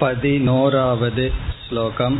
पदिनोरावद् 0.00 1.22
श्लोकम् 1.64 2.18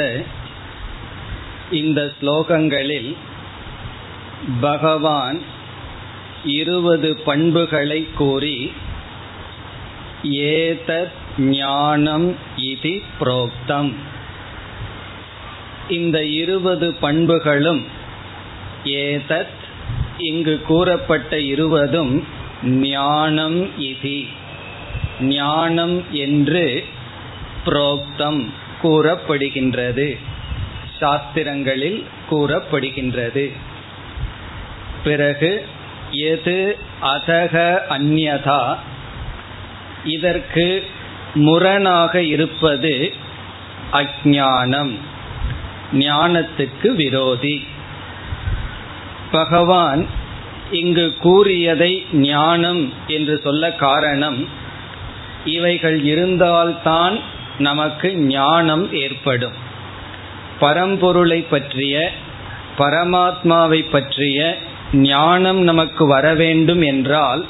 இந்த 1.70 2.00
ஸ்லோகங்களில் 2.14 3.10
பகவான் 4.60 5.38
இருபது 6.56 7.10
பண்புகளை 7.24 8.00
கூறி 8.14 8.56
ஏதத் 10.52 11.16
ஞானம் 11.37 12.35
இது 12.55 13.01
புரோக்தம். 13.19 13.93
இந்த 15.89 16.25
இருபது 16.25 16.93
பண்புகளும் 16.93 17.85
ஏதத் 18.85 19.45
இங்கு 20.17 20.61
கூறப்பட்ட 20.61 21.39
இருவதும் 21.39 22.27
ஞானம் 22.63 23.69
இதி. 23.79 24.27
ஞானம் 25.21 26.03
என்று 26.11 26.85
புரோக்தம் 27.65 28.49
கூறப்படுகின்றது. 28.83 30.17
சாஸ்திரங்களில் 31.01 32.03
கூறப்படுகின்றது. 32.31 33.51
பிறகு 35.03 35.65
எது 36.11 36.77
அதக 37.01 37.77
அந்யதா 37.89 38.77
இதற்கு 40.03 40.85
முரணாக 41.35 42.21
இருப்பது 42.21 43.13
அஜானம் 43.91 44.93
ஞானத்துக்கு 45.93 46.87
விரோதி. 46.87 47.67
பகவான் 49.31 50.07
இங்கு 50.71 51.15
கூறியதை 51.19 52.05
ஞானம் 52.13 52.93
என்று 53.07 53.41
சொல்ல 53.43 53.71
காரணம் 53.71 54.47
இவைகள் 55.45 56.03
இருந்தால்தான் 56.03 57.19
நமக்கு 57.59 58.15
ஞானம் 58.15 58.93
ஏற்படும். 58.93 59.53
பரம்பொருளை 60.59 61.45
பற்றிய 61.49 62.11
பரமாத்மாவை 62.77 63.89
பற்றிய 63.89 64.57
ஞானம் 64.93 65.61
நமக்கு 65.61 66.07
வர 66.07 66.33
வேண்டும் 66.33 66.81
என்றால் 66.81 67.45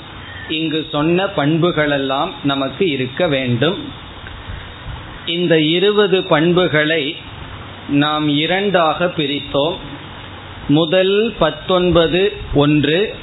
இங்கு 0.49 0.87
சொன்ன 0.91 1.25
பண்புகளெல்லாம் 1.25 2.29
நமக்கு 2.43 2.89
இருக்க 2.89 3.27
வேண்டும். 3.27 3.89
இந்த 5.25 5.59
இருபது 5.59 6.23
பண்புகளை 6.23 7.15
நாம் 7.89 8.29
இரண்டாக 8.29 9.05
பிரித்தோம். 9.05 9.75
முதல் 10.67 11.33
பத்தொன்பது 11.39 12.33
ஒன்று 12.53 13.15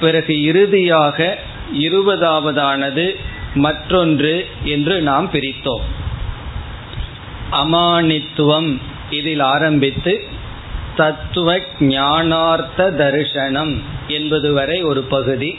பிறகு 0.00 0.42
இறுதியாக 0.42 1.38
இருபதாவதானது 1.78 3.16
மற்றொன்று 3.54 4.46
என்று 4.64 5.00
நாம் 5.00 5.30
பிரித்தோம். 5.32 5.80
அமானித்துவம் 7.52 8.80
இதில் 9.10 9.40
ஆரம்பித்து 9.40 10.28
தத்துவ 10.96 11.58
ஞானார்த்த 11.80 12.96
தரிசனம் 12.96 13.82
என்பது 14.08 14.52
வரை 14.52 14.82
ஒரு 14.82 15.02
பகுதி. 15.02 15.58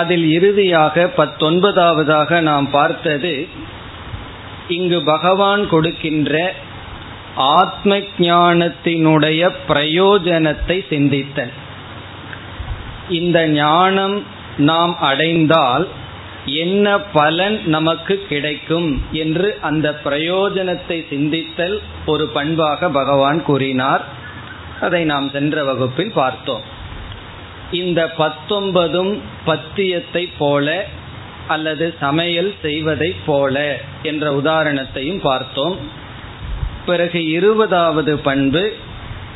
அதில் 0.00 0.26
இறுதியாக 0.36 1.04
பத்தொன்பதாவதாக 1.16 2.40
நாம் 2.50 2.68
பார்த்தது 2.70 3.32
இங்கு 4.68 4.98
பகவான் 5.12 5.62
கொடுக்கின்ற 5.68 6.32
ஆத்ம 7.56 7.96
ஞானத்தினுடைய 8.18 9.40
பிரயோஜனத்தை 9.68 10.76
சிந்தித்தல். 10.90 11.52
இந்த 13.18 13.38
ஞானம் 13.58 14.16
நாம் 14.70 14.94
அடைந்தால் 15.10 15.86
என்ன 16.62 16.86
பலன் 17.16 17.56
நமக்கு 17.74 18.14
கிடைக்கும் 18.28 18.88
என்று 19.22 19.48
அந்த 19.60 19.86
பிரயோஜனத்தை 20.04 20.98
சிந்தித்தல் 21.12 21.76
ஒரு 22.06 22.26
பண்பாக 22.36 22.88
பகவான் 22.98 23.40
கூறினார். 23.42 24.04
அதை 24.80 25.02
நாம் 25.12 25.28
சென்ற 25.34 25.64
வகுப்பில் 25.64 26.16
பார்த்தோம். 26.20 26.64
இந்த 27.72 28.12
பத்தொன்பதும் 28.18 29.18
பத்தியத்தை 29.46 30.28
போல 30.38 30.84
அல்லது 31.48 31.94
சமையல் 32.00 32.54
செய்வதை 32.62 33.14
போல 33.26 33.78
என்ற 34.02 34.32
உதாரணத்தையும் 34.32 35.20
பார்த்தோம். 35.20 35.78
பிறகு 36.86 37.30
இருபதாவது 37.30 38.18
பண்பு 38.18 38.76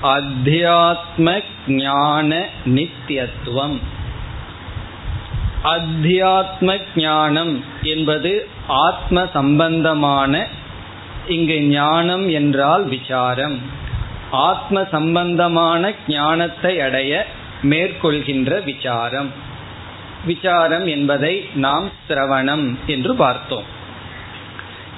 அத்தியாத்ம 0.02 1.42
ஞான 1.66 2.44
நித்தியத்துவம். 2.66 3.78
அத்தியாத்ம 5.64 6.78
ஞானம் 6.96 7.64
என்பது 7.82 8.48
ஆத்ம 8.66 9.28
சம்பந்தமான 9.32 10.46
இங்கு 11.28 11.60
ஞானம் 11.60 12.28
என்றால் 12.28 12.84
விசாரம். 12.84 13.58
ஆத்ம 14.30 14.86
சம்பந்தமான 14.90 15.92
ஞானத்தை 16.08 16.80
அடைய 16.80 17.26
மேற்கொள்கின்ற 17.62 18.64
விசாரம். 18.64 19.30
விசாரம் 20.26 20.86
என்பதை 20.86 21.48
நாம் 21.54 21.90
சிரவணம் 22.08 22.74
என்று 22.86 23.14
பார்த்தோம். 23.14 23.64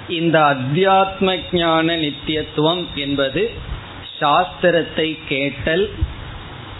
இந்த 0.08 0.40
அத்தியாத்ம 0.40 1.38
ஞான 1.52 1.96
நித்தியத்துவம் 1.96 2.86
என்பது 2.94 3.50
சாஸ்திரத்தை 4.20 5.18
கேட்டல் 5.28 5.90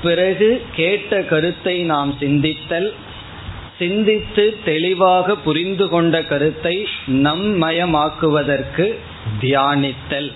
பிறகு 0.03 0.63
கேட்ட 0.75 1.23
கருத்தை 1.23 1.83
நாம் 1.83 2.17
சிந்தித்தல் 2.21 2.93
சிந்தித்து 3.79 4.59
தெளிவாக 4.65 5.37
புரிந்து 5.37 5.89
கொண்ட 5.89 6.23
கருத்தை 6.23 6.87
நம்மயமாக்குவதற்கு 7.07 8.95
தியானித்தல். 9.41 10.33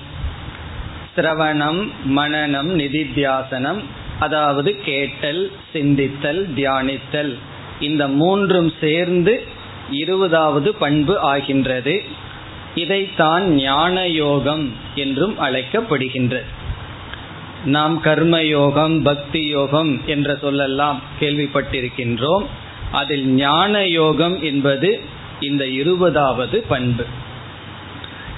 சிரவணம் 1.17 1.89
மனநம் 2.17 2.71
நிதித்தியாசனம் 2.79 3.83
அதாவது 4.25 4.71
கேட்டல் 4.85 5.43
சிந்தித்தல் 5.73 6.43
தியானித்தல். 6.57 7.33
இந்த 7.81 8.03
மூன்றும் 8.21 8.71
சேர்ந்து 8.81 9.35
இருபதாவது 10.03 10.71
பண்பு 10.75 11.15
ஆகின்றது. 11.33 11.95
இதைத்தான் 12.75 13.45
ஞான 13.55 13.97
யோகம் 14.23 14.65
என்றும் 14.95 15.35
அழைக்கப்படுகின்றது. 15.41 16.49
நாம் 17.65 17.95
கர்ம 18.01 18.37
யோகம் 18.43 18.97
பக்தி 19.03 19.43
யோகம் 19.49 19.93
என்ற 20.07 20.33
சொல்லெல்லாம் 20.43 20.99
கேள்விப்பட்டிருக்கின்றோம். 21.21 22.47
அதில் 22.93 23.27
ஞான 23.43 23.75
யோகம் 23.99 24.37
என்பது 24.43 24.91
இந்த 25.41 25.63
இருபதாவது 25.81 26.59
பண்பு. 26.69 27.05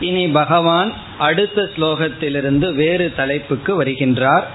இனி 0.00 0.25
பகவான் 0.29 0.91
அடுத்த 1.19 1.69
ஸ்லோகத்திலிருந்து 1.75 2.69
வேறு 2.75 3.06
தலைப்புக்கு 3.17 3.73
வருகின்றார். 3.82 4.47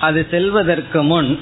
அது 0.00 0.26
செல்வதற்கு 0.30 1.02
முன் 1.02 1.38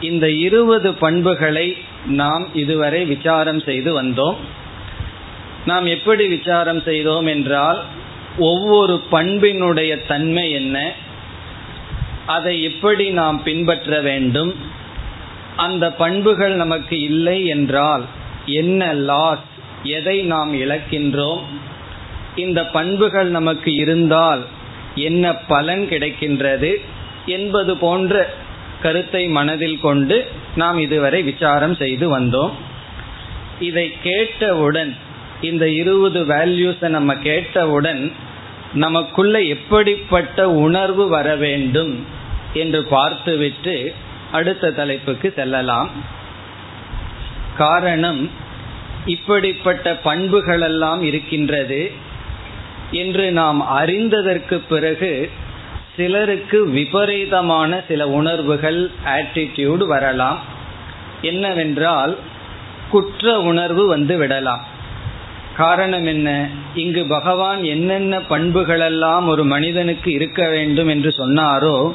இந்த 0.00 0.30
இருபது 0.30 0.94
பண்புகளை 0.94 1.76
நாம் 2.06 2.48
இதுவரை 2.54 3.04
விசாரம் 3.04 3.60
செய்து 3.60 4.02
வந்தோம். 4.02 4.36
நாம் 5.66 5.86
எப்படி 5.86 6.26
விசாரம் 6.26 6.82
செய்தோம் 6.82 7.26
என்றால் 7.26 7.82
ஒவ்வொரு 8.38 9.00
பண்பினுடைய 9.10 10.06
தன்மை 10.06 10.50
என்ன 10.50 10.92
அதை 12.26 12.62
எப்படி 12.62 13.10
நாம் 13.10 13.42
பின்பற்ற 13.42 14.00
வேண்டும் 14.00 14.54
அந்த 15.56 15.92
பண்புகள் 15.92 16.54
நமக்கு 16.54 17.00
இல்லை 17.00 17.46
என்றால் 17.46 18.04
என்ன 18.46 18.92
லாஸ் 18.92 19.44
எதை 19.82 20.22
நாம் 20.22 20.54
இழக்கின்றோம் 20.54 21.40
இந்த 22.36 22.66
பண்புகள் 22.66 23.28
நமக்கு 23.28 23.74
இருந்தால் 23.74 24.46
என்ன 24.94 25.34
பலன் 25.34 25.88
கிடைக்கின்றது 25.88 26.80
என்பது 27.26 27.76
போன்ற 27.76 28.34
கருத்தை 28.82 29.28
மனதில் 29.28 29.80
கொண்டு 29.80 30.26
நாம் 30.54 30.78
இதுவரை 30.78 31.22
விசாரம் 31.22 31.74
செய்து 31.74 32.20
வந்தோம். 32.20 32.50
இதை 33.60 33.92
கேட்டவுடன் 34.02 34.96
இந்த 35.40 35.68
இருபது 35.68 36.24
வேல்யூஸை 36.24 36.88
நம்ம 36.88 37.14
கேட்டவுடன் 37.14 38.12
நமக்குள்ள 38.72 39.40
எப்படிப்பட்ட 39.40 40.50
உணர்வு 40.50 41.08
வர 41.08 41.36
வேண்டும் 41.36 42.06
என்று 42.54 42.84
பார்த்துவிட்டு 42.84 43.94
அடுத்த 44.32 44.70
தலைப்புக்கு 44.70 45.32
செல்லலாம். 45.36 45.90
காரணம் 47.56 48.30
இப்படிப்பட்ட 49.06 50.00
பண்புகளெல்லாம் 50.04 51.02
இருக்கின்றது 51.02 51.92
என்று 52.90 53.30
நாம் 53.30 53.60
அறிந்ததற்கு 53.78 54.60
பிறகு 54.68 55.30
சிலருக்கு 55.96 56.68
விபரீதமான 56.68 57.80
சில 57.88 58.08
உணர்வுகள் 58.08 58.90
ஆட்டிடியூடு 59.04 59.86
வரலாம். 59.86 60.42
என்னவென்றால் 61.22 62.16
குற்ற 62.90 63.40
உணர்வு 63.40 63.86
வந்து 63.86 64.16
விடலாம். 64.16 64.64
காரணம் 65.56 66.06
என்ன? 66.06 66.48
இங்கு 66.74 67.06
பகவான் 67.06 67.64
என்னென்ன 67.64 68.18
பண்புகளெல்லாம் 68.18 69.26
ஒரு 69.26 69.44
மனிதனுக்கு 69.44 70.12
இருக்க 70.12 70.48
வேண்டும் 70.48 70.88
என்று 70.88 71.14
சொன்னாரோ 71.18 71.92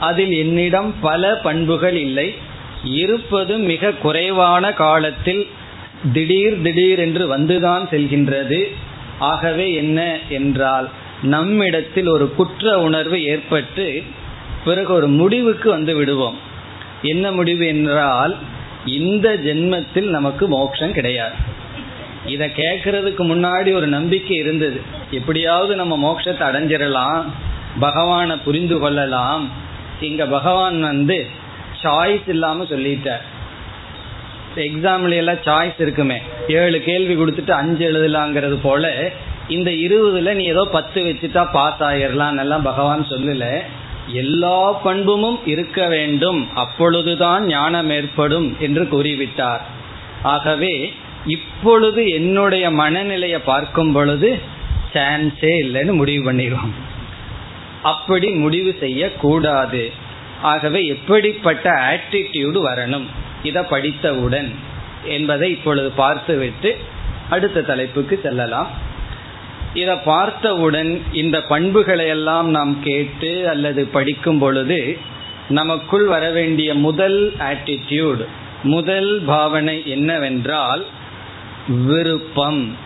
அதில் 0.00 0.32
என்னிடம் 0.32 0.94
பல 1.00 1.34
பண்புகள் 1.34 1.96
இல்லை. 1.96 2.34
இருப்பது 2.84 3.58
மிக 3.58 3.92
குறைவான 3.92 4.72
காலத்தில் 4.72 5.48
திடீர் 6.12 6.62
திடீர் 6.62 6.98
என்று 6.98 7.36
வந்துதான் 7.36 7.84
செல்கின்றது. 7.90 8.60
ஆகவே 9.18 9.72
என்ன 9.72 10.18
என்றால் 10.28 10.88
நம்மிடத்தில் 11.22 12.08
ஒரு 12.08 12.34
குற்ற 12.34 12.80
உணர்வு 12.80 13.24
ஏற்பட்டு 13.24 14.02
பிறகு 14.64 14.92
ஒரு 14.92 15.08
முடிவுக்கு 15.08 15.70
வந்து 15.70 15.94
விடுவோம். 15.94 16.38
என்ன 17.02 17.32
முடிவு 17.32 17.66
என்றால் 17.66 18.36
இந்த 18.86 19.36
ஜென்மத்தில் 19.36 20.08
நமக்கு 20.08 20.48
மோட்சம் 20.48 20.92
கிடையாது. 20.92 21.34
இதை 22.26 22.50
கேட்கறதுக்கு 22.56 23.22
முன்னாடி 23.22 23.72
ஒரு 23.72 23.86
நம்பிக்கை 23.86 24.36
இருந்தது. 24.36 24.80
எப்படியாவது 25.10 25.76
நம்ம 25.76 26.12
மோட்சத்தை 26.12 26.42
அடைஞ்சிடலாம் 26.48 27.24
பகவானை 27.80 28.36
புரிந்து 28.36 28.78
கொள்ளலாம். 28.78 29.50
இங்க 30.00 30.26
பகவான் 30.26 30.80
வந்து 30.80 31.26
சாய்ஸ் 31.82 32.28
இல்லாம 32.28 32.64
சொல்லிட்டார். 32.64 33.22
எக்ஸாம்ல 34.56 35.16
எல்லாம் 35.16 35.42
சாய்ஸ் 35.44 35.80
இருக்குமே. 35.80 36.20
ஏழு 36.48 36.80
கேள்வி 36.80 37.16
கொடுத்துட்டு 37.16 37.50
அஞ்சு 37.50 37.92
எழுதலாங்கிறது 37.92 38.58
போல 38.62 39.12
இந்த 39.48 39.70
இருபதுல 39.70 40.34
நீ 40.34 40.44
ஏதோ 40.44 40.68
பத்து 40.72 41.02
வச்சுட்டா 41.02 41.52
பாஸ் 41.52 41.80
ஆயிரலாம் 41.80 42.38
எல்லாம் 42.38 42.62
பகவான் 42.62 43.06
சொல்லல. 43.10 43.62
எல்லா 44.06 44.72
பண்புமும் 44.72 45.38
இருக்க 45.44 45.88
வேண்டும். 45.88 46.48
அப்பொழுதுதான் 46.54 47.46
ஞானம் 47.46 47.90
ஏற்படும் 47.90 48.56
என்று 48.58 48.84
கூறிவிட்டார். 48.84 49.60
ஆகவே 50.22 50.92
இப்பொழுது 51.26 52.10
என்னுடைய 52.10 52.70
மனநிலையை 52.70 53.38
பார்க்கும் 53.38 53.92
பொழுது 53.92 54.38
சான்ஸே 54.92 55.52
இல்லைன்னு 55.64 55.92
முடிவு 55.92 56.32
பண்ணிடுவோம் 56.32 56.72
அப்படி 57.82 58.30
முடிவு 58.30 58.76
செய்ய 58.80 59.12
கூடாது 59.12 59.92
ஆகவே 60.42 60.86
எப்படிப்பட்ட 60.86 61.70
ஆட்டிடியூடு 61.70 62.58
வரணும்? 62.68 63.06
இதை 63.42 63.62
படித்தவுடன் 63.62 64.54
என்பதை 65.04 65.50
இப்பொழுது 65.50 65.90
பார்த்துவிட்டு 65.90 66.76
அடுத்த 67.30 67.62
தலைப்புக்கு 67.62 68.20
செல்லலாம். 68.22 68.90
இதை 69.74 69.96
பார்த்தவுடன் 69.96 71.02
இந்த 71.12 71.42
பண்புகளை 71.42 72.06
எல்லாம் 72.06 72.50
நாம் 72.50 72.82
கேட்டு 72.82 73.48
அல்லது 73.48 73.86
படிக்கும் 73.86 74.38
பொழுது 74.38 74.98
நமக்குள் 75.48 76.06
வரவேண்டிய 76.06 76.74
முதல் 76.74 77.32
ஆட்டிடியூடு 77.38 78.26
முதல் 78.62 79.22
பாவனை 79.26 79.82
என்னவென்றால் 79.84 80.86
விருப்பம் 81.68 82.76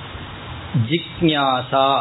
ஜிக்ஞாசா. 0.91 2.01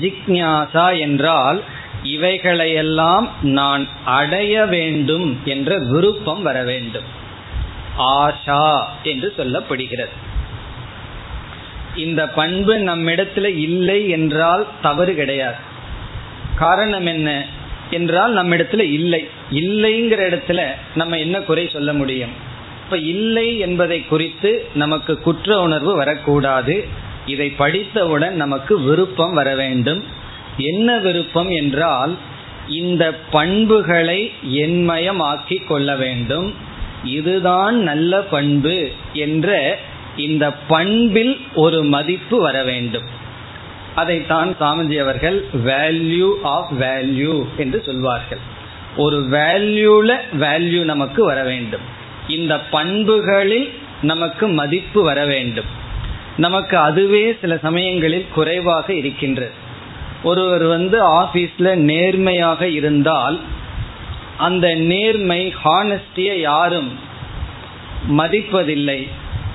ஜிக்ஞாசா 0.00 0.98
என்றால் 0.98 1.62
இவைகளையெல்லாம் 2.02 3.28
நான் 3.42 3.88
அடைய 4.04 4.66
வேண்டும் 4.66 5.38
என்ற 5.44 5.78
விருப்பம் 5.78 6.42
வர 6.42 6.62
வேண்டும். 6.62 7.04
ஆஷா 7.98 8.84
என்று 9.02 9.34
சொல்லப்படுகிறது. 9.36 10.30
இந்த 11.96 12.28
பண்பு 12.28 12.78
நம்மிடத்துல 12.78 13.44
இல்லை 13.44 14.08
என்றால் 14.08 14.66
தவறு 14.82 15.14
கிடையாது. 15.14 15.54
காரணம் 16.56 17.06
என்ன 17.06 17.46
என்றால் 17.90 18.36
நம்மிடத்துல 18.36 18.80
இல்லை. 18.80 19.28
இல்லைங்கிற 19.50 20.20
இடத்துல 20.30 20.62
நம்ம 20.94 21.18
என்ன 21.18 21.40
குறை 21.40 21.68
சொல்ல 21.72 21.92
முடியும்? 21.92 22.30
இப்ப 22.84 22.96
இல்லை 22.98 23.58
என்பதை 23.58 24.06
குறித்து 24.06 24.66
நமக்கு 24.74 25.18
குற்ற 25.18 25.60
உணர்வு 25.60 25.96
வரக்கூடாது. 25.96 26.88
இதை 27.26 27.50
படித்தவுடன் 27.50 28.34
நமக்கு 28.34 28.80
விருப்பம் 28.80 29.32
வர 29.32 29.54
வேண்டும். 29.54 30.04
என்ன 30.56 30.98
விருப்பம் 30.98 31.50
என்றால் 31.50 32.16
இந்த 32.68 33.14
பண்புகளை 33.30 34.32
என்மயமாக்கி 34.52 35.66
கொள்ள 35.66 35.96
வேண்டும். 35.96 36.54
இதுதான் 37.04 37.76
நல்ல 37.76 38.20
பண்பு 38.20 38.90
என்ற 39.12 39.78
இந்த 40.16 40.52
பண்பில் 40.52 41.40
ஒரு 41.54 41.82
மதிப்பு 41.82 42.40
வர 42.40 42.64
வேண்டும். 42.64 43.04
அதைத்தான் 43.94 44.56
சாமிஜி 44.60 45.00
அவர்கள் 45.00 45.46
வேல்யூ 45.64 46.32
ஆஃப் 46.42 46.72
வேல்யூ 46.80 47.46
என்று 47.56 47.82
சொல்வார்கள். 47.86 48.38
ஒரு 48.96 49.28
வேல்யூல 49.30 50.16
வேல்யூ 50.40 50.84
நமக்கு 50.84 51.24
வர 51.24 51.42
வேண்டும். 51.42 51.80
இந்த 52.28 52.60
பண்புகளில் 52.60 53.72
நமக்கு 54.02 54.48
மதிப்பு 54.48 55.02
வர 55.02 55.26
வேண்டும். 55.26 55.64
நமக்கு 56.36 56.78
அதுவே 56.78 57.36
சில 57.40 57.56
சமயங்களில் 57.56 58.26
குறைவாக 58.34 58.94
இருக்கின்றது 58.94 59.50
ஒருவர் 60.22 60.62
வந்து 60.62 61.22
ஆபீஸ்ல 61.22 61.74
நேர்மையாக 61.74 62.68
இருந்தால் 62.68 63.40
அந்த 64.36 64.74
நேர்மை 64.74 65.54
ஹானஸ்டியை 65.64 66.40
யாரும் 66.40 66.98
மதிப்பதில்லை. 68.18 69.08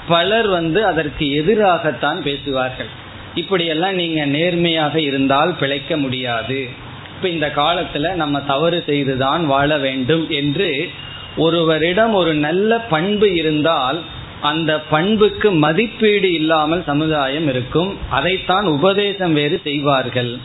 பலர் 0.08 0.48
வந்து 0.48 0.86
அதற்கு 0.86 1.26
எதிராகத்தான் 1.26 2.22
பேசுவார்கள். 2.22 2.90
இப்படியெல்லாம் 3.36 3.96
நீங்க 3.96 4.26
நேர்மையாக 4.26 5.02
இருந்தால் 5.02 5.56
பிழைக்க 5.56 5.98
முடியாது. 5.98 6.68
இப்ப 7.16 7.30
இந்த 7.30 7.52
காலத்துல 7.56 8.14
நம்ம 8.14 8.42
தவறு 8.42 8.84
செய்துதான் 8.86 9.46
வாழ 9.46 9.78
வேண்டும் 9.78 10.30
என்று 10.30 10.90
ஒருவரிடம் 11.38 12.14
ஒரு 12.14 12.34
நல்ல 12.34 12.80
பண்பு 12.80 13.36
இருந்தால் 13.36 14.02
அந்த 14.42 14.80
பண்புக்கு 14.80 15.52
மதிப்பீடு 15.52 16.34
இல்லாமல் 16.34 16.84
சமுதாயம் 16.84 17.50
இருக்கும். 17.50 17.98
அதைத்தான் 18.10 18.66
உபதேசம் 18.66 19.34
வேறு 19.34 19.62
செய்வார்கள். 19.64 20.38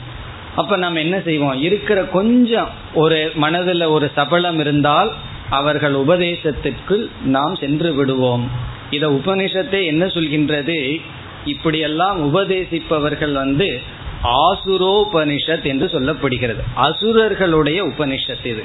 அப்ப 0.57 0.77
நம்ம 0.77 0.99
என்ன 0.99 1.21
செய்வோம்? 1.21 1.63
இருக்கிற 1.63 2.03
கொஞ்சம் 2.03 2.69
ஒரு 2.95 3.33
மனதில் 3.35 3.83
ஒரு 3.83 4.11
சபலம் 4.15 4.59
இருந்தால் 4.59 5.13
அவர்கள் 5.51 5.95
உபதேசத்திற்குள் 5.95 7.09
நாம் 7.25 7.55
சென்று 7.55 7.95
விடுவோம். 7.95 8.51
இத 8.93 9.09
உபனிஷத்தை 9.09 9.85
என்ன 9.85 10.07
சொல்கின்றது? 10.07 11.01
இப்படியெல்லாம் 11.45 12.37
உபதேசிப்பவர்கள் 12.37 13.33
வந்து 13.33 13.81
ஆசுரோபனிஷத் 14.25 15.63
என்று 15.63 15.87
சொல்லப்படுகிறது. 15.87 16.63
அசுரர்களுடைய 16.77 17.85
உபனிஷத் 17.85 18.47
இது. 18.47 18.63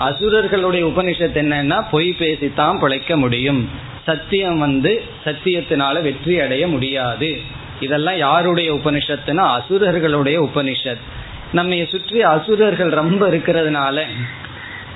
அசுரர்களுடைய 0.00 0.84
உபனிஷத் 0.86 1.38
என்னன்னா 1.42 1.84
பொய் 1.90 2.16
பேசித்தான் 2.18 2.78
பிழைக்க 2.78 3.16
முடியும். 3.16 3.70
சத்தியம் 4.04 4.58
வந்து 4.58 5.02
சத்தியத்தினால 5.24 6.02
வெற்றி 6.02 6.40
அடைய 6.40 6.68
முடியாது. 6.68 7.40
இதெல்லாம் 7.80 8.16
யாருடைய 8.16 8.74
உபனிஷத்துனா 8.74 9.58
அசுரர்களுடைய 9.58 10.48
உபனிஷத். 10.48 11.02
நம்ம 11.52 11.84
சுற்றி 11.90 12.22
அசுரர்கள் 12.22 12.88
ரொம்ப 12.88 13.28
இருக்கிறதுனால 13.28 14.02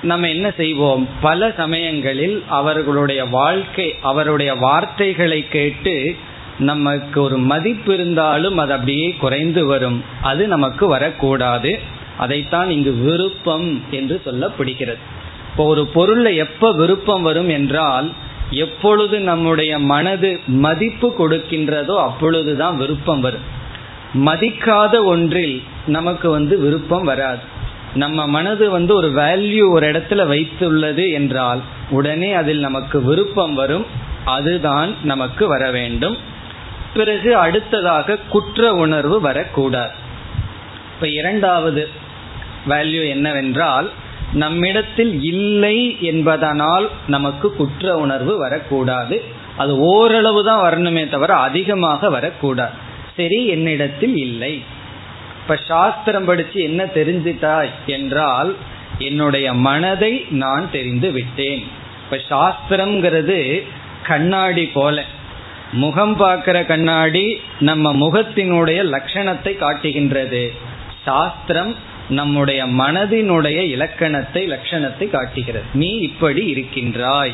நம்ம 0.01 0.29
என்ன 0.29 0.51
செய்வோம்? 0.57 1.07
பல 1.21 1.53
சமயங்களில் 1.57 2.43
அவர்களுடைய 2.47 3.25
வாழ்க்கை 3.25 3.95
அவருடைய 4.01 4.53
வார்த்தைகளை 4.53 5.47
கேட்டு 5.47 6.15
நமக்கு 6.59 7.21
ஒரு 7.21 7.37
மதிப்பு 7.37 7.93
இருந்தாலும் 7.93 8.57
அது 8.57 8.71
அப்படியே 8.71 9.15
குறைந்து 9.19 9.65
வரும். 9.65 10.03
அது 10.21 10.47
நமக்கு 10.47 10.87
வரக்கூடாது. 10.87 11.79
அதைத்தான் 12.17 12.69
இங்கு 12.69 12.93
விருப்பம் 12.93 13.81
என்று 13.91 14.21
சொல்லப்படுகிறது. 14.25 14.97
இப்போ 15.51 15.65
ஒரு 15.65 15.85
பொருளில் 15.85 16.37
எப்ப 16.37 16.73
விருப்பம் 16.73 17.21
வரும் 17.21 17.49
என்றால் 17.49 18.11
எப்பொழுது 18.49 19.19
நம்முடைய 19.19 19.79
மனது 19.79 20.39
மதிப்பு 20.47 21.15
கொடுக்கின்றதோ 21.19 21.95
அப்பொழுதுதான் 21.95 22.77
விருப்பம் 22.77 23.19
வரும். 23.19 23.55
மதிக்காத 24.25 25.03
ஒன்றில் 25.03 25.63
நமக்கு 25.87 26.29
வந்து 26.29 26.59
விருப்பம் 26.59 27.03
வராது. 27.03 27.55
நம்ம 27.93 28.27
மனது 28.27 28.69
வந்து 28.69 28.95
ஒரு 28.95 29.11
வேல்யூ 29.11 29.69
ஒரு 29.69 29.91
இடத்துல 29.91 30.27
வைத்துள்ளது 30.33 31.13
என்றால் 31.13 31.61
உடனே 31.89 32.33
அதில் 32.33 32.59
நமக்கு 32.59 33.03
விருப்பம் 33.03 33.53
வரும். 33.53 33.85
அதுதான் 34.25 34.95
நமக்கு 35.03 35.47
வர 35.47 35.71
வேண்டும். 35.71 36.17
பிறகு 36.93 37.35
அடுத்ததாக 37.35 38.17
குற்ற 38.29 38.73
உணர்வு 38.73 39.21
வரக்கூடாது. 39.21 39.91
இப்ப 40.95 41.07
இரண்டாவது 41.07 41.89
வேல்யூ 42.69 43.07
என்னவென்றால் 43.07 43.89
நம்மிடத்தில் 44.33 45.23
இல்லை 45.23 45.97
என்பதனால் 46.01 46.89
நமக்கு 47.07 47.55
குற்ற 47.55 47.97
உணர்வு 47.97 48.37
வரக்கூடாது. 48.37 49.23
அது 49.57 49.79
ஓரளவு 49.79 50.43
தான் 50.43 50.73
வரணுமே 50.73 51.09
தவிர 51.09 51.35
அதிகமாக 51.35 52.09
வரக்கூடாது. 52.09 52.71
சரி 53.15 53.47
என்னிடத்தில் 53.47 54.17
இல்லை. 54.17 54.63
இப்ப 55.47 55.61
சாஸ்திரம் 55.67 56.25
படிச்சு 56.25 56.61
என்ன 56.61 56.85
தெரிஞ்சிட்டாய் 56.85 57.69
என்றால் 57.85 58.55
என்னுடைய 58.99 59.53
மனதை 59.53 60.25
நான் 60.29 60.71
தெரிந்து 60.71 61.11
விட்டேன். 61.11 61.63
இப்ப 62.03 62.19
சாஸ்திரம்ங்கிறது 62.29 63.63
கண்ணாடி 64.03 64.65
போல. 64.65 65.03
முகம் 65.71 66.17
பார்க்கிற 66.17 66.63
கண்ணாடி 66.63 67.41
நம்ம 67.59 67.93
முகத்தினுடைய 67.93 68.79
லட்சணத்தை 68.95 69.57
காட்டுகின்றது. 69.57 70.53
சாஸ்திரம் 71.03 71.75
நம்முடைய 72.09 72.65
மனதினுடைய 72.65 73.61
இலக்கணத்தை 73.61 74.49
லட்சணத்தை 74.51 75.09
காட்டுகிறது. 75.09 75.65
நீ 75.73 75.87
இப்படி 75.87 76.45
இருக்கின்றாய். 76.45 77.33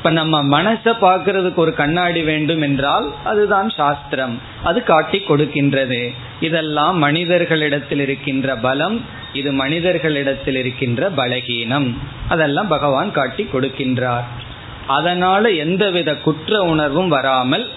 இப்ப 0.00 0.10
நம்ம 0.10 0.62
மனசை 0.62 0.92
பார்க்கறதுக்கு 1.00 1.54
ஒரு 1.54 1.74
கண்ணாடி 1.74 2.22
வேண்டும் 2.22 2.60
என்றால் 2.60 3.14
அதுதான் 3.24 3.70
சாஸ்திரம். 3.70 4.38
அது 4.62 4.82
காட்டி 4.82 5.18
கொடுக்கின்றது. 5.18 6.14
இதெல்லாம் 6.40 6.98
மனிதர்களிடத்தில் 6.98 7.98
இருக்கின்ற 7.98 8.56
பலம் 8.56 9.04
இது 9.32 9.52
மனிதர்களிடத்தில் 9.52 10.56
இருக்கின்ற 10.56 11.10
பலகீனம். 11.10 11.88
அதெல்லாம் 12.28 12.68
பகவான் 12.68 13.12
காட்டி 13.12 13.48
கொடுக்கின்றார். 13.52 14.26
அதனால 14.86 15.50
எந்தவித 15.50 16.16
குற்ற 16.16 16.62
உணர்வும் 16.62 17.08
வராமல் 17.08 17.68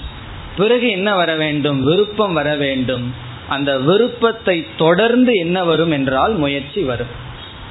பிறகு 0.55 0.89
என்ன 0.89 1.15
வர 1.15 1.35
வேண்டும்? 1.35 1.83
விருப்பம் 1.83 2.33
வர 2.33 2.55
வேண்டும். 2.55 3.13
அந்த 3.47 3.79
விருப்பத்தை 3.79 4.67
தொடர்ந்து 4.77 5.33
என்ன 5.33 5.63
வரும் 5.63 5.91
என்றால் 5.91 6.35
முயற்சி 6.35 6.81
வரும். 6.81 7.13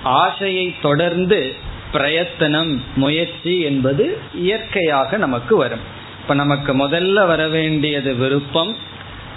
ஆசையை 0.02 0.75
தொடர்ந்து 0.82 1.71
பிரயத்தனம் 1.92 2.82
முயற்சி 2.96 3.61
என்பது 3.61 4.18
இயற்கையாக 4.34 5.16
நமக்கு 5.16 5.56
வரும். 5.56 6.00
இப்ப 6.22 6.34
நமக்கு 6.34 6.76
முதல்ல 6.76 7.26
வர 7.26 7.49
வேண்டியது 7.49 8.14
விருப்பம் 8.14 8.76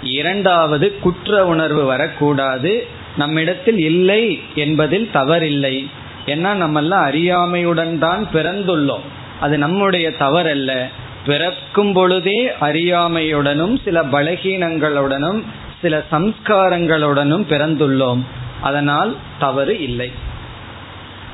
இரண்டாவது 0.02 0.98
குற்ற 0.98 1.46
உணர்வு 1.46 1.84
வரக்கூடாது. 1.84 2.86
நம்மிடத்தில் 3.16 3.78
இல்லை 3.78 4.40
என்பதில் 4.54 5.10
தவறில்லை. 5.14 5.86
ஏன்னா 6.26 6.48
நம்மெல்லாம் 6.62 7.04
அறியாமையுடன் 7.10 7.98
தான் 7.98 8.28
பிறந்துள்ளோம். 8.32 9.00
அது 9.40 9.58
நம்முடைய 9.58 10.08
தவறல்ல. 10.08 10.86
பிறக்கும் 11.26 11.92
பொழுதே 11.92 12.52
அறியாமையுடனும் 12.60 13.78
சில 13.84 14.02
பலகீனங்களுடனும் 14.02 15.42
சில 15.82 16.02
சம்ஸ்காரங்களுடனும் 16.12 17.44
பிறந்துள்ளோம். 17.48 18.20
அதனால் 18.60 19.16
தவறு 19.38 19.82
இல்லை. 19.82 20.10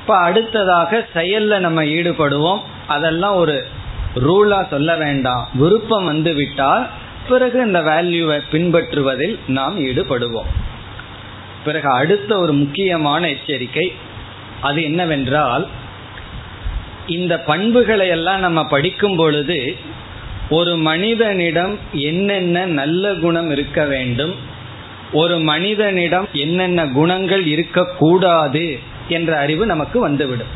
இப்ப 0.03 0.17
அடுத்ததாக 0.17 1.07
செயல்ல 1.15 1.59
நம்ம 1.59 1.83
ஈடுபடுவோம். 1.83 2.61
அதெல்லாம் 2.87 3.35
ஒரு 3.35 3.65
ரூலா 4.15 4.67
சொல்ல 4.69 4.95
வேண்டாம். 4.95 5.49
விருப்பம் 5.53 6.05
வந்து 6.05 6.33
விட்டால் 6.33 6.87
பிறகு 7.27 7.65
இந்த 7.65 7.81
வேல்யூவை 7.81 8.39
பின்பற்றுவதில் 8.51 9.39
நாம் 9.47 9.79
ஈடுபடுவோம். 9.79 10.49
பிறகு 11.65 11.89
அடுத்த 11.89 12.37
ஒரு 12.37 12.53
முக்கியமான 12.53 13.29
எச்சரிக்கை 13.29 13.93
அது 14.61 14.83
என்னவென்றால் 14.83 15.67
இந்த 17.07 17.39
பண்புகளை 17.39 18.07
எல்லாம் 18.07 18.39
நம்ம 18.39 18.65
படிக்கும் 18.65 19.15
பொழுது 19.15 19.75
ஒரு 20.49 20.77
மனிதனிடம் 20.77 21.77
என்னென்ன 21.91 22.65
நல்ல 22.65 23.13
குணம் 23.13 23.51
இருக்க 23.51 23.85
வேண்டும் 23.85 24.35
ஒரு 25.13 25.39
மனிதனிடம் 25.39 26.27
என்னென்ன 26.33 26.87
குணங்கள் 26.87 27.45
இருக்கக்கூடாது 27.45 28.91
என்ற 29.09 29.37
அறிவு 29.37 29.65
நமக்கு 29.65 29.99
வந்துவிடும். 29.99 30.47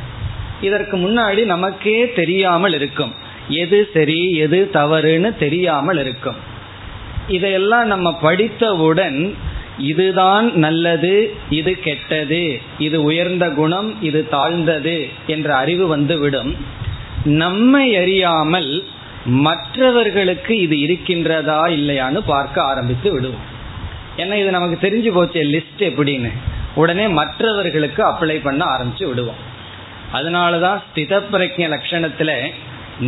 இதற்கு 0.61 0.97
முன்னாடி 0.97 1.45
நமக்கே 1.45 2.11
தெரியாமல் 2.11 2.73
இருக்கும். 2.73 3.13
எது 3.49 3.89
சரி 3.93 4.31
எது 4.31 4.69
தவறுன்னு 4.73 5.37
தெரியாமல் 5.37 5.97
இருக்கும். 5.97 6.35
இதையெல்லாம் 7.27 7.87
நம்ம 7.87 8.17
படித்தவுடன் 8.21 9.35
இதுதான் 9.77 10.53
நல்லது 10.53 11.33
இது 11.49 11.79
கெட்டது 11.79 12.59
இது 12.77 13.03
உயர்ந்த 13.03 13.49
குணம் 13.49 14.03
இது 14.03 14.29
தாழ்ந்தது 14.29 15.07
என்ற 15.27 15.55
அறிவு 15.55 15.87
வந்துவிடும். 15.87 16.55
நம்மை 17.23 17.95
அறியாமல் 17.95 18.83
மற்றவர்களுக்கு 19.25 20.57
இது 20.57 20.75
இருக்கின்றதா 20.75 21.61
இல்லையான்னு 21.69 22.21
பார்க்க 22.25 22.63
ஆரம்பித்து 22.63 23.11
விடுவோம். 23.11 23.55
ஏன்னா 24.17 24.33
இது 24.33 24.51
நமக்கு 24.51 24.89
தெரிஞ்சு 24.89 25.11
போச்சு 25.11 25.43
லிஸ்ட் 25.43 25.79
எப்படின்னு? 25.79 26.29
உடனே 26.81 27.05
மற்றவர்களுக்கு 27.19 28.01
அப்ளை 28.11 28.37
பண்ண 28.47 28.61
ஆரம்பிச்சு 28.73 29.05
விடுவோம். 29.09 29.41
அதனாலதான் 30.17 30.77
ஸ்தித 30.85 31.13
பிரஜ 31.31 31.57
லட்சணத்துல 31.73 32.31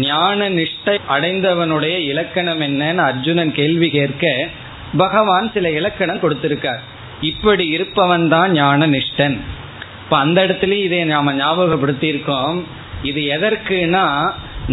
ஞான 0.08 0.50
நிஷ்டை 0.50 0.96
அடைந்தவனுடைய 1.16 1.96
இலக்கணம் 2.12 2.62
என்னன்னு 2.68 3.04
அர்ஜுனன் 3.12 3.54
கேள்வி 3.60 3.90
கேட்க 3.90 4.26
பகவான் 4.98 5.48
சில 5.54 5.70
இலக்கணம் 5.80 6.22
கொடுத்திருக்கார். 6.24 6.82
இப்படி 7.32 7.66
இருப்பவன் 7.76 8.28
தான் 8.34 8.52
ஞான 8.52 8.88
நிஷ்டன். 8.88 9.38
இப்ப 10.04 10.18
அந்த 10.26 10.38
இடத்துலயும் 10.46 10.88
இதை 10.90 11.00
நாம 11.14 11.34
ஞாபகப்படுத்தி 11.34 12.08
இருக்கோம் 12.14 12.60
இது 13.10 13.22
எதற்குனா 13.36 14.06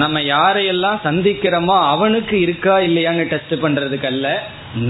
நம்ம 0.03 0.21
யாரையெல்லாம் 0.35 0.99
சந்திக்கிறோமோ 1.05 1.77
அவனுக்கு 1.93 2.37
இருக்கா 2.41 2.75
இல்லையான்னு 2.89 3.27
டெஸ்ட் 3.33 3.55
பண்றதுக்கு 3.65 4.09
அல்ல 4.13 4.27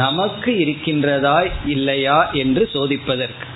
நமக்கு 0.02 0.52
இருக்கின்றதா 0.64 1.36
இல்லையா 1.74 2.18
என்று 2.42 2.62
சோதிப்பதற்கு. 2.74 3.46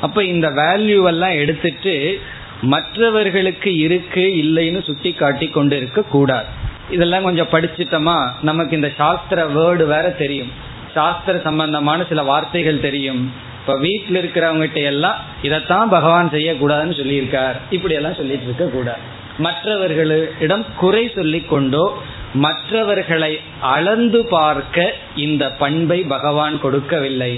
அப்ப 0.00 0.24
இந்த 0.24 0.50
வேல்யூ 0.50 1.06
எல்லாம் 1.06 1.30
எடுத்துட்டு 1.30 2.20
மற்றவர்களுக்கு 2.62 3.76
இருக்கு 3.76 4.20
இல்லைன்னு 4.20 4.84
சுட்டி 4.84 5.12
காட்டி 5.12 5.48
கொண்டு 5.48 5.76
இருக்க 5.76 6.02
கூடாது. 6.02 6.46
இதெல்லாம் 6.90 7.22
கொஞ்சம் 7.22 7.48
படிச்சுட்டோமா 7.52 8.30
நமக்கு 8.42 8.76
இந்த 8.76 8.92
சாஸ்திர 8.96 9.44
வேர்டு 9.44 9.86
வேற 9.86 10.10
தெரியும். 10.10 10.52
சாஸ்திர 10.94 11.38
சம்பந்தமான 11.38 12.04
சில 12.04 12.22
வார்த்தைகள் 12.22 12.80
தெரியும். 12.80 13.32
இப்ப 13.60 13.78
வீட்டில் 13.78 14.16
இருக்கிறவங்ககிட்ட 14.16 14.82
எல்லாம் 14.82 15.16
இதைத்தான் 15.42 15.88
பகவான் 15.88 16.30
செய்யக்கூடாதுன்னு 16.30 16.98
சொல்லியிருக்கார். 17.00 17.54
இப்படி 17.70 17.94
எல்லாம் 17.94 18.14
சொல்லிட்டு 18.14 18.44
இருக்க 18.44 18.64
கூடாது 18.64 18.98
மற்றவர்களிடம் 19.38 20.64
குறை 20.76 21.10
சொல்லி 21.14 21.40
கொண்டோ 21.40 22.02
மற்றவர்களை 22.44 23.32
அளந்து 23.74 24.20
பார்க்க 24.26 24.86
இந்த 25.16 25.44
பண்பை 25.52 25.98
பகவான் 26.14 26.56
கொடுக்கவில்லை. 26.60 27.32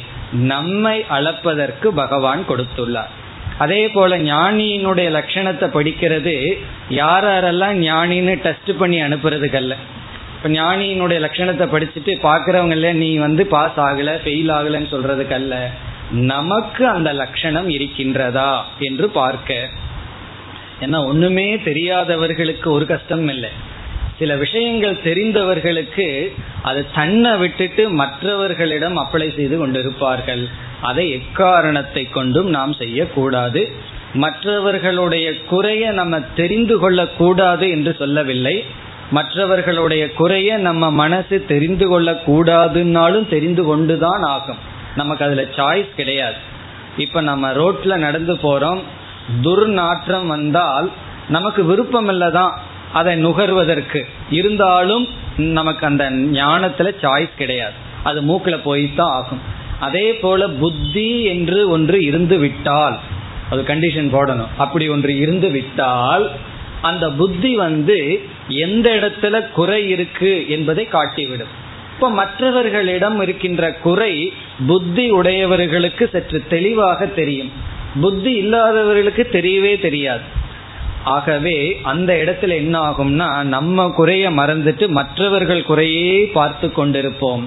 நம்மை 0.53 0.97
அளப்பதற்கு 1.09 1.89
பகவான் 1.93 2.43
கொடுத்துள்ளார். 2.49 3.13
அதே 3.59 3.83
போல 3.89 4.19
ஞானியினுடைய 4.19 5.09
லட்சணத்தை 5.17 5.67
படிக்கிறது 5.77 6.35
யாரெல்லாம் 6.91 7.79
ஞானின்னு 7.87 8.35
டெஸ்ட் 8.47 8.73
பண்ணி 8.79 8.99
அனுப்புறதுக்கல்ல. 9.03 9.77
இப்ப 10.37 10.49
ஞானியினுடைய 10.49 11.19
லட்சணத்தை 11.27 11.67
படிச்சுட்டு 11.75 12.13
பாக்குறவங்கள 12.29 12.93
நீ 12.93 13.11
வந்து 13.17 13.47
பாஸ் 13.47 13.79
ஆகல 13.87 14.13
ஃபெயில் 14.25 14.53
ஆகலன்னு 14.59 14.93
சொல்றதுக்கல்ல. 14.95 15.57
நமக்கு 16.33 16.83
அந்த 16.89 17.11
லட்சணம் 17.13 17.69
இருக்கின்றதா 17.69 18.53
என்று 18.79 19.09
பார்க்க. 19.09 19.57
ஏன்னா 20.81 20.99
ஒண்ணுமே 21.07 21.49
தெரியாதவர்களுக்கு 21.65 22.69
ஒரு 22.71 22.87
கஷ்டம் 22.87 23.29
இல்லை. 23.29 23.51
சில 24.19 24.37
விஷயங்கள் 24.37 24.97
தெரிந்தவர்களுக்கு 25.05 26.35
அது 26.63 26.87
தன்னை 26.95 27.37
விட்டுட்டு 27.37 27.91
மற்றவர்களிடம் 27.91 28.99
அப்ளை 28.99 29.35
செய்து 29.37 29.67
கொண்டிருப்பார்கள். 29.67 30.45
அதை 30.81 31.11
எக்காரணத்தை 31.11 32.09
கொண்டும் 32.09 32.49
நாம் 32.49 32.73
செய்யக்கூடாது. 32.73 33.73
மற்றவர்களுடைய 34.15 35.41
குறைய 35.41 35.91
நம்ம 35.91 36.21
தெரிந்து 36.21 36.79
கொள்ளக்கூடாது 36.79 37.71
என்று 37.71 37.97
சொல்லவில்லை. 37.99 38.65
மற்றவர்களுடைய 39.11 40.13
குறைய 40.13 40.57
நம்ம 40.57 40.91
மனசு 40.91 41.45
தெரிந்து 41.49 41.87
கொள்ளக்கூடாதுன்னாலும் 41.91 43.29
தெரிந்து 43.29 43.65
கொண்டுதான் 43.65 44.23
ஆகும். 44.23 44.59
நமக்கு 44.97 45.25
அதுல 45.25 45.43
சாய்ஸ் 45.43 45.95
கிடையாது. 45.97 46.37
இப்ப 46.97 47.21
நம்ம 47.21 47.53
ரோட்ல 47.53 47.97
நடந்து 47.97 48.35
போறோம். 48.35 48.81
துர்நாற்றம் 49.43 50.27
வந்தால் 50.27 50.91
நமக்கு 51.29 51.65
விருப்பம் 51.65 52.09
இல்லதான் 52.09 52.51
அதை 52.93 53.25
நுகர்வதற்கு. 53.25 54.07
இருந்தாலும் 54.31 55.09
நமக்கு 55.37 55.87
அந்த 55.87 56.11
ஞானத்துல 56.11 56.95
சாய்ஸ் 57.03 57.37
கிடையாது. 57.37 57.73
அது 58.03 58.23
மூக்குல 58.23 58.61
போய்தான் 58.65 59.01
ஆகும். 59.01 59.41
அதே 59.81 60.15
போல 60.15 60.49
புத்தி 60.49 61.25
என்று 61.25 61.69
ஒன்று 61.69 62.05
இருந்து 62.05 62.39
விட்டால் 62.39 62.99
அது 63.51 63.63
கண்டிஷன் 63.63 64.13
போடணும். 64.13 64.47
அப்படி 64.57 64.89
ஒன்று 64.89 65.19
இருந்து 65.19 65.49
விட்டால் 65.49 66.31
அந்த 66.83 67.11
புத்தி 67.11 67.57
வந்து 67.57 68.21
எந்த 68.49 68.91
இடத்துல 68.91 69.51
குறை 69.51 69.89
இருக்கு 69.89 70.49
என்பதை 70.49 70.89
காட்டிவிடும். 70.89 71.67
இப்ப 71.95 72.11
மற்றவர்களிடம் 72.11 73.23
இருக்கின்ற 73.23 73.73
குறை 73.73 74.33
புத்தி 74.67 75.11
உடையவர்களுக்கு 75.11 76.09
சற்று 76.13 76.43
தெளிவாக 76.49 77.07
தெரியும். 77.07 77.53
புத்தி 78.01 78.33
இல்லாதவர்களுக்கு 78.33 79.29
தெரியவே 79.33 79.81
தெரியாது. 79.81 80.21
ஆகவே 81.05 81.81
அந்த 81.83 82.13
இடத்துல 82.15 82.49
என்ன 82.49 82.91
ஆகும்னா 82.91 83.43
நம்ம 83.43 83.89
குறைய 83.89 84.31
மறந்துட்டு 84.31 84.89
மற்றவர்கள் 84.89 85.63
குறையே 85.63 86.25
பார்த்து 86.25 86.69
கொண்டிருப்போம். 86.69 87.43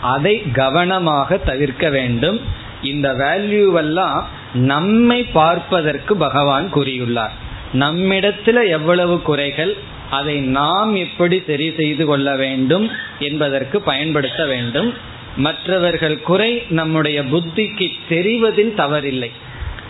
அதை 0.00 0.42
கவனமாக 0.52 1.36
தவிர்க்க 1.36 1.88
வேண்டும். 1.88 2.40
இந்த 2.82 3.12
வேல்யூவெல்லாம் 3.12 4.22
நம்மை 4.54 5.24
பார்ப்பதற்கு 5.24 6.16
பகவான் 6.16 6.74
கூறியுள்ளார். 6.74 7.30
நம்மிடத்துல 7.72 8.68
எவ்வளவு 8.68 9.22
குறைகள் 9.22 9.76
அதை 10.10 10.40
நாம் 10.40 10.94
எப்படி 10.94 11.42
சரி 11.46 11.72
செய்து 11.76 12.06
கொள்ள 12.06 12.36
வேண்டும் 12.36 12.90
என்பதற்கு 13.18 13.80
பயன்படுத்த 13.80 14.46
வேண்டும். 14.46 14.94
மற்றவர்கள் 15.36 16.20
குறை 16.20 16.62
நம்முடைய 16.68 17.22
புத்திக்கு 17.22 17.92
தெரிவதில் 18.08 18.74
தவறில்லை. 18.76 19.30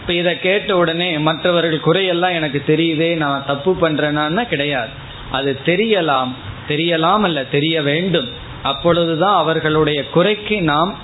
இப்ப 0.06 0.18
இதை 0.18 0.40
கேட்ட 0.40 0.76
உடனே 0.76 1.18
மற்றவர்கள் 1.18 1.80
குறையெல்லாம் 1.86 2.34
எனக்கு 2.34 2.62
தெரியுதே 2.66 3.16
நான் 3.16 3.46
தப்பு 3.46 3.76
பண்றேன்னா 3.80 4.42
கிடையாது. 4.42 4.88
அது 5.30 5.58
தெரியலாம். 5.64 6.30
தெரியலாம் 6.68 7.24
அல்ல 7.28 7.44
தெரிய 7.44 7.82
வேண்டும். 7.82 8.28
அப்பொழுதுதான் 8.62 9.36
அவர்களுடைய 9.36 10.08
குறைக்கு 10.08 10.62
நாம் 10.62 10.94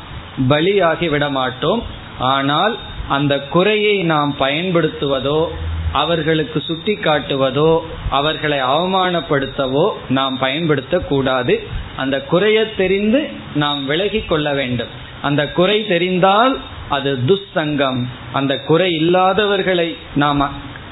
பலியாகி 0.48 1.08
விட 1.08 1.28
மாட்டோம். 1.28 1.82
ஆனால் 2.18 2.76
அந்த 3.08 3.40
குறையை 3.40 4.02
நாம் 4.02 4.34
பயன்படுத்துவதோ 4.40 5.48
அவர்களுக்கு 5.92 6.60
சுட்டி 6.60 6.94
காட்டுவதோ 6.94 7.80
அவர்களை 8.10 8.58
அவமானப்படுத்தவோ 8.58 9.92
நாம் 10.08 10.38
பயன்படுத்தக்கூடாது 10.40 11.56
அந்த 11.96 12.20
குறையை 12.20 12.64
தெரிந்து 12.76 13.28
நாம் 13.54 13.86
விலகி 13.86 14.20
கொள்ள 14.20 14.52
வேண்டும். 14.52 14.88
அந்த 15.22 15.48
குறை 15.48 15.86
தெரிந்தால் 15.86 16.58
அது 16.92 17.10
துஸ்சங்கம். 17.28 18.00
அந்த 18.32 18.52
குறை 18.68 18.88
இல்லாதவர்களை 19.00 19.88
நாம் 20.14 20.44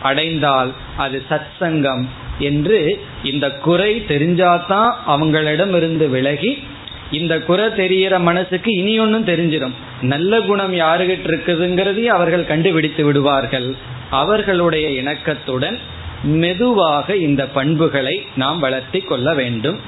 அடைந்தால் 0.03 0.71
அது 0.97 1.19
சத்சங்கம் 1.31 2.05
என்று 2.39 2.79
இந்த 3.25 3.47
குறை 3.67 3.91
தெரிஞ்சாதான் 4.09 4.91
அவங்களிடம் 5.07 5.75
இருந்து 5.77 6.07
விலகி 6.09 6.53
இந்த 7.11 7.35
குறை 7.41 7.67
தெரிகிற 7.75 8.19
மனசுக்கு 8.19 8.71
இனி 8.73 8.95
ஒன்றும் 8.99 9.27
தெரிஞ்சிடும் 9.27 9.77
நல்ல 10.03 10.41
குணம் 10.41 10.75
யாருகிட்ட 10.75 11.25
இருக்குதுங்கிறதையும் 11.29 12.17
அவர்கள் 12.19 12.51
கண்டுபிடித்து 12.53 13.05
விடுவார்கள். 13.05 13.69
அவர்களுடைய 14.11 14.87
இணக்கத்துடன் 15.01 15.79
மெதுவாக 16.23 17.17
இந்த 17.27 17.43
பண்புகளை 17.57 18.17
நாம் 18.37 18.59
வளர்த்தி 18.59 19.01
கொள்ள 19.01 19.35
வேண்டும். 19.35 19.79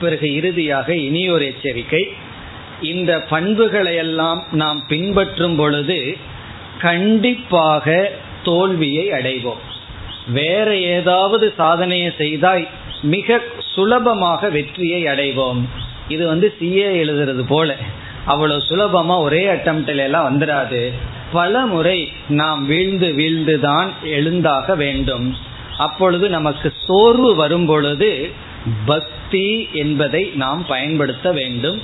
பிறகு 0.00 0.28
இறுதியாக 0.34 0.88
இனி 1.06 1.22
ஒரு 1.34 1.44
எச்சரிக்கை. 1.46 2.02
இந்த 2.82 3.20
பண்புகளை 3.20 3.96
எல்லாம் 3.96 4.44
நாம் 4.52 4.86
பின்பற்றும் 4.88 5.56
பொழுது 5.56 6.16
கண்டிப்பாக 6.78 8.10
தோல்வியை 8.42 9.10
அடைவோம். 9.10 9.62
வேற 10.26 10.76
ஏதாவது 10.76 11.54
சாதனையை 11.56 12.12
செய்தால் 12.18 12.68
மிக 13.02 13.40
சுலபமாக 13.74 14.48
வெற்றியை 14.48 15.02
அடைவோம். 15.02 15.62
இது 16.08 16.26
வந்து 16.26 16.54
சிஏ 16.60 16.88
எழுதுறது 17.02 17.44
போல. 17.48 17.76
அவ்வளவு 18.24 18.62
சுலபமா 18.68 19.20
ஒரே 19.20 19.46
அட்டம்ப்டில் 19.46 19.96
எல்லாம் 19.96 20.26
வந்துடாது 20.28 20.92
பல 21.32 21.66
முறை 21.66 22.12
நாம் 22.28 22.66
வீழ்ந்து 22.66 23.14
வீழ்ந்து 23.14 23.60
தான் 23.60 23.92
எழுந்தாக 24.02 24.74
வேண்டும். 24.74 25.36
அப்பொழுது 25.78 26.28
நமக்கு 26.28 26.72
சோர்வு 26.86 27.34
வரும் 27.34 27.66
பொழுது 27.66 28.30
பக்தி 28.86 29.68
என்பதை 29.72 30.30
நாம் 30.34 30.66
பயன்படுத்த 30.66 31.32
வேண்டும். 31.32 31.80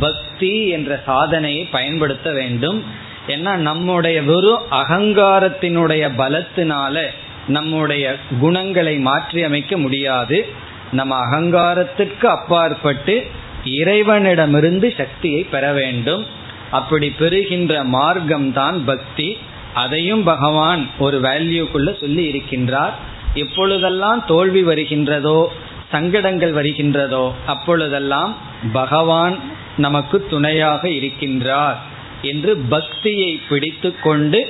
பக்தி 0.00 0.28
என்ற 0.48 1.02
சாதனையை 1.06 1.64
பயன்படுத்த 1.64 2.32
வேண்டும். 2.32 2.84
ஏன்னா 3.28 3.56
நம்முடைய 3.56 4.22
வெறும் 4.22 4.62
அகங்காரத்தினுடைய 4.70 6.04
பலத்தினால 6.22 7.04
நம்முடைய 7.46 8.16
குணங்களை 8.40 8.98
மாற்றி 8.98 9.42
அமைக்க 9.42 9.76
முடியாது. 9.76 10.46
நம்ம 10.92 11.16
அகங்காரத்திற்கு 11.16 12.26
அப்பாற்பட்டு 12.26 13.26
இறைவனிடமிருந்து 13.64 14.94
சக்தியை 14.96 15.42
பெற 15.42 15.72
வேண்டும். 15.72 16.26
அப்படி 16.70 17.10
பெறுகின்ற 17.10 17.84
மார்க்கம் 17.84 18.52
தான் 18.52 18.84
பக்தி. 18.84 19.36
அதையும் 19.74 20.22
பகவான் 20.22 20.88
ஒரு 20.98 21.20
வேல்யூக்குள்ள 21.20 22.00
சொல்லி 22.00 22.24
இருக்கின்றார். 22.30 22.94
எப்பொழுதெல்லாம் 23.34 24.24
தோல்வி 24.26 24.62
வருகின்றதோ 24.62 25.46
சங்கடங்கள் 25.90 26.52
வருகின்றதோ 26.52 27.32
அப்பொழுதெல்லாம் 27.46 28.36
பகவான் 28.72 29.36
நமக்கு 29.80 30.26
துணையாக 30.30 30.82
இருக்கின்றார் 30.88 31.78
என்று 32.22 32.52
பக்தியை 32.68 33.40
பிடித்து 33.48 33.90
கொண்டு 34.02 34.40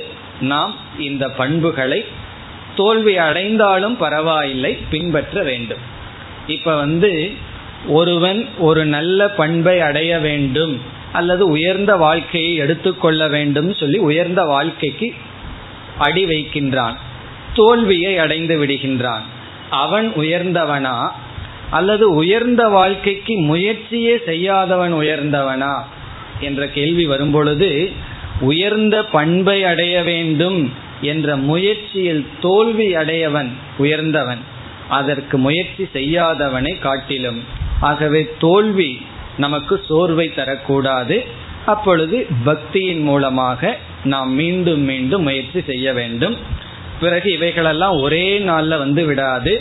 நாம் 0.41 0.75
இந்த 0.99 1.29
பண்புகளை 1.29 2.05
தோல்வி 2.75 3.17
அடைந்தாலும் 3.17 3.97
பரவாயில்லை 3.97 4.77
பின்பற்ற 4.89 5.43
வேண்டும். 5.43 5.83
இப்ப 6.47 6.75
வந்து 6.75 7.11
ஒருவன் 7.87 8.41
ஒரு 8.57 8.85
நல்ல 8.85 9.27
பண்பை 9.29 9.79
அடைய 9.79 10.11
வேண்டும் 10.19 10.73
அல்லது 11.13 11.43
உயர்ந்த 11.47 11.91
வாழ்க்கையை 11.95 12.53
எடுத்துக்கொள்ள 12.55 13.27
வேண்டும் 13.27 13.69
சொல்லி 13.73 13.97
உயர்ந்த 13.97 14.41
வாழ்க்கைக்கு 14.43 15.09
அடி 15.97 16.23
வைக்கின்றான் 16.25 16.97
தோல்வியை 17.53 18.13
அடைந்து 18.17 18.55
விடுகின்றான். 18.65 19.25
அவன் 19.69 20.07
உயர்ந்தவனா? 20.15 20.97
அல்லது 21.71 22.15
உயர்ந்த 22.15 22.67
வாழ்க்கைக்கு 22.67 23.37
முயற்சியே 23.37 24.21
செய்யாதவன் 24.25 24.93
உயர்ந்தவனா 24.93 25.75
என்ற 26.39 26.67
கேள்வி 26.67 27.05
வரும்பொழுது 27.05 27.91
உயர்ந்த 28.41 29.05
பண்பை 29.05 29.63
அடைய 29.63 30.01
வேண்டும் 30.01 30.73
என்ற 31.01 31.35
முயற்சியில் 31.35 32.25
தோல்வி 32.41 32.95
அடையவன் 32.95 33.51
உயர்ந்தவன். 33.77 34.37
அதற்கு 34.89 35.37
முயற்சி 35.37 35.87
செய்யாதவனை 35.93 36.79
காட்டிலும். 36.79 37.43
ஆகவே 37.79 38.29
தோல்வி 38.39 39.01
நமக்கு 39.37 39.83
சோர்வை 39.87 40.31
தரக்கூடாது. 40.35 41.25
அப்பொழுது 41.65 42.27
பக்தியின் 42.45 43.01
மூலமாக 43.01 43.77
நாம் 44.03 44.31
மீண்டும் 44.33 44.81
மீண்டும் 44.81 45.21
முயற்சி 45.21 45.61
செய்ய 45.61 45.93
வேண்டும். 45.93 46.37
பிறகு 46.99 47.31
இவைகளெல்லாம் 47.31 48.01
ஒரே 48.01 48.37
நாளில் 48.37 48.77
வந்து 48.77 49.05
விடாது. 49.05 49.53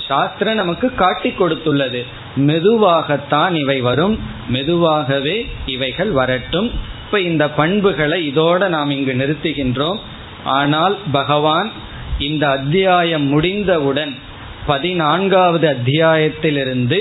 சாஸ்திரம் 0.00 0.54
நமக்கு 0.54 0.94
காட்டி 0.94 1.28
கொடுத்துள்ளது. 1.28 2.06
மெதுவாகத்தான் 2.36 3.54
இவை 3.54 3.80
வரும். 3.80 4.18
மெதுவாகவே 4.48 5.46
இவைகள் 5.66 6.10
வரட்டும். 6.10 6.70
இப்ப 7.04 7.20
இந்த 7.20 7.48
பண்புகளை 7.48 8.32
இதோட 8.32 8.68
நாம் 8.68 8.90
இங்கு 8.90 9.12
நிறுத்துகின்றோம். 9.12 9.98
ஆனால் 10.44 10.98
பகவான் 11.12 11.70
இந்த 12.18 12.48
அத்தியாயம் 12.48 13.22
முடிந்தவுடன் 13.22 14.18
பதினான்காவது 14.66 15.68
அத்தியாயத்திலிருந்து 15.68 17.00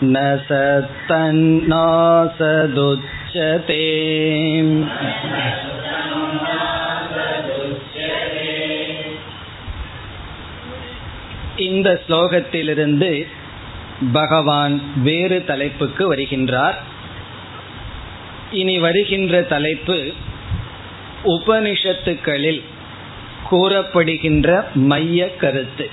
न 0.03 0.15
सत्तन्नासदुच्यते 0.49 1.07
இந்த 11.62 12.01
ஸ்லோகத்திலிருந்து 12.09 13.27
பகவான் 14.12 15.03
வேறு 15.03 15.44
தலைப்புக்கு 15.44 16.14
வருகின்றார். 16.14 16.75
இனி 18.51 18.79
வருகின்ற 18.79 19.42
தலைப்பு 19.42 20.12
உபனிஷத்துக்களில் 21.25 22.62
கூறப்படுகின்ற 23.51 24.64
மைய 24.75 25.37
கருத்து. 25.37 25.90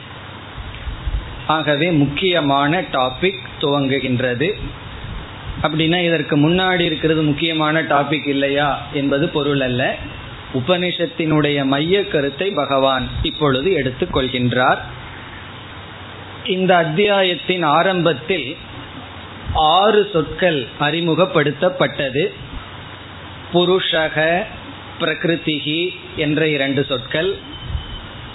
ஆகவே 1.48 1.92
முக்கியமான 1.92 2.82
டாபிக் 2.82 3.48
துவங்குகின்றது. 3.62 4.50
அப்படின்னா 5.62 6.06
இதற்கு 6.06 6.36
முன்னாடி 6.38 6.80
இருக்கிறது 6.80 7.22
முக்கியமான 7.22 7.82
டாபிக் 7.82 8.28
இல்லையா 8.28 8.88
என்பது 8.94 9.30
பொருள் 9.30 9.62
அல்ல. 9.62 9.96
உபனிஷத்தினுடைய 10.54 11.66
மைய 11.66 12.08
கருத்தை 12.08 12.52
பகவான் 12.52 13.08
இப்பொழுது 13.22 13.70
எடுத்துக்கொள்கின்றார் 13.72 14.16
கொள்கின்றார். 14.16 14.78
இந்த 16.50 16.76
அத்தியாயத்தின் 16.76 17.64
ஆரம்பத்தில் 17.64 18.58
ஆறு 19.54 20.10
சொற்கள் 20.14 20.68
அறிமுகப்படுத்தப்பட்டது. 20.80 22.34
புருஷக 23.54 24.44
பிரகிருதிகி 25.00 25.96
என்ற 26.16 26.48
இரண்டு 26.48 26.86
சொற்கள் 26.86 27.36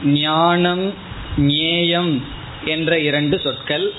ஞானம் 0.05 0.95
ஞேயம் 1.37 2.23
என்ற 2.65 2.99
இரண்டு 2.99 3.41
சொற்கள் 3.41 3.93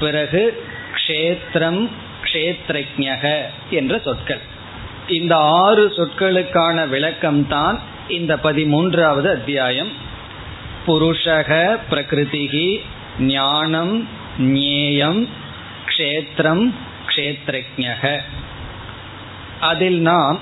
பிறகு 0.00 0.62
க்ஷேத்திரம் 0.94 1.88
க்ஷேத்ரஜக 2.24 3.40
என்ற 3.70 3.98
சொற்கள். 3.98 4.40
இந்த 5.08 5.36
ஆறு 5.36 5.92
சொற்களுக்கான 5.96 6.86
விளக்கம்தான் 6.88 7.78
இந்த 8.08 8.36
பதிமூன்றாவது 8.36 9.28
அத்தியாயம். 9.30 9.92
புருஷக 10.86 11.78
பிரகிருதிகி 11.90 12.80
ஞானம் 13.20 14.08
ஞேயம் 14.38 15.26
க்ஷேத்திரம் 15.86 16.74
க்ஷேத்ரஜக 17.06 18.20
அதில் 19.60 20.00
நாம் 20.00 20.40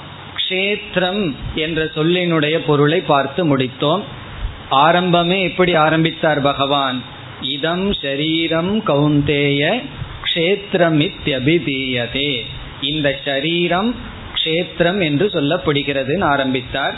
க்ஷேத்திரம் 0.49 1.35
என்ற 1.55 1.85
சொல்லினுடைய 1.85 2.67
பொருளை 2.67 3.01
பார்த்து 3.01 3.57
முடித்தோம். 3.57 4.03
ஆரம்பமே 4.71 5.43
எப்படி 5.43 5.75
ஆரம்பித்தார் 5.75 6.41
பகவான். 6.41 7.03
இதம் 7.41 7.93
ஷரீரம் 7.93 8.87
கவுந்தேய 8.87 9.83
க்ஷேத்திரமித்யபிதீயதே. 10.35 12.45
இந்த 12.81 13.19
ஷரீரம் 13.25 13.95
க்ஷேத்திரம் 14.35 15.03
என்று 15.03 15.27
சொல்லப்படுகிறது 15.27 16.25
ஆரம்பித்தார். 16.25 16.95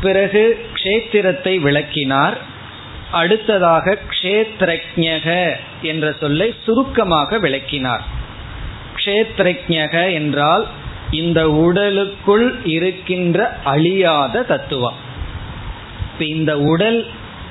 பிறகு 0.00 0.68
க்ஷேத்திரத்தை 0.74 1.60
விளக்கினார். 1.60 2.38
அடுத்ததாக 3.10 3.98
க்ஷேத்ரஜக 4.10 5.52
என்ற 5.82 6.14
சொல்லை 6.20 6.54
சுருக்கமாக 6.64 7.38
விளக்கினார். 7.38 8.04
க்ஷேத்ரஜக 8.96 10.12
என்றால் 10.12 10.66
இந்த 11.10 11.50
உடலுக்குள் 11.50 12.64
இருக்கின்ற 12.64 13.58
அழியாத 13.64 14.42
தத்துவம். 14.42 14.94
இந்த 16.18 16.58
உடல் 16.58 17.06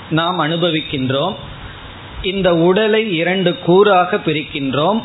நாம் 0.09 0.39
அனுபவிக்கின்றோம். 0.39 1.35
இந்த 2.21 2.55
உடலை 2.55 3.15
இரண்டு 3.15 3.57
கூறாக 3.67 4.19
பிரிக்கின்றோம். 4.25 5.01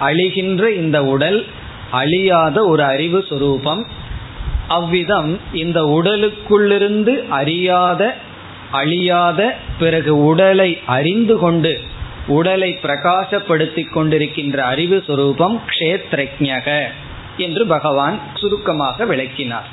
அழிகின்ற 0.00 0.68
இந்த 0.68 1.04
உடல் 1.04 1.46
அழியாத 1.90 2.64
ஒரு 2.64 2.82
அறிவு 2.82 3.24
சுரூபம். 3.30 3.84
அவ்விதம் 4.68 5.38
இந்த 5.52 5.82
உடலுக்குள்ளிருந்து 5.82 7.28
அறியாத 7.28 8.16
அழியாத 8.70 9.56
பிறகு 9.78 10.24
உடலை 10.24 10.78
அறிந்து 10.86 11.38
கொண்டு 11.38 11.80
உடலை 12.26 12.78
பிரகாசப்படுத்தி 12.82 13.86
கொண்டிருக்கின்ற 13.94 14.56
அறிவு 14.56 15.04
சுரூபம் 15.08 15.60
க்ஷேத்ரஜக 15.78 16.82
என்று 17.36 17.66
பகவான் 17.66 18.20
சுருக்கமாக 18.34 19.04
விளக்கினார். 19.04 19.66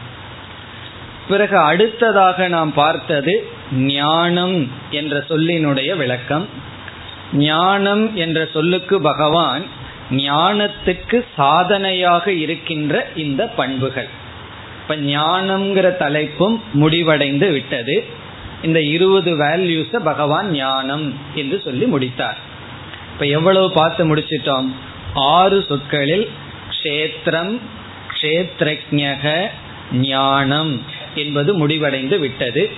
பிறகு 1.28 1.58
அடுத்ததாக 1.58 2.48
நாம் 2.48 2.74
பார்த்தது 2.74 3.48
ஞானம் 3.72 4.72
என்ற 4.90 5.24
சொல்லினுடைய 5.30 5.96
விளக்கம். 5.96 6.48
ஞானம் 7.34 8.16
என்ற 8.16 8.48
சொல்லுக்கு 8.54 9.02
பகவான் 9.02 9.64
ஞானத்துக்கு 10.12 11.26
சாதனையாக 11.36 12.32
இருக்கின்ற 12.32 13.08
இந்த 13.16 13.48
பண்புகள். 13.48 14.08
இப்ப 14.82 14.96
ஞானம்ங்கிற 14.96 15.98
தலைப்பும் 15.98 16.60
முடிவடைந்து 16.74 17.52
விட்டது. 17.52 18.22
இந்த 18.64 18.82
இருபது 18.82 19.32
வேல்யூஸ 19.38 19.98
பகவான் 19.98 20.52
ஞானம் 20.52 21.14
என்று 21.36 21.62
சொல்லி 21.66 21.86
முடித்தார். 21.86 22.38
இப்ப 23.14 23.26
எவ்வளவு 23.26 23.72
பார்த்து 23.72 24.16
முடிச்சிட்டோம்? 24.16 24.68
ஆறு 25.14 25.66
சொற்களில் 25.68 26.30
க்ஷேத்திரம் 26.76 27.60
க்ஷேத்ரஜக 28.22 29.26
ஞானம் 29.92 30.82
என்பது 31.16 31.54
முடிவடைந்து 31.54 32.20
விட்டது. 32.20 32.72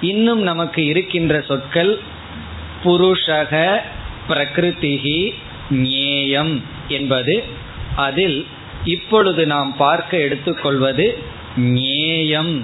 இன்னும் 0.00 0.42
நமக்கு 0.42 0.84
இருக்கின்ற 0.84 1.40
சொற்கள் 1.40 1.98
புருஷக 2.84 3.80
பிரகிருதிகி 4.28 5.32
ஞேயம் 5.70 6.62
என்பது. 6.88 7.44
அதில் 7.96 8.46
இப்பொழுது 8.84 9.46
நாம் 9.46 9.76
பார்க்க 9.76 10.16
எடுத்துக்கொள்வது 10.16 11.18
ஞேயம் 11.58 12.62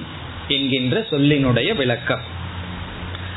என்கின்ற 0.48 1.06
சொல்லினுடைய 1.10 1.76
விளக்கம். 1.76 2.20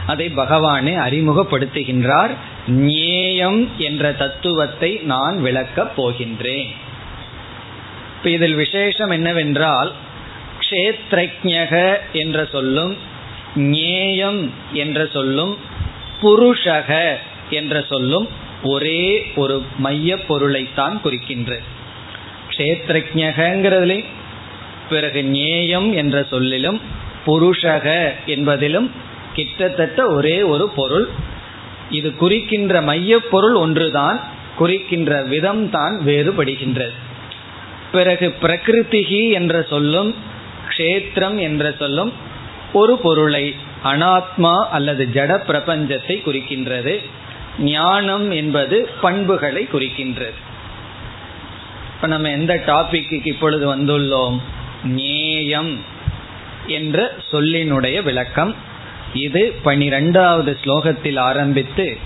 அதை 0.08 0.32
பகவானே 0.36 0.96
அறிமுகப்படுத்துகின்றார். 0.98 2.30
ஞேயம் 2.68 3.68
என்ற 3.78 4.14
தத்துவத்தை 4.14 5.00
நான் 5.04 5.42
விளக்கப் 5.42 6.02
போகின்றேன். 6.02 6.70
இப்ப 8.18 8.30
இதில் 8.30 8.56
விசேஷம் 8.56 9.10
என்னவென்றால் 9.10 9.94
க்ஷேத்ரஜக 10.70 11.98
என்ற 12.14 12.46
சொல்லும் 12.46 12.98
ஞேயம் 13.56 14.50
என்ற 14.74 15.08
சொல்லும் 15.14 15.58
புருஷக 16.22 17.16
என்ற 17.50 17.86
சொல்லும் 17.90 18.28
ஒரே 18.64 19.32
ஒரு 19.36 19.66
மைய 19.78 20.26
பொருளைத்தான் 20.26 21.02
குறிக்கின்றது. 21.04 21.62
க்ஷேத்ரஜகங்கிறதுலையும் 22.50 24.06
பிறகு 24.90 25.24
நேயம் 25.24 25.94
என்ற 25.94 26.26
சொல்லிலும் 26.30 26.82
புருஷக 27.26 27.88
என்பதிலும் 28.26 28.90
கிட்டத்தட்ட 29.34 30.08
ஒரே 30.08 30.42
ஒரு 30.42 30.68
பொருள். 30.70 31.08
இது 31.90 32.16
குறிக்கின்ற 32.16 32.82
மைய 32.82 33.20
பொருள் 33.20 33.54
ஒன்றுதான் 33.54 34.20
குறிக்கின்ற 34.58 35.24
விதம் 35.24 35.70
தான் 35.70 36.00
வேறுபடுகின்றது. 36.06 36.96
பிறகு 37.92 38.34
பிரகிருதிகி 38.42 39.32
என்ற 39.32 39.62
சொல்லும் 39.70 40.16
க்ஷேத்திரம் 40.70 41.38
என்ற 41.40 41.74
சொல்லும் 41.80 42.12
ஒரு 42.74 42.98
பொருளை 42.98 43.56
அனாத்மா 43.84 44.56
அல்லது 44.72 45.10
ஜட 45.14 45.32
பிரபஞ்சத்தை 45.50 46.16
குறிக்கின்றது. 46.26 46.96
ஞானம் 47.60 48.32
என்பது 48.32 48.90
பண்புகளை 49.02 49.68
குறிக்கின்றது. 49.74 50.38
இப்போ 51.94 52.08
நம்ம 52.08 52.30
எந்த 52.30 52.54
டாபிக்கு 52.66 53.26
இப்பொழுது 53.26 53.76
வந்துள்ளோம்? 53.76 54.38
நேயம் 54.84 55.84
என்ற 56.68 57.16
சொல்லினுடைய 57.32 58.04
விளக்கம். 58.04 58.56
இது 59.14 59.56
பனிரெண்டாவது 59.64 60.58
ஸ்லோகத்தில் 60.66 61.20
ஆரம்பித்து 61.20 61.98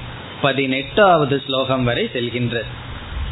பதினெட்டாவது 0.41 1.41
ஸ்லோகம் 1.45 1.83
வரை 1.83 2.09
செல்கின்றது. 2.13 2.65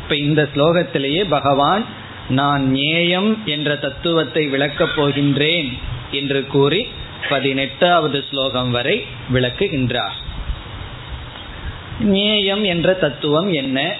இப்ப 0.04 0.16
இந்த 0.16 0.50
ஸ்லோகத்திலேயே 0.56 1.26
பகவான் 1.30 1.86
நான் 2.30 2.74
ஞேயம் 2.76 3.44
என்ற 3.46 3.76
தத்துவத்தை 3.76 4.48
விளக்கப் 4.48 5.02
போகின்றேன் 5.02 5.78
என்று 6.12 6.48
கூறி 6.48 6.88
பதினெட்டாவது 7.30 8.26
ஸ்லோகம் 8.30 8.72
வரை 8.72 9.06
விளக்குகின்றார். 9.34 10.18
ஞேயம் 12.00 12.62
என்ற 12.62 12.94
தத்துவம் 12.94 13.54
என்ன? 13.54 13.96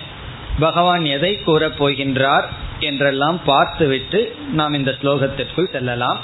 பகவான் 0.60 1.06
எதை 1.06 1.40
கூறப் 1.40 1.84
போகின்றார்? 1.84 2.46
என்றெல்லாம் 2.80 3.40
பார்த்துவிட்டு 3.46 4.36
நாம் 4.52 4.74
இந்த 4.74 4.96
ஸ்லோகத்திற்குள் 5.02 5.72
செல்லலாம். 5.72 6.20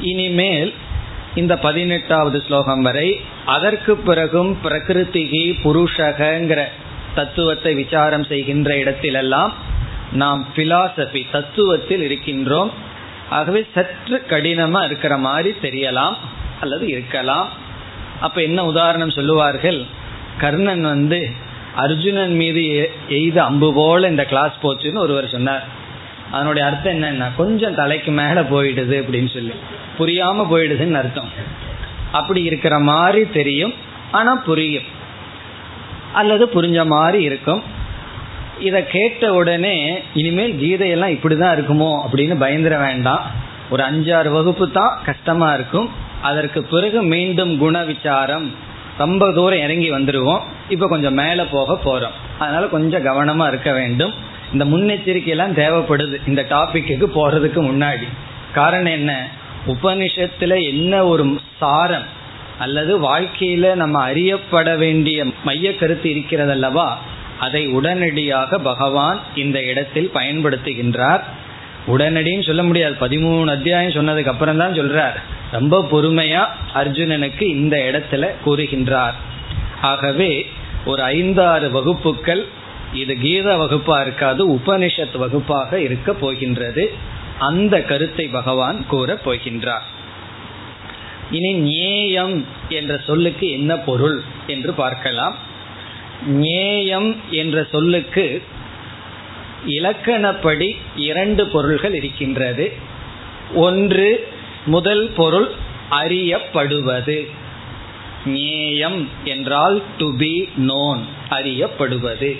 இனிமேல் 0.00 0.74
இந்த 1.34 1.58
பதினெட்டாவது 1.58 2.42
ஸ்லோகம் 2.46 2.82
வரை 2.82 3.20
அதற்கு 3.44 3.96
பிறகும் 3.96 4.58
பிரகிருதிகி 4.64 5.44
புருஷகங்கிற 5.62 6.64
தத்துவத்தை 7.14 7.74
விசாரம் 7.74 8.24
செய்கின்ற 8.24 8.74
இடத்திலெல்லாம் 8.74 9.52
நாம் 10.12 10.46
பிலாசபி 10.56 11.26
தத்துவத்தில் 11.32 12.02
இருக்கின்றோம். 12.02 12.70
ஆகவே 13.30 13.66
சற்று 13.74 14.24
கடினமா 14.28 14.84
இருக்கிற 14.84 15.16
மாதிரி 15.16 15.54
தெரியலாம் 15.62 16.14
அல்லது 16.60 16.86
இருக்கலாம். 16.86 17.48
அப்ப 18.20 18.42
என்ன 18.42 18.64
உதாரணம் 18.64 19.10
சொல்லுவார்கள்? 19.10 19.84
கர்ணன் 20.38 20.82
வந்து 20.82 21.30
அர்ஜுனன் 21.76 22.34
மீது 22.34 22.90
எய்த 23.08 23.44
அம்பு 23.44 23.74
போல 23.74 24.08
இந்த 24.08 24.24
கிளாஸ் 24.24 24.52
போச்சுன்னு 24.62 24.96
ஒருவர் 24.96 25.28
சொன்னார். 25.28 25.64
அதனுடைய 26.30 26.68
அர்த்தம் 26.68 27.02
என்னன்னா 27.02 27.24
கொஞ்சம் 27.36 27.74
தலைக்கு 27.74 28.10
மேல 28.10 28.42
போயிடுது 28.42 28.96
அப்படின்னு 29.02 29.32
சொல்லி. 29.32 29.52
புரியாம 29.98 30.46
போயிடுதுன்னு 30.50 30.92
அர்த்தம். 30.92 31.28
அப்படி 32.12 32.42
இருக்கிற 32.42 32.78
மாதிரி 32.78 33.30
தெரியும் 33.30 33.74
ஆனா 34.10 34.34
புரியும். 34.34 35.02
அல்லது 36.12 36.46
புரிஞ்ச 36.46 36.86
மாதிரி 36.86 37.22
இருக்கும். 37.22 37.62
இதை 38.60 38.86
கேட்ட 38.86 39.34
உடனே 39.34 40.02
இனிமேல் 40.14 40.52
கீதையெல்லாம் 40.52 41.18
இப்படிதான் 41.18 41.54
இருக்குமோ 41.54 42.00
அப்படின்னு 42.12 42.34
பயந்துட 42.40 42.78
வேண்டாம். 42.78 43.30
ஒரு 43.70 43.82
அஞ்சாறு 43.82 44.30
வகுப்பு 44.30 44.70
தான் 44.70 44.98
கஷ்டமா 45.04 45.54
இருக்கும். 45.54 45.90
அதற்கு 46.22 46.62
பிறகு 46.62 47.02
மீண்டும் 47.02 47.58
குண 47.58 47.82
விசாரம். 47.82 48.54
ரொம்ப 48.98 49.32
தூரம் 49.32 49.58
இறங்கி 49.58 49.92
வந்துடுவோம் 49.92 50.40
இப்போ 50.68 50.88
கொஞ்சம் 50.88 51.14
மேலே 51.14 51.44
போக 51.44 51.78
போறோம். 51.84 52.38
அதனால 52.38 52.66
கொஞ்சம் 52.66 53.06
கவனமா 53.06 53.48
இருக்க 53.48 53.72
வேண்டும். 53.72 54.14
இந்த 54.52 54.64
முன்னெச்சரிக்கையெல்லாம் 54.64 55.54
தேவைப்படுது. 55.54 56.28
இந்த 56.28 56.42
டாபிக்கு 56.42 57.06
போறதுக்கு 57.14 57.62
முன்னாடி. 57.62 58.08
காரணம் 58.52 58.92
என்ன? 58.92 59.28
உபனிஷத்துல 59.66 60.66
என்ன 60.66 61.06
ஒரு 61.06 61.38
சாரம் 61.58 62.22
அல்லது 62.58 63.12
வாழ்க்கையில 63.12 63.74
நம்ம 63.74 64.00
அறியப்பட 64.00 64.76
வேண்டிய 64.76 65.24
மைய 65.44 65.76
கருத்து 65.76 66.10
இருக்கிறதல்லவா? 66.10 66.92
அதை 67.38 67.66
உடனடியாக 67.66 68.58
பகவான் 68.58 69.20
இந்த 69.34 69.62
இடத்தில் 69.62 70.10
பயன்படுத்துகின்றார். 70.14 71.20
உடனடின்னு 71.86 72.46
சொல்ல 72.46 72.62
முடியாது. 72.62 72.96
பதிமூணு 73.00 73.50
அத்தியாயம் 73.50 73.90
சொன்னதுக்கு 73.90 74.28
அப்புறம் 74.28 74.56
தான் 74.56 74.72
சொல்றார். 74.72 75.20
ரொம்ப 75.50 75.86
பொறுமையா 75.92 76.46
அர்ஜுனனுக்கு 76.74 77.42
இந்த 77.42 77.76
இடத்துல 77.76 78.28
கூறுகின்றார். 78.46 79.12
ஆகவே 79.90 80.30
ஒரு 80.84 81.02
ஐந்தாறு 81.02 81.66
வகுப்புகள் 81.70 82.42
இது 82.92 83.14
கீத 83.18 83.48
வகுப்பா 83.56 83.96
இருக்காது 84.00 84.42
உபனிஷத் 84.54 85.16
வகுப்பாக 85.22 85.72
இருக்க 85.78 86.12
போகின்றது. 86.12 86.84
அந்த 87.38 87.74
கருத்தை 87.82 88.26
பகவான் 88.28 88.86
கூற 88.86 89.14
போகின்றார். 89.24 89.86
இனி 91.30 91.52
நேயம் 91.52 92.36
என்ற 92.68 92.92
சொல்லுக்கு 93.06 93.46
என்ன 93.50 93.72
பொருள் 93.88 94.18
என்று 94.46 94.72
பார்க்கலாம். 94.72 95.36
நேயம் 96.26 97.10
என்ற 97.30 97.66
சொல்லுக்கு 97.72 98.26
இலக்கணப்படி 99.66 100.68
இரண்டு 100.96 101.42
பொருள்கள் 101.46 101.94
இருக்கின்றது. 101.94 102.66
ஒன்று 103.54 104.08
முதல் 104.66 105.04
பொருள் 105.16 105.48
அறியப்படுவது. 105.90 107.18
நேயம் 108.24 109.08
என்றால் 109.24 109.82
டு 109.98 110.16
பி 110.16 110.48
நோன் 110.56 111.00
அறியப்படுவது. 111.30 112.36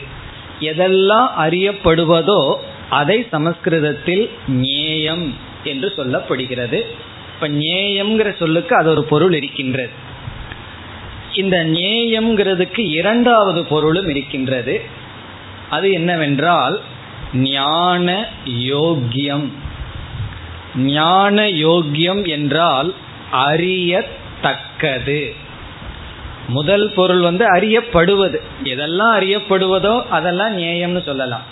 எதெல்லாம் 0.60 1.28
அறியப்படுவதோ 1.38 2.54
அதை 2.90 3.26
சமஸ்கிருதத்தில் 3.30 4.30
ஞேயம் 4.48 5.30
என்று 5.64 5.92
சொல்லப்படுகிறது. 5.96 6.82
இப்ப 7.34 7.48
ஞேயம்ங்கிற 7.48 8.36
சொல்லுக்கு 8.36 8.76
அது 8.76 8.90
ஒரு 8.90 9.04
பொருள் 9.04 9.34
இருக்கின்றது. 9.34 9.90
இந்த 11.34 11.64
ஞேயம்ங்கிறதுக்கு 11.64 12.78
இரண்டாவது 12.78 13.64
பொருளும் 13.64 14.08
இருக்கின்றது. 14.08 14.80
அது 15.70 15.92
என்னவென்றால் 15.92 16.80
ஞான 17.34 18.28
யோக்கியம். 18.44 19.52
ஞான 20.76 21.48
யோக்கியம் 21.48 22.28
என்றால் 22.28 22.94
அறியத்தக்கது. 23.30 25.34
முதல் 26.48 26.92
பொருள் 26.92 27.20
வந்து 27.20 27.52
அறியப்படுவது. 27.52 28.40
எதெல்லாம் 28.64 29.14
அறியப்படுவதோ 29.14 30.08
அதெல்லாம் 30.08 30.58
நியாயம்னு 30.58 31.02
சொல்லலாம். 31.02 31.42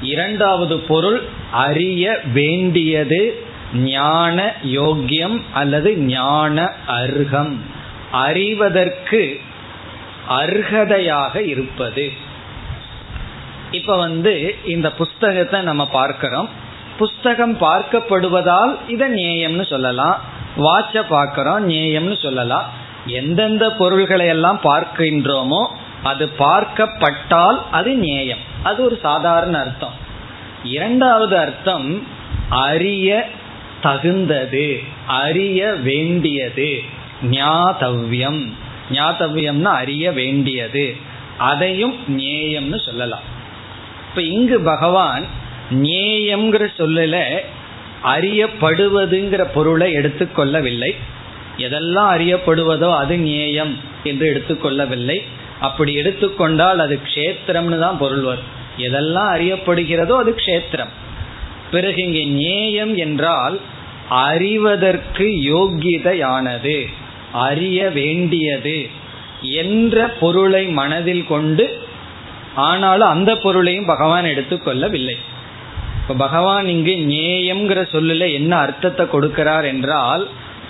இரண்டாவது 0.00 0.78
பொருள் 0.78 1.22
அறிய 1.52 2.20
வேண்டியது 2.32 3.44
ஞான 3.74 4.54
யோக்கியம் 4.62 5.42
அல்லது 5.52 5.96
ஞான 5.96 6.72
அர்ஹம். 6.88 7.56
அறிவதற்கு 8.12 9.40
அர்ஹதையாக 10.28 11.36
இருப்பது. 11.36 12.12
இப்ப 13.70 13.96
வந்து 13.96 14.54
இந்த 14.64 14.92
புஸ்தகத்தை 14.92 15.60
நம்ம 15.60 15.88
பார்க்கிறோம். 15.88 16.48
புஸ்தகம் 16.98 17.56
பார்க்கப்படுவதால் 17.60 18.78
இதை 18.88 19.08
நேயம்னு 19.12 19.66
சொல்லலாம். 19.66 20.20
வாட்ச 20.56 21.02
பார்க்கிறோம் 21.08 21.70
நேயம்னு 21.70 22.22
சொல்லலாம். 22.22 22.82
எந்தெந்த 23.06 23.70
பொருள்களை 23.70 24.26
எல்லாம் 24.26 24.60
பார்க்கின்றோமோ 24.64 25.66
அது 26.02 26.30
பார்க்கப்பட்டால் 26.38 27.58
அது 27.70 27.94
நேயம். 27.94 28.38
அது 28.62 28.84
ஒரு 28.84 28.98
சாதாரண 29.02 29.58
அர்த்தம். 29.58 29.92
இரண்டாவது 30.64 31.38
அர்த்தம் 31.38 32.06
அறிய 32.48 33.28
தகுந்தது 33.82 34.80
அறிய 35.06 35.72
வேண்டியது 35.72 36.80
ஞாதவ்யம். 37.30 38.52
ஞாதவ்யம்னா 38.92 39.62
அறிய 39.62 40.12
வேண்டியது. 40.12 40.96
அதையும் 41.38 41.96
நேயம்னு 42.08 42.84
சொல்லலாம். 42.84 43.20
இப்ப 44.08 44.22
இங்கு 44.22 44.60
பகவான் 44.60 45.26
நேயம்ங்கிற 45.70 46.68
சொல்லல 46.78 47.38
அறியப்படுவதுங்கிற 48.04 49.46
பொருளை 49.54 49.96
எடுத்துக்கொள்ளவில்லை. 49.96 50.96
எதெல்லாம் 51.58 52.10
அறியப்படுவதோ 52.16 52.88
அது 53.02 53.14
நேயம் 53.18 53.72
என்று 54.10 54.24
எடுத்துக்கொள்ளவில்லை. 54.32 55.18
அப்படி 55.60 55.92
எடுத்துக்கொண்டால் 55.94 56.78
அது 56.78 56.96
க்ஷேத்திரம்னு 57.08 57.78
தான் 57.78 58.00
பொருள் 58.02 58.24
வரும். 58.30 58.50
எதெல்லாம் 58.78 59.30
அறியப்படுகிறதோ 59.36 60.14
அது 60.22 60.32
க்ஷேத்திரம். 60.42 60.92
பிறகு 61.70 62.00
இங்கே 62.06 62.24
நேயம் 62.42 62.94
என்றால் 62.96 63.56
அறிவதற்கு 64.28 65.26
யோகிதையானது 65.52 66.76
அறிய 67.48 67.78
வேண்டியது 67.90 68.78
என்ற 69.62 70.06
பொருளை 70.20 70.64
மனதில் 70.80 71.24
கொண்டு 71.26 71.64
ஆனாலும் 72.68 73.12
அந்த 73.14 73.30
பொருளையும் 73.44 73.90
பகவான் 73.92 74.26
எடுத்துக்கொள்ளவில்லை. 74.32 75.16
இப்போ 76.00 76.14
பகவான் 76.14 76.66
இங்கு 76.74 76.94
நேயம்ங்கிற 77.12 77.80
சொல்லில் 77.92 78.26
என்ன 78.38 78.52
அர்த்தத்தை 78.56 79.06
கொடுக்கிறார் 79.06 79.66
என்றால் 79.72 80.24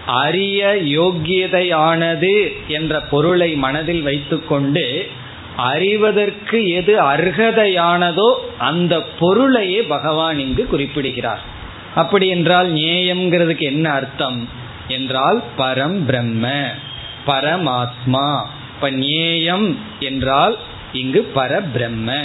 அரிய 0.07 0.79
யோக்கியதையானது 0.85 2.53
என்ற 2.69 3.01
பொருளை 3.01 3.55
மனதில் 3.55 4.03
வைத்துக்கொண்டு 4.03 5.09
அறிவதற்கு 5.57 6.69
எது 6.69 7.03
அர்ஹதையானதோ 7.03 8.35
அந்த 8.59 9.03
பொருளையே 9.03 9.83
பகவான் 9.83 10.39
இங்கு 10.39 10.67
குறிப்பிடுகிறார். 10.67 11.41
அப்படி 11.95 12.29
என்றால் 12.29 12.73
நேயம்ங்கிறதுக்கு 12.73 13.61
என்ன 13.61 13.91
அர்த்தம்? 13.91 14.49
என்றால் 14.89 15.43
பரம் 15.59 16.05
பிரம்ம 16.05 16.65
பரமாத்மா. 17.27 18.43
இப்ப 18.75 18.91
நேயம் 18.91 19.79
என்றால் 20.01 20.59
இங்கு 20.93 21.31
பரபிரம்ம. 21.35 22.23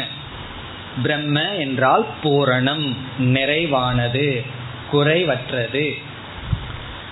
பிரம்ம 1.02 1.56
என்றால் 1.56 2.06
பூரணம் 2.24 2.96
நிறைவானது 3.20 4.46
குறைவற்றது. 4.92 5.98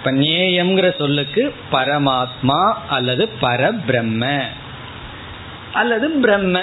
இப்ப 0.07 0.19
நேயம்ங்கிற 0.19 0.97
சொல்லுக்கு 0.97 1.55
பரமாத்மா 1.71 2.73
அல்லது 2.89 3.29
பரபிரம்ம. 3.41 4.41
அல்லது 5.73 6.09
பிரம்ம. 6.09 6.61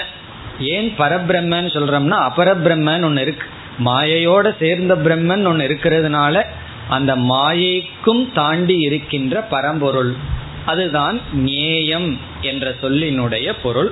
ஏன் 0.59 0.93
பரபிரம்மன்னு 0.97 1.69
சொல்றோம்னா 1.75 2.29
அபரபிரம்மன்னு 2.29 3.03
ஒன்று 3.03 3.21
இருக்கு. 3.21 3.47
மாயையோட 3.85 4.55
சேர்ந்த 4.59 4.95
பிரம்மன் 4.95 5.45
ஒன்று 5.45 5.67
இருக்கிறதுனால 5.67 6.43
அந்த 6.89 7.15
மாயைக்கும் 7.15 8.31
தாண்டி 8.33 8.77
இருக்கின்ற 8.77 9.41
பரம்பொருள். 9.41 10.15
அதுதான் 10.65 11.19
நேயம் 11.33 12.19
என்ற 12.41 12.75
சொல்லினுடைய 12.81 13.53
பொருள். 13.63 13.91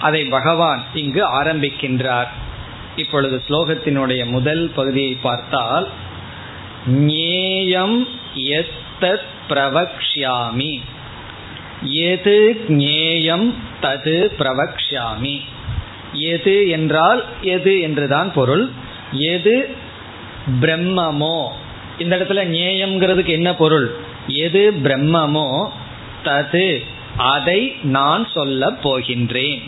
அதை 0.00 0.24
பகவான் 0.24 0.82
இங்கு 0.94 1.42
ஆரம்பிக்கின்றார். 1.42 2.28
இப்பொழுது 2.96 3.42
ஸ்லோகத்தினுடைய 3.48 4.26
முதல் 4.26 4.70
பகுதியை 4.74 5.18
பார்த்தால் 5.22 5.88
ஞேயம் 6.90 8.04
எத்தத் 8.34 9.28
பிரவக்ஷாமி 9.48 10.80
எது 11.82 12.64
ஞேயம் 12.68 13.54
தது 13.82 14.32
பிரவக்ஷாமி 14.38 15.40
எது 16.12 16.68
என்றால் 16.68 17.24
எது 17.40 17.80
என்றுதான் 17.80 18.32
பொருள். 18.32 18.70
எது 19.12 19.74
பிரம்மமோ. 20.60 21.48
இந்த 21.98 22.16
இடத்துல 22.16 22.48
ஞேயம்ங்கிறதுக்கு 22.48 23.26
என்ன 23.26 23.54
பொருள்? 23.54 23.96
எது 24.26 24.72
பிரம்மமோ 24.82 25.68
தது. 26.24 26.84
அதை 27.16 27.76
நான் 27.82 28.28
சொல்ல 28.34 28.70
போகின்றேன். 28.70 29.62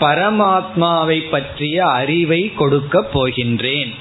பரமாத்மாவை 0.00 1.28
பற்றிய 1.30 1.86
அறிவை 1.86 2.52
கொடுக்க 2.54 3.08
போகின்றேன். 3.14 3.94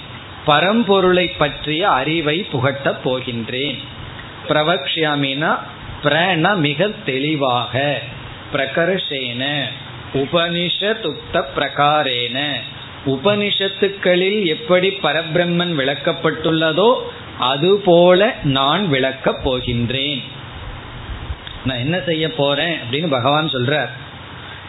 பரம்பொருளை 0.49 1.27
பற்றிய 1.27 1.89
அறிவை 1.89 2.47
புகட்டப் 2.53 3.01
போகின்றேன். 3.03 3.77
பிரவக்ஷாமினா 4.47 5.57
பிரண 6.03 6.55
மிக 6.55 6.87
தெளிவாக. 7.05 7.99
பிரகர்ஷேன 8.53 9.63
உபனிஷத்துக்த 10.13 11.43
பிரகாரேன. 11.55 12.53
உபனிஷத்துக்களில் 13.05 14.45
எப்படி 14.45 14.89
பரபிரம்மன் 14.89 15.75
விளக்கப்பட்டுள்ளதோ 15.77 16.89
அதுபோல 17.39 18.35
நான் 18.43 18.89
விளக்கப் 18.89 19.49
போகின்றேன். 19.49 20.23
நான் 21.65 21.77
என்ன 21.77 21.99
செய்ய 22.05 22.33
போறேன் 22.33 22.75
அப்படின்னு 22.75 23.07
பகவான் 23.07 23.47
சொல்றார். 23.47 23.89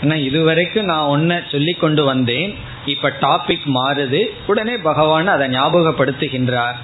ஆனா 0.02 0.14
இதுவரைக்கும் 0.14 0.84
நான் 0.84 1.08
ஒன்ன 1.08 1.40
சொல்லி 1.50 1.72
கொண்டு 1.72 2.04
வந்தேன். 2.04 2.54
இப்ப 2.86 3.12
டாபிக் 3.20 3.66
மாறுது. 3.74 4.26
உடனே 4.46 4.76
பகவான் 4.76 5.26
அதை 5.26 5.48
ஞாபகப்படுத்துகின்றார். 5.48 6.78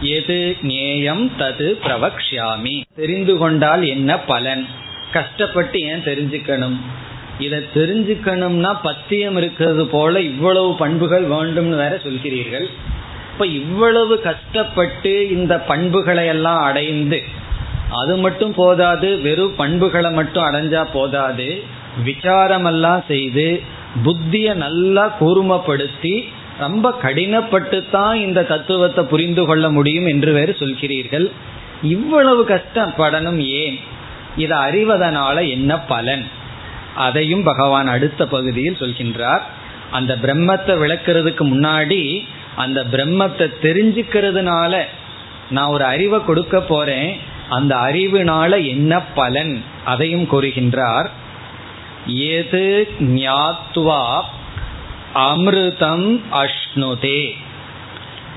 எது 0.00 0.56
நேயம் 0.62 1.32
தது 1.38 1.78
பிரவக்ஷாமி 1.84 2.82
தெரிந்து 2.96 3.36
கொண்டால் 3.36 3.86
என்ன 3.86 4.18
பலன்? 4.18 4.66
கஷ்டப்பட்டு 5.12 5.80
ஏன் 5.80 6.04
தெரிஞ்சுக்கணும்? 6.04 6.76
இதை 7.38 7.66
தெரிஞ்சுக்கணும்னா 7.74 8.76
பத்தியம் 8.82 9.36
இருக்கிறது 9.36 9.86
போல 9.86 10.20
இவ்வளவு 10.20 10.76
பண்புகள் 10.76 11.28
வேண்டும்னு 11.28 11.76
வேற 11.76 12.00
சொல்கிறீர்கள். 12.04 12.66
இப்ப 13.32 13.46
இவ்வளவு 13.46 14.20
கஷ்டப்பட்டு 14.20 15.30
இந்த 15.30 15.58
பண்புகளை 15.58 16.26
எல்லாம் 16.26 16.62
அடைந்து 16.62 17.22
அது 18.00 18.16
மட்டும் 18.16 18.54
போதாது 18.54 19.20
வெறும் 19.20 19.56
பண்புகளை 19.56 20.10
மட்டும் 20.10 20.44
அடைஞ்சா 20.44 20.82
போதாது 20.92 21.62
விசாரமெல்லாம் 22.04 23.02
செய்து 23.06 23.62
புத்திய 24.02 24.54
நல்லா 24.54 25.04
கூர்மப்படுத்தி 25.20 26.24
ரொம்ப 26.58 26.94
கடினப்பட்டு 27.02 27.78
தான் 27.90 28.14
இந்த 28.14 28.40
தத்துவத்தை 28.42 29.04
புரிந்து 29.04 29.44
கொள்ள 29.46 29.70
முடியும் 29.70 30.06
என்று 30.06 30.32
வேறு 30.32 30.56
சொல்கிறீர்கள். 30.58 31.26
இவ்வளவு 31.82 32.42
கஷ்டப்படணும் 32.48 33.40
ஏன்? 33.62 33.78
இதை 34.36 34.58
அறிவதனால 34.58 35.36
என்ன 35.48 35.78
பலன்? 35.78 36.24
அதையும் 36.96 37.42
பகவான் 37.42 37.86
அடுத்த 37.86 38.26
பகுதியில் 38.26 38.80
சொல்கின்றார். 38.80 39.42
அந்த 39.90 40.12
பிரம்மத்தை 40.22 40.74
விளக்குறதுக்கு 40.82 41.44
முன்னாடி 41.54 42.24
அந்த 42.54 42.80
பிரம்மத்தை 42.92 43.46
தெரிஞ்சுக்கிறதுனால 43.62 44.82
நான் 45.50 45.72
ஒரு 45.76 45.84
அறிவை 45.84 46.24
கொடுக்க 46.24 46.60
போறேன். 46.60 47.10
அந்த 47.52 47.76
அறிவினால 47.76 48.52
என்ன 48.66 49.00
பலன்? 49.00 49.54
அதையும் 49.84 50.28
கூறுகின்றார். 50.30 51.08
எது 52.06 52.64
ஞாத்வா 53.00 54.04
அமிர்தம் 55.14 56.20
அஷ்ணுதே. 56.32 57.20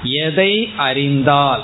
எதை 0.03 0.71
அறிந்தால்? 0.77 1.63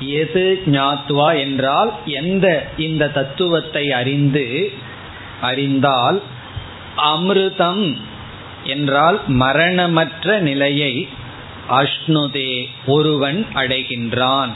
எது 0.00 0.62
ஞாத்வா 0.66 1.28
என்றால் 1.38 1.92
எந்த 2.04 2.46
இந்த 2.76 3.08
தத்துவத்தை 3.08 3.92
அறிந்து 3.92 4.72
அறிந்தால் 5.40 6.18
அமிர்தம் 6.96 7.84
என்றால் 8.64 9.18
மரணமற்ற 9.26 10.38
நிலையை 10.40 11.08
அஷ்ணுதே 11.70 12.52
ஒருவன் 12.86 13.46
அடைகின்றான். 13.54 14.52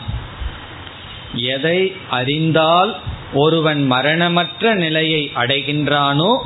எதை 1.38 1.96
அறிந்தால் 2.10 2.96
ஒருவன் 3.34 3.86
மரணமற்ற 3.86 4.74
நிலையை 4.74 5.32
அடைகின்றானோ 5.34 6.38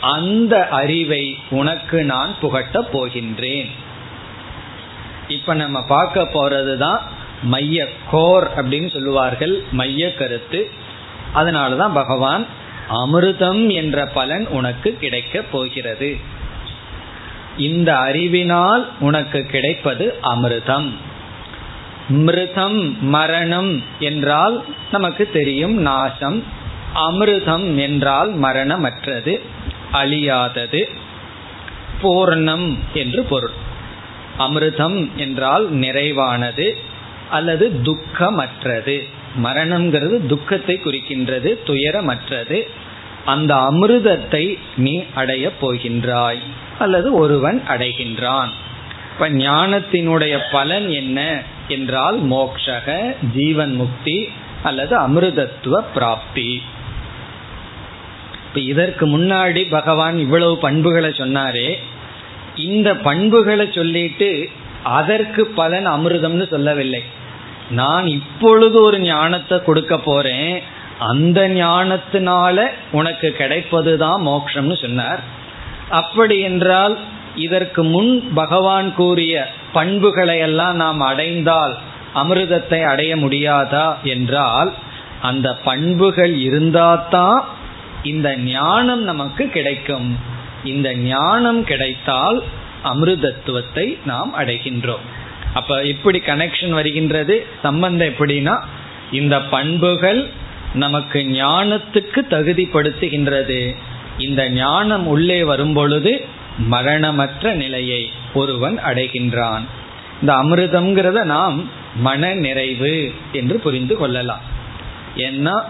அந்த 0.00 0.68
அறிவை 0.68 1.38
உனக்கு 1.50 2.04
நான் 2.04 2.34
புகட்டப் 2.42 2.90
போகின்றேன். 2.92 3.70
இப்ப 5.28 5.54
நம்ம 5.54 5.84
பார்க்க 5.84 6.22
போறதுதான் 6.22 7.00
மைய 7.42 7.88
கோர் 8.10 8.50
அப்படின்னு 8.56 8.92
சொல்லுவார்கள் 8.92 9.62
மைய 9.72 10.14
கருத்து. 10.14 10.70
அதனாலதான் 11.34 11.92
பகவான் 11.92 12.46
அமிர்தம் 12.90 13.72
என்ற 13.72 14.06
பலன் 14.06 14.46
உனக்கு 14.46 14.96
கிடைக்க 15.00 15.42
போகிறது. 15.42 16.16
இந்த 17.56 17.96
அறிவினால் 17.96 18.90
உனக்கு 19.00 19.42
கிடைப்பது 19.42 20.14
அமிர்தம். 20.22 20.94
மிருதம் 22.10 22.98
மரணம் 23.00 23.84
என்றால் 23.98 24.64
நமக்கு 24.90 25.30
தெரியும் 25.30 25.74
நாசம். 25.74 26.44
அமிர்தம் 26.94 27.76
என்றால் 27.76 28.38
மரணமற்றது 28.38 29.40
அழியாதது. 29.92 30.88
பூர்ணம் 32.02 32.78
என்று 32.92 33.22
பொருள். 33.22 33.52
அமிர்தம் 34.38 35.14
என்றால் 35.16 35.74
நிறைவானது 35.74 36.74
அல்லது 37.30 37.80
துக்கமற்றது. 37.82 39.02
மரணம்ங்கிறது 39.42 40.26
துக்கத்தை 40.26 40.80
குறிக்கின்றது 40.84 41.58
துயரமற்றது. 41.66 42.62
அந்த 43.24 43.54
அமிர்தத்தை 43.54 44.58
நீ 44.76 45.04
அடைய 45.14 45.50
போகின்றாய் 45.62 46.38
அல்லது 46.78 47.12
ஒருவன் 47.12 47.62
அடைகின்றான். 47.68 48.48
இப்ப 49.12 49.28
ஞானத்தினுடைய 49.28 50.38
பலன் 50.52 50.88
என்ன? 50.88 51.42
என்றால் 51.70 52.18
மோக்ஷக 52.30 52.88
ஜீவன் 53.34 53.74
முக்தி 53.74 54.18
அல்லது 54.62 54.94
அமிர்தத்துவ 54.98 55.76
பிராப்தி. 55.94 56.50
இப்ப 58.46 58.60
இதற்கு 58.72 59.04
முன்னாடி 59.18 59.62
பகவான் 59.70 60.16
இவ்வளவு 60.18 60.54
பண்புகளை 60.58 61.10
சொன்னாரே. 61.10 61.68
இந்த 62.68 62.88
பண்புகளை 63.06 63.66
சொல்லிட்டு 63.72 64.30
அதற்கு 64.98 65.42
பலன் 65.60 65.88
அமிர்தம்னு 65.88 66.46
சொல்லவில்லை. 66.48 67.02
நான் 67.70 68.06
இப்பொழுது 68.06 68.76
ஒரு 68.82 68.98
ஞானத்தை 69.00 69.56
கொடுக்க 69.64 69.94
போறேன். 69.98 70.54
அந்த 71.10 71.40
ஞானத்தினால 71.48 72.66
உனக்கு 72.90 73.28
கிடைப்பதுதான் 73.38 74.18
மோட்சம்னு 74.28 74.76
சொன்னார். 74.80 75.20
அப்படி 76.00 76.36
என்றால் 76.48 76.94
இதற்கு 77.36 77.82
முன் 77.84 78.30
பகவான் 78.34 78.94
கூறிய 78.94 79.48
பண்புகளை 79.72 80.38
எல்லாம் 80.38 80.76
நாம் 80.76 81.00
அடைந்தால் 81.00 81.76
அமிர்தத்தை 82.14 82.84
அடைய 82.84 83.16
முடியாதா 83.16 83.96
என்றால் 84.02 84.72
அந்த 85.20 85.54
பண்புகள் 85.64 86.36
இருந்தாதான் 86.36 87.40
இந்த 88.02 88.36
ஞானம் 88.36 89.02
நமக்கு 89.02 89.48
கிடைக்கும். 89.48 90.18
இந்த 90.64 90.94
ஞானம் 90.94 91.64
கிடைத்தால் 91.64 92.42
அமிர்தத்துவத்தை 92.84 93.98
நாம் 94.04 94.34
அடைகின்றோம். 94.38 95.04
அப்ப 95.54 95.82
எப்படி 95.82 96.18
கனெக்ஷன் 96.18 96.70
வருகின்றது 96.70 97.46
சம்பந்தம் 97.62 98.08
எப்படின்னா 98.08 98.58
இந்த 99.10 99.40
பண்புகள் 99.40 100.28
நமக்கு 100.74 101.18
ஞானத்துக்கு 101.18 102.20
தகுதிப்படுத்துகின்றது. 102.30 103.74
இந்த 104.18 104.50
ஞானம் 104.50 105.06
உள்ளே 105.06 105.44
வரும் 105.44 105.72
பொழுது 105.72 106.24
மரணமற்ற 106.66 107.54
நிலையை 107.54 108.10
ஒருவன் 108.34 108.78
அடைகின்றான். 108.78 109.60
இந்த 110.20 110.32
அமிர்தம்ங்கிறத 110.32 111.24
நாம் 111.24 111.68
மன 111.96 112.34
நிறைவு 112.34 113.12
என்று 113.32 113.58
புரிந்து 113.58 113.96
கொள்ளலாம். 113.96 114.40
ஏன்னா 115.16 115.62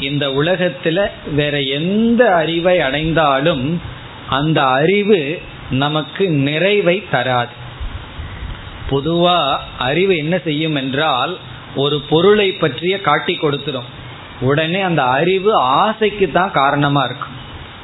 இந்த 0.00 0.28
உலகத்துல 0.28 1.06
வேற 1.32 1.60
எந்த 1.60 2.34
அறிவை 2.34 2.80
அடைந்தாலும் 2.80 3.80
அந்த 4.28 4.62
அறிவு 4.62 5.40
நமக்கு 5.70 6.30
நிறைவை 6.30 7.04
தராது. 7.10 7.62
பொதுவா 8.90 9.56
அறிவு 9.78 10.16
என்ன 10.16 10.38
செய்யும் 10.38 10.74
என்றால் 10.74 11.38
ஒரு 11.74 12.00
பொருளை 12.00 12.52
பற்றிய 12.52 13.00
காட்டி 13.00 13.38
கொடுத்துரும். 13.42 13.90
உடனே 14.40 14.80
அந்த 14.80 15.02
அறிவு 15.02 15.54
ஆசைக்கு 15.54 16.30
தான் 16.30 16.52
காரணமா 16.52 17.04
இருக்கும். 17.04 17.36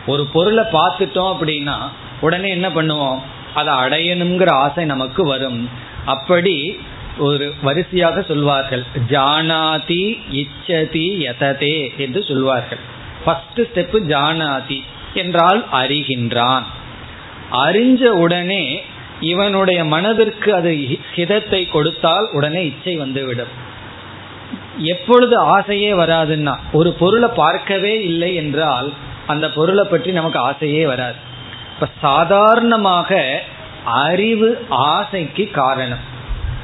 ஒரு 0.06 0.26
பொருளை 0.26 0.64
பார்த்துட்டோம் 0.64 1.34
அப்படின்னா 1.34 1.78
உடனே 2.20 2.48
என்ன 2.50 2.68
பண்ணுவோம்? 2.68 3.18
அதை 3.54 3.74
அடையணுங்கிற 3.74 4.50
ஆசை 4.50 4.84
நமக்கு 4.84 5.24
வரும். 5.24 5.68
அப்படி 6.04 6.80
ஒரு 7.18 7.54
வரிசையாக 7.62 8.22
சொல்வார்கள். 8.22 8.84
ஜானாதி 9.08 10.18
இச்சதி 10.32 11.06
யததே 11.26 11.96
என்று 11.96 12.24
சொல்வார்கள். 12.24 12.78
ஃபர்ஸ்ட் 13.24 13.60
ஸ்டெப் 13.60 13.96
ஜானாதி 14.12 14.82
என்றால் 15.14 15.64
அறிகின்றான். 15.72 16.62
அறிஞ்ச 17.52 18.04
உடனே 18.04 18.82
இவனுடைய 19.20 19.84
மனதிற்கு 19.84 20.54
அது 20.54 20.70
ஹிதத்தை 21.16 21.68
கொடுத்தால் 21.68 22.28
உடனே 22.32 22.66
இச்சை 22.66 22.96
வந்துவிடும். 22.96 23.52
எப்பொழுது 24.78 25.38
ஆசையே 25.38 25.92
வராதுன்னா 25.92 26.54
ஒரு 26.72 26.92
பொருளை 26.92 27.28
பார்க்கவே 27.34 28.02
இல்லை 28.02 28.34
என்றால் 28.34 28.92
அந்த 29.26 29.50
பொருளை 29.50 29.84
பற்றி 29.90 30.12
நமக்கு 30.12 30.38
ஆசையே 30.38 30.86
வராது. 30.86 31.16
இப்ப 31.80 31.92
சாதாரணமாக 32.00 33.42
அறிவு 33.84 34.66
ஆசைக்கு 34.68 35.50
காரணம். 35.50 35.98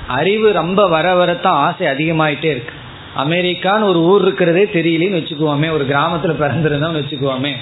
அறிவு 0.09 0.53
ரொம்ப 0.53 0.89
வர 0.89 1.15
வரத்தான் 1.15 1.55
ஆசை 1.55 1.87
அதிகமாயிட்டே 1.87 2.45
இருக்கு. 2.45 2.75
அமெரிக்கான்னு 3.17 3.83
ஒரு 3.83 3.99
ஊர் 3.99 4.23
இருக்கிறதே 4.23 4.65
தெரியலன்னு 4.65 5.21
வச்சுக்குவோமே 5.21 5.71
ஒரு 5.71 5.87
கிராமத்துல 5.87 6.35
பிறந்திருந்தோம்னு 6.43 7.01
வச்சுக்குவோமே 7.01 7.53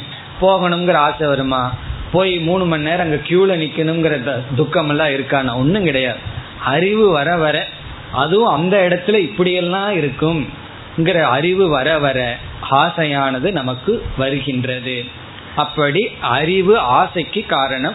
போகணுங்கிற 0.40 0.94
ஆசை 0.94 1.26
வருமா? 1.26 1.74
போய் 2.12 2.38
மூணு 2.38 2.64
மணி 2.64 2.82
நேரம் 2.82 3.00
அங்க 3.00 3.16
கியூல 3.16 3.58
நிக்கணுங்கிற 3.58 4.40
துக்கம் 4.56 4.88
எல்லாம் 4.88 5.08
இருக்கானா? 5.08 5.54
ஒன்றும் 5.54 5.84
கிடையாது. 5.84 6.18
அறிவு 6.64 7.10
வர 7.10 7.36
வர 7.36 7.66
அதுவும் 8.12 8.54
அந்த 8.54 8.76
இடத்துல 8.76 9.14
இப்படியெல்லாம் 9.14 9.94
இருக்கும்ங்கிற 9.94 11.22
அறிவு 11.22 11.68
வர 11.68 11.98
வர 11.98 12.36
ஆசையானது 12.70 13.50
நமக்கு 13.50 14.04
வருகின்றது. 14.16 15.22
அப்படி 15.56 16.10
அறிவு 16.20 16.78
ஆசைக்கு 16.78 17.46
காரணம். 17.46 17.94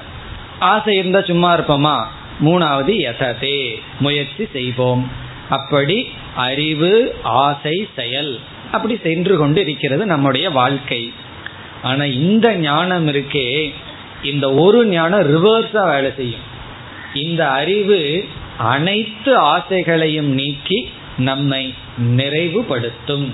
ஆசை 0.60 0.96
இருந்தா 0.96 1.22
சும்மா 1.22 1.58
இருப்போமா? 1.58 2.04
மூணாவது 2.46 3.14
எததே 3.14 3.82
முயற்சி 4.00 4.48
செய்வோம். 4.54 5.12
அப்படி 5.50 6.10
அறிவு 6.36 7.16
ஆசை 7.24 7.88
செயல் 7.96 8.40
அப்படி 8.72 9.00
சென்று 9.04 9.38
கொண்டு 9.38 9.62
இருக்கிறது 9.62 10.06
நம்முடைய 10.06 10.50
வாழ்க்கை. 10.50 11.14
ஆனா 11.84 12.04
இந்த 12.04 12.56
ஞானம் 12.56 13.08
இருக்கே 13.08 13.74
இந்த 14.24 14.54
ஒரு 14.54 14.86
ஞானம் 14.86 15.20
ரிவர்ஸா 15.20 15.92
வேலை 15.92 16.14
செய்யும். 16.16 16.48
இந்த 17.14 17.50
அறிவு 17.50 18.28
அனைத்து 18.58 19.42
ஆசைகளையும் 19.42 20.34
நீக்கி 20.34 20.90
நம்மை 21.18 21.74
நிறைவுபடுத்தும். 22.16 23.32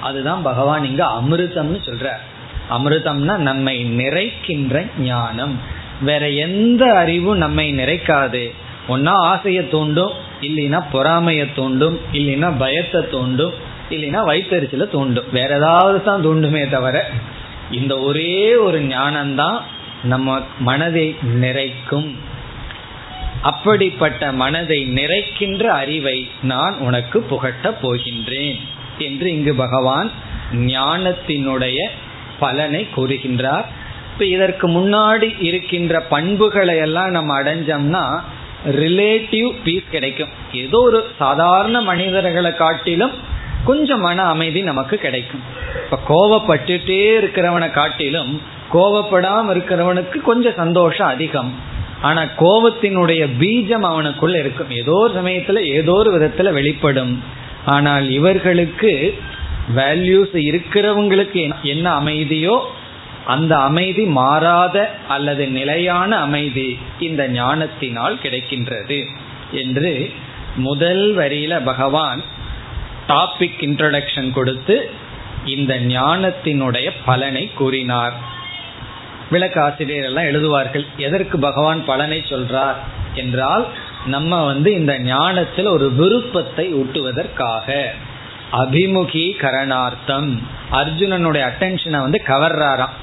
அதுதான் 0.00 0.42
பகவான் 0.42 0.84
இங்க 0.84 1.04
அமிர்தம்னு 1.04 1.80
சொல்றார். 1.84 2.22
அமிர்தம்னா 2.70 3.36
நம்மை 3.36 3.84
நிறைக்கின்ற 3.84 4.86
ஞானம். 4.98 5.60
வேற 6.00 6.30
எந்த 6.30 6.84
அறிவும் 6.84 7.36
நம்மை 7.36 7.72
நிறைக்காது. 7.72 8.54
ஒன்னா 8.88 9.08
ஆசையை 9.08 9.68
தூண்டும் 9.68 10.12
இல்லைன்னா 10.40 10.84
பொறாமையை 10.92 11.54
தூண்டும் 11.54 12.00
இல்லைன்னா 12.12 12.52
பயத்தை 12.58 13.08
தூண்டும் 13.10 13.52
இல்லைன்னா 13.90 14.20
வயிற்றுச்சல 14.28 14.88
தூண்டும். 14.88 15.24
வேற 15.32 15.56
ஏதாவது 15.56 16.02
தான் 16.02 16.22
தூண்டுமே 16.22 16.68
தவிர 16.68 17.10
இந்த 17.70 17.98
ஒரே 17.98 18.56
ஒரு 18.56 18.80
ஞானம்தான் 18.80 19.58
நம்ம 20.02 20.40
மனதை 20.58 21.16
நிறைக்கும். 21.22 22.16
அப்படிப்பட்ட 23.42 24.32
மனதை 24.32 24.92
நிறைக்கின்ற 24.94 25.62
அறிவை 25.62 26.28
நான் 26.42 26.78
உனக்கு 26.78 27.26
புகட்டப் 27.30 27.78
போகின்றேன். 27.82 28.58
என்று 28.98 29.30
இங்கு 29.30 29.54
பகவான் 29.54 30.10
ஞானத்தினுடைய 30.52 31.76
பலனை 32.38 32.88
கூறுகின்றார். 32.96 33.66
இப்ப 34.12 34.24
இதற்கு 34.24 34.68
முன்னாடி 34.68 35.28
இருக்கின்ற 35.40 36.00
பண்புகளை 36.00 36.76
எல்லாம் 36.76 37.10
நம்ம 37.10 37.42
அடைஞ்சோம்னா 37.42 38.04
ரிலேட்டிவ் 38.66 39.48
பீஸ் 39.64 39.90
கிடைக்கும். 39.90 40.32
ஏதோ 40.52 40.78
ஒரு 40.78 41.00
சாதாரண 41.18 41.80
மனிதர்களை 41.80 42.54
காட்டிலும் 42.54 43.12
கொஞ்சம் 43.64 44.00
மன 44.00 44.22
அமைதி 44.22 44.60
நமக்கு 44.62 44.96
கிடைக்கும். 44.96 45.40
இப்ப 45.84 45.98
கோவப்பட்டுட்டே 46.08 47.00
இருக்கிறவனை 47.20 47.70
காட்டிலும் 47.70 48.40
கோவப்படாம 48.72 49.52
இருக்கிறவனுக்கு 49.54 50.20
கொஞ்சம் 50.20 50.56
சந்தோஷம் 50.56 51.06
அதிகம். 51.06 51.50
ஆனா 52.00 52.22
கோபத்தினுடைய 52.38 53.22
பீஜம் 53.38 53.86
அவனுக்குள்ள 53.90 54.38
இருக்கும். 54.38 54.70
ஏதோ 54.70 54.92
ஒரு 54.92 55.12
சமயத்துல 55.20 55.60
ஏதோ 55.60 55.92
ஒரு 55.92 56.10
விதத்துல 56.16 56.52
வெளிப்படும். 56.52 57.22
ஆனால் 57.66 58.10
இவர்களுக்கு 58.10 58.92
வேல்யூஸ் 59.76 60.34
இருக்கிறவங்களுக்கு 60.50 61.54
என்ன 61.62 62.00
அமைதியோ 62.00 62.60
அந்த 63.26 63.58
அமைதி 63.58 64.04
மாறாத 64.04 64.90
அல்லது 65.08 65.48
நிலையான 65.48 66.16
அமைதி 66.16 66.78
இந்த 66.98 67.28
ஞானத்தினால் 67.28 68.18
கிடைக்கின்றது 68.22 69.04
என்று 69.52 70.10
முதல் 70.56 71.16
வரியில 71.16 71.64
பகவான் 71.64 72.22
டாபிக் 73.08 73.60
இன்ட்ரடக்ஷன் 73.60 74.30
கொடுத்து 74.30 74.90
இந்த 75.44 75.78
ஞானத்தினுடைய 75.78 76.90
பலனை 77.04 77.50
கூறினார். 77.54 78.12
விளக்காசிரியர் 79.30 80.02
எல்லாம் 80.02 80.24
எழுதுவார்கள் 80.24 80.86
எதற்கு 80.96 81.38
பகவான் 81.38 81.84
பலனை 81.84 82.22
சொல்றார்? 82.28 82.74
என்றால் 83.14 83.66
நம்ம 84.06 84.44
வந்து 84.44 84.74
இந்த 84.74 84.98
ஞானத்தில் 84.98 85.66
ஒரு 85.66 85.92
விருப்பத்தை 85.92 86.74
ஊட்டுவதற்காக. 86.74 87.94
அபிமுகி 88.52 89.36
கரணார்த்தம் 89.36 90.48
அர்ஜுனனுடைய 90.72 91.50
அட்டென்ஷனை 91.50 92.00
வந்து 92.00 92.22
கவர்றாராம். 92.26 92.94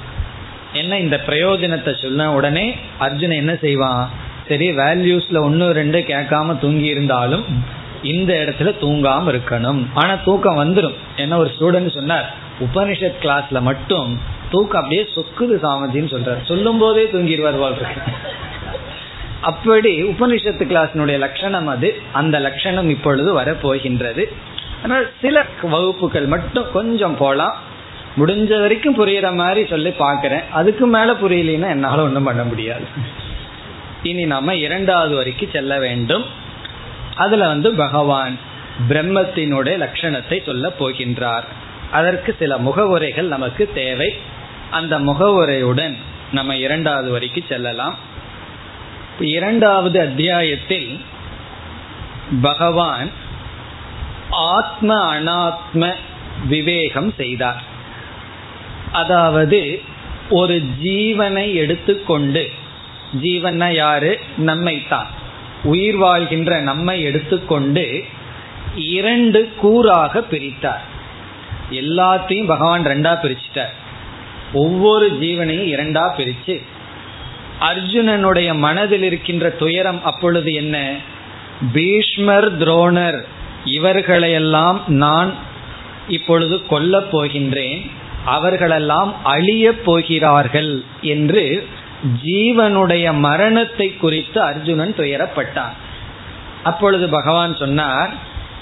என்ன 0.73 0.99
இந்த 0.99 1.21
பிரயோஜனத்தை 1.27 2.01
சொன்ன 2.01 2.33
உடனே 2.33 2.75
அர்ஜுனன் 2.97 3.37
என்ன 3.37 3.55
செய்வான்? 3.55 4.09
சரி 4.47 4.71
வேல்யூஸ்ல 4.71 5.39
ஒன்று 5.39 5.71
ரெண்டு 5.71 5.99
கேட்காம 5.99 6.59
தூங்கி 6.59 6.85
இருந்தாலும் 6.85 7.45
இந்த 8.03 8.33
இடத்துல 8.33 8.73
தூங்காம 8.81 9.35
இருக்கணும். 9.35 9.85
ஆனா 9.93 10.15
தூக்கம் 10.15 10.57
வந்துடும் 10.57 10.93
என்ன 11.15 11.37
ஒரு 11.37 11.51
ஸ்டூடெண்ட் 11.59 11.93
சொன்னார் 11.93 12.33
உபனிஷத் 12.59 13.21
கிளாஸ்ல 13.21 13.61
மட்டும் 13.61 14.19
தூக்கம் 14.49 14.83
அப்படியே 14.83 15.07
சொக்குது 15.15 15.55
சாமதின்னு 15.65 16.13
சொல்றாரு. 16.15 16.45
சொல்லும் 16.45 16.77
போதே 16.77 17.03
தூங்கிடுவார் 17.03 17.59
வாழ் 17.59 17.73
அப்படி 19.41 20.03
உபனிஷத்து 20.03 20.63
கிளாஸினுடைய 20.69 21.17
லட்சணம் 21.17 21.67
அது. 21.67 22.01
அந்த 22.11 22.39
லட்சணம் 22.39 22.89
இப்பொழுது 22.89 23.41
வரப்போகின்றது. 23.41 24.23
ஆனால் 24.85 25.05
சில 25.21 25.45
வகுப்புகள் 25.61 26.25
மட்டும் 26.25 26.71
கொஞ்சம் 26.73 27.17
போகலாம் 27.17 27.55
முடிஞ்ச 28.17 28.59
வரைக்கும் 28.59 28.97
புரியுற 28.97 29.33
மாதிரி 29.35 29.61
சொல்லி 29.67 29.89
பார்க்குறேன். 29.89 30.43
அதுக்கு 30.51 30.85
மேலே 30.87 31.11
புரியலன்னா 31.11 31.69
என்னால் 31.69 31.99
ஒன்றும் 31.99 32.23
பண்ண 32.23 32.43
முடியாது. 32.43 32.85
இனி 34.03 34.25
நாம 34.25 34.55
இரண்டாவது 34.55 35.15
வரைக்கும் 35.15 35.53
செல்ல 35.53 35.79
வேண்டும். 35.79 36.25
அதுல 37.15 37.47
வந்து 37.47 37.75
பகவான் 37.75 38.37
பிரம்மத்தினுடைய 38.89 39.75
லட்சணத்தை 39.83 40.45
சொல்ல 40.45 40.71
போகின்றார். 40.79 41.47
அதற்கு 41.91 42.35
சில 42.39 42.57
முகவுரைகள் 42.57 43.27
நமக்கு 43.27 43.69
தேவை. 43.73 44.09
அந்த 44.71 44.99
முகவுரையுடன் 44.99 45.95
நம்ம 46.31 46.57
இரண்டாவது 46.57 47.11
வரைக்கும் 47.11 47.49
செல்லலாம். 47.49 47.97
இரண்டாவது 49.19 49.99
அத்தியாயத்தில் 49.99 51.01
பகவான் 52.41 53.09
ஆத்ம 54.29 55.15
அனாத்ம 55.15 55.93
விவேகம் 56.47 57.13
செய்தார். 57.17 57.63
அதாவது 58.91 59.81
ஒரு 60.29 60.63
ஜீவனை 60.83 61.53
எடுத்துக்கொண்டு 61.53 62.51
ஜீவன 63.21 63.73
யாரு? 63.73 64.19
நம்மை 64.37 64.87
தான் 64.87 65.07
உயிர் 65.63 65.95
வாழ்கின்ற 65.95 66.59
நம்மை 66.59 67.01
எடுத்துக்கொண்டு 67.01 68.03
இரண்டு 68.75 69.49
கூறாக 69.61 70.19
பிரித்தார். 70.19 70.83
எல்லாத்தையும் 71.71 72.45
பகவான் 72.45 72.85
ரெண்டா 72.85 73.13
பிரிச்சிட்டார். 73.21 73.73
ஒவ்வொரு 74.53 75.17
ஜீவனையும் 75.21 75.67
இரண்டா 75.75 76.11
பிரிச்சு 76.17 76.61
அர்ஜுனனுடைய 77.59 78.57
மனதில் 78.57 79.03
இருக்கின்ற 79.03 79.49
துயரம் 79.49 80.03
அப்பொழுது 80.03 80.53
என்ன? 80.53 80.95
பீஷ்மர் 81.73 82.57
துரோணர் 82.57 83.25
இவர்களையெல்லாம் 83.65 84.81
நான் 84.87 85.33
இப்பொழுது 86.07 86.61
கொல்லப் 86.69 87.07
போகின்றேன். 87.11 87.91
அவர்களெல்லாம் 88.25 89.25
அழியப் 89.25 89.85
போகிறார்கள் 89.85 90.83
என்று 91.01 91.67
ஜீவனுடைய 92.23 93.13
மரணத்தை 93.13 93.97
குறித்து 93.97 94.41
அர்ஜுனன் 94.41 94.95
துயரப்பட்டான். 94.97 95.73
அப்பொழுது 96.63 97.09
பகவான் 97.09 97.55
சொன்னார் 97.55 98.09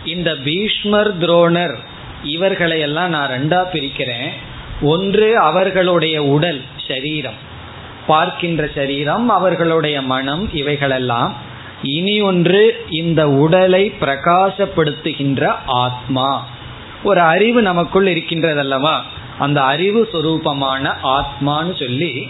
இந்த 0.05 0.35
பீஷ்மர் 0.35 1.17
துரோணர் 1.17 1.75
இவர்களையெல்லாம் 2.23 3.09
நான் 3.09 3.29
ரெண்டா 3.29 3.67
பிரிக்கிறேன். 3.73 4.29
ஒன்று 4.81 5.37
அவர்களுடைய 5.37 6.23
உடல் 6.23 6.61
சரீரம். 6.87 7.51
பார்க்கின்ற 8.07 8.69
சரீரம் 8.75 9.29
அவர்களுடைய 9.29 10.01
மனம் 10.01 10.53
இவைகளெல்லாம். 10.53 11.51
இனி 11.83 12.21
ஒன்று 12.21 12.85
இந்த 12.89 13.29
உடலை 13.29 13.93
பிரகாசப்படுத்துகின்ற 14.01 15.53
ஆத்மா. 15.65 16.47
ஒரு 17.03 17.19
அறிவு 17.19 17.61
நமக்குள் 17.61 18.05
இருக்கின்றதல்லவா? 18.05 18.97
அந்த 19.39 19.63
அறிவு 19.63 20.09
சுரூபமான 20.13 20.93
ஆத்மான்னு 21.03 21.79
சொல்லி 21.79 22.29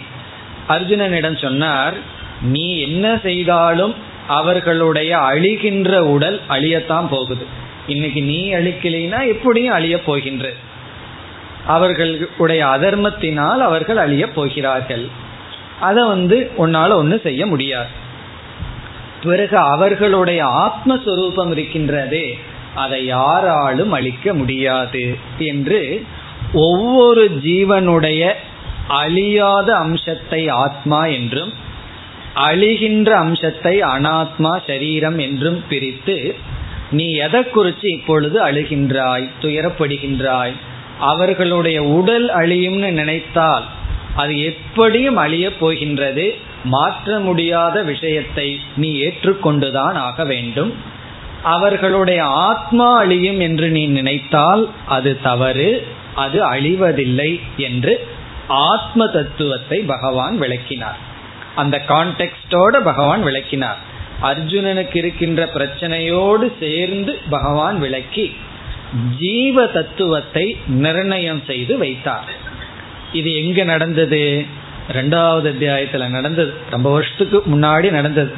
அர்ஜுனனிடம் 0.68 1.42
சொன்னார் 1.42 1.94
நீ 2.42 2.78
என்ன 2.78 3.18
செய்தாலும் 3.22 3.94
அவர்களுடைய 4.26 5.18
அழிகின்ற 5.18 5.96
உடல் 5.98 6.40
அழியத்தான் 6.48 7.08
போகுது. 7.10 7.46
இன்னைக்கு 7.86 8.22
நீ 8.22 8.52
அழிக்கலைன்னா 8.52 9.26
எப்படியும் 9.26 9.74
அழிய 9.74 10.02
போகின்ற. 10.02 10.52
அவர்களுடைய 11.66 12.66
அதர்மத்தினால் 12.66 13.58
அவர்கள் 13.58 13.96
அழிய 13.96 14.28
போகிறார்கள். 14.28 15.08
அதை 15.80 16.04
வந்து 16.04 16.50
உன்னால 16.58 16.92
ஒன்றும் 16.92 17.20
செய்ய 17.22 17.46
முடியாது. 17.46 18.02
பிறகு 19.24 19.56
அவர்களுடைய 19.68 20.40
ஆத்மஸ்வரூபம் 20.64 21.52
இருக்கின்றதே 21.54 22.26
அதை 22.74 23.00
யாராலும் 23.06 23.92
அழிக்க 23.92 24.26
முடியாது 24.34 25.04
என்று 25.44 25.80
ஒவ்வொரு 26.64 27.24
ஜீவனுடைய 27.44 28.22
அழியாத 28.98 29.68
அம்சத்தை 29.76 30.40
ஆத்மா 30.58 31.02
என்றும் 31.10 31.52
அழிகின்ற 32.44 33.10
அம்சத்தை 33.18 33.74
அனாத்மா 33.88 34.52
சரீரம் 34.66 35.18
என்றும் 35.18 35.60
பிரித்து 35.68 36.16
நீ 36.90 37.06
எதை 37.18 37.42
குறித்து 37.48 37.86
இப்பொழுது 37.90 38.36
அழுகின்றாய் 38.44 39.26
துயரப்படுகின்றாய் 39.40 40.54
அவர்களுடைய 41.04 41.78
உடல் 41.92 42.26
அழியும்னு 42.34 42.90
நினைத்தால் 42.92 43.64
அது 44.14 44.34
எப்படியும் 44.42 45.16
அழிய 45.16 45.46
போகின்றது 45.60 46.26
மாற்ற 46.64 47.18
முடியாத 47.18 47.82
விஷயத்தை 47.82 48.60
நீ 48.76 49.04
ஏற்றுக்கொண்டுதான் 49.04 49.94
ஆக 49.94 50.24
வேண்டும். 50.24 50.74
அவர்களுடைய 51.42 52.24
ஆத்மா 52.24 52.96
அழியும் 52.96 53.40
என்று 53.40 53.68
நீ 53.68 53.86
நினைத்தால் 53.86 54.70
அது 54.86 55.20
தவறு 55.22 55.86
அது 56.14 56.50
அழிவதில்லை 56.50 57.40
என்று 57.56 58.06
ஆத்ம 58.48 59.06
தத்துவத்தை 59.06 59.78
பகவான் 59.78 60.38
விளக்கினார். 60.38 60.96
அந்த 61.54 61.82
கான்டெக்டோட 61.88 62.80
பகவான் 62.84 63.22
விளக்கினார். 63.22 63.76
அர்ஜுனனுக்கு 64.22 64.96
இருக்கின்ற 64.96 65.50
பிரச்சனையோடு 65.54 66.52
சேர்ந்து 66.60 67.18
பகவான் 67.30 67.78
விளக்கி 67.78 68.36
ஜீவ 69.18 69.66
தத்துவத்தை 69.66 70.56
நிர்ணயம் 70.66 71.42
செய்து 71.46 71.78
வைத்தார். 71.78 72.30
இது 73.12 73.44
எங்க 73.44 73.64
நடந்தது? 73.64 74.46
ரெண்டாவது 74.92 75.54
அத்தியாயத்துல 75.54 76.08
நடந்தது. 76.08 76.52
ரொம்ப 76.70 76.92
வருஷத்துக்கு 76.92 77.42
முன்னாடி 77.46 77.90
நடந்தது. 77.90 78.34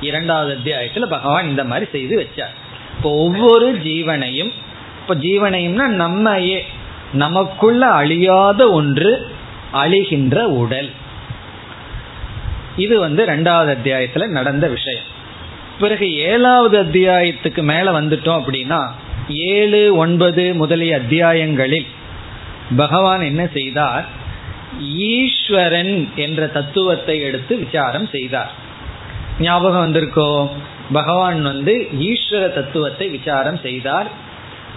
இரண்டாவது 0.00 0.58
அத்தியாயத்துல 0.58 1.04
பகவான் 1.04 1.48
இந்த 1.48 1.64
மாதிரி 1.64 1.90
செய்து 1.92 2.20
வச்சார். 2.20 2.54
இப்போ 2.96 3.10
ஒவ்வொரு 3.10 3.74
ஜீவனையும் 3.74 4.52
இப்போ 5.00 5.14
ஜீவனையும்னா 5.14 5.86
நம்மையே 5.86 6.66
நமக்குள்ள 7.12 7.86
அழியாத 7.86 8.70
ஒன்று 8.70 9.34
அழிகின்ற 9.72 10.42
உடல். 10.42 10.90
இது 12.76 12.98
வந்து 12.98 13.24
ரெண்டாவது 13.24 13.76
அத்தியாயத்துல 13.82 14.26
நடந்த 14.26 14.68
விஷயம். 14.68 15.10
பிறகு 15.80 16.14
ஏழாவது 16.14 16.82
அத்தியாயத்துக்கு 16.82 17.62
மேல 17.62 18.00
வந்துட்டோம் 18.00 18.42
அப்படின்னா 18.42 18.90
ஏழு 19.28 19.96
ஒன்பது 19.96 20.54
முதலிய 20.54 20.96
அத்தியாயங்களில் 20.96 21.86
பகவான் 22.76 23.20
என்ன 23.20 23.46
செய்தார்? 23.52 24.20
ஈஸ்வரன் 24.80 26.12
என்ற 26.16 26.46
தத்துவத்தை 26.46 27.20
எடுத்து 27.20 27.56
விசாரம் 27.56 28.06
செய்தார். 28.06 28.52
ஞாபகம் 29.40 29.92
வந்திருக்கோ? 29.92 30.48
பகவான் 30.92 31.42
வந்து 31.42 31.88
ஈஸ்வர 32.00 32.52
தத்துவத்தை 32.52 33.08
விசாரம் 33.08 33.58
செய்தார். 33.62 34.10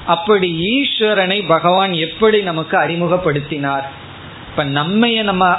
அப்படி 0.06 0.60
ஈஸ்வரனை 0.60 1.48
பகவான் 1.48 1.94
எப்படி 1.94 2.42
நமக்கு 2.42 2.78
அறிமுகப்படுத்தினார்? 2.78 3.84
இப்ப 4.50 4.66
நம்மைய 4.66 5.24
நம்ம 5.24 5.56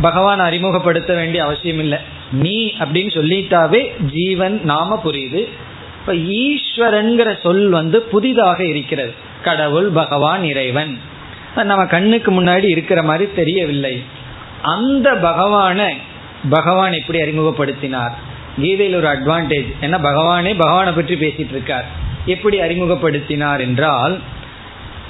பகவான் 0.00 0.38
அறிமுகப்படுத்த 0.38 1.14
வேண்டிய 1.14 1.44
அவசியம் 1.44 1.78
இல்லை. 1.78 1.98
நீ 2.32 2.74
அப்படின்னு 2.78 3.14
சொல்லிட்டாவே 3.14 4.02
ஜீவன் 4.12 4.60
நாம 4.64 5.00
புரியுது. 5.04 5.48
இப்ப 6.00 6.12
ஈஸ்வரன்கிற 6.12 7.40
சொல் 7.40 7.68
வந்து 7.68 8.02
புதிதாக 8.02 8.64
இருக்கிறது. 8.64 9.14
கடவுள் 9.42 9.88
பகவான் 9.88 10.44
இறைவன். 10.44 11.00
நம்ம 11.54 11.86
கண்ணுக்கு 11.86 12.42
முன்னாடி 12.42 12.64
இருக்கிற 12.64 13.02
மாதிரி 13.02 13.30
தெரியவில்லை. 13.34 14.02
அந்த 14.62 15.14
பகவானை 15.14 15.96
பகவான் 16.50 16.92
எப்படி 16.92 17.20
அறிமுகப்படுத்தினார்? 17.20 18.10
கீதையில் 18.60 18.96
ஒரு 18.96 19.08
அட்வான்டேஜ் 19.08 19.68
ஏன்னா 19.80 19.98
பகவானே 20.02 20.56
பகவானை 20.56 20.92
பற்றி 20.92 21.14
பேசிட்டு 21.14 21.48
இருக்கார் 21.48 21.84
எப்படி 22.26 22.60
அறிமுகப்படுத்தினார் 22.60 23.60
என்றால் 23.60 24.20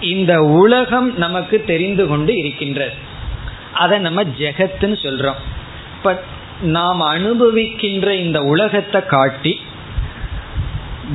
இந்த 0.01 0.43
உலகம் 0.43 1.17
நமக்கு 1.17 1.65
தெரிந்து 1.65 2.07
கொண்டு 2.07 2.37
இருக்கின்றது. 2.37 2.93
அதை 3.75 3.99
நம்ம 3.99 4.23
ஜெகத்துன்னு 4.23 4.97
சொல்றோம். 5.03 5.41
இப்ப 5.97 6.23
நாம் 6.63 7.01
அனுபவிக்கின்ற 7.01 8.11
இந்த 8.11 8.43
உலகத்தை 8.43 9.07
காட்டி 9.07 9.61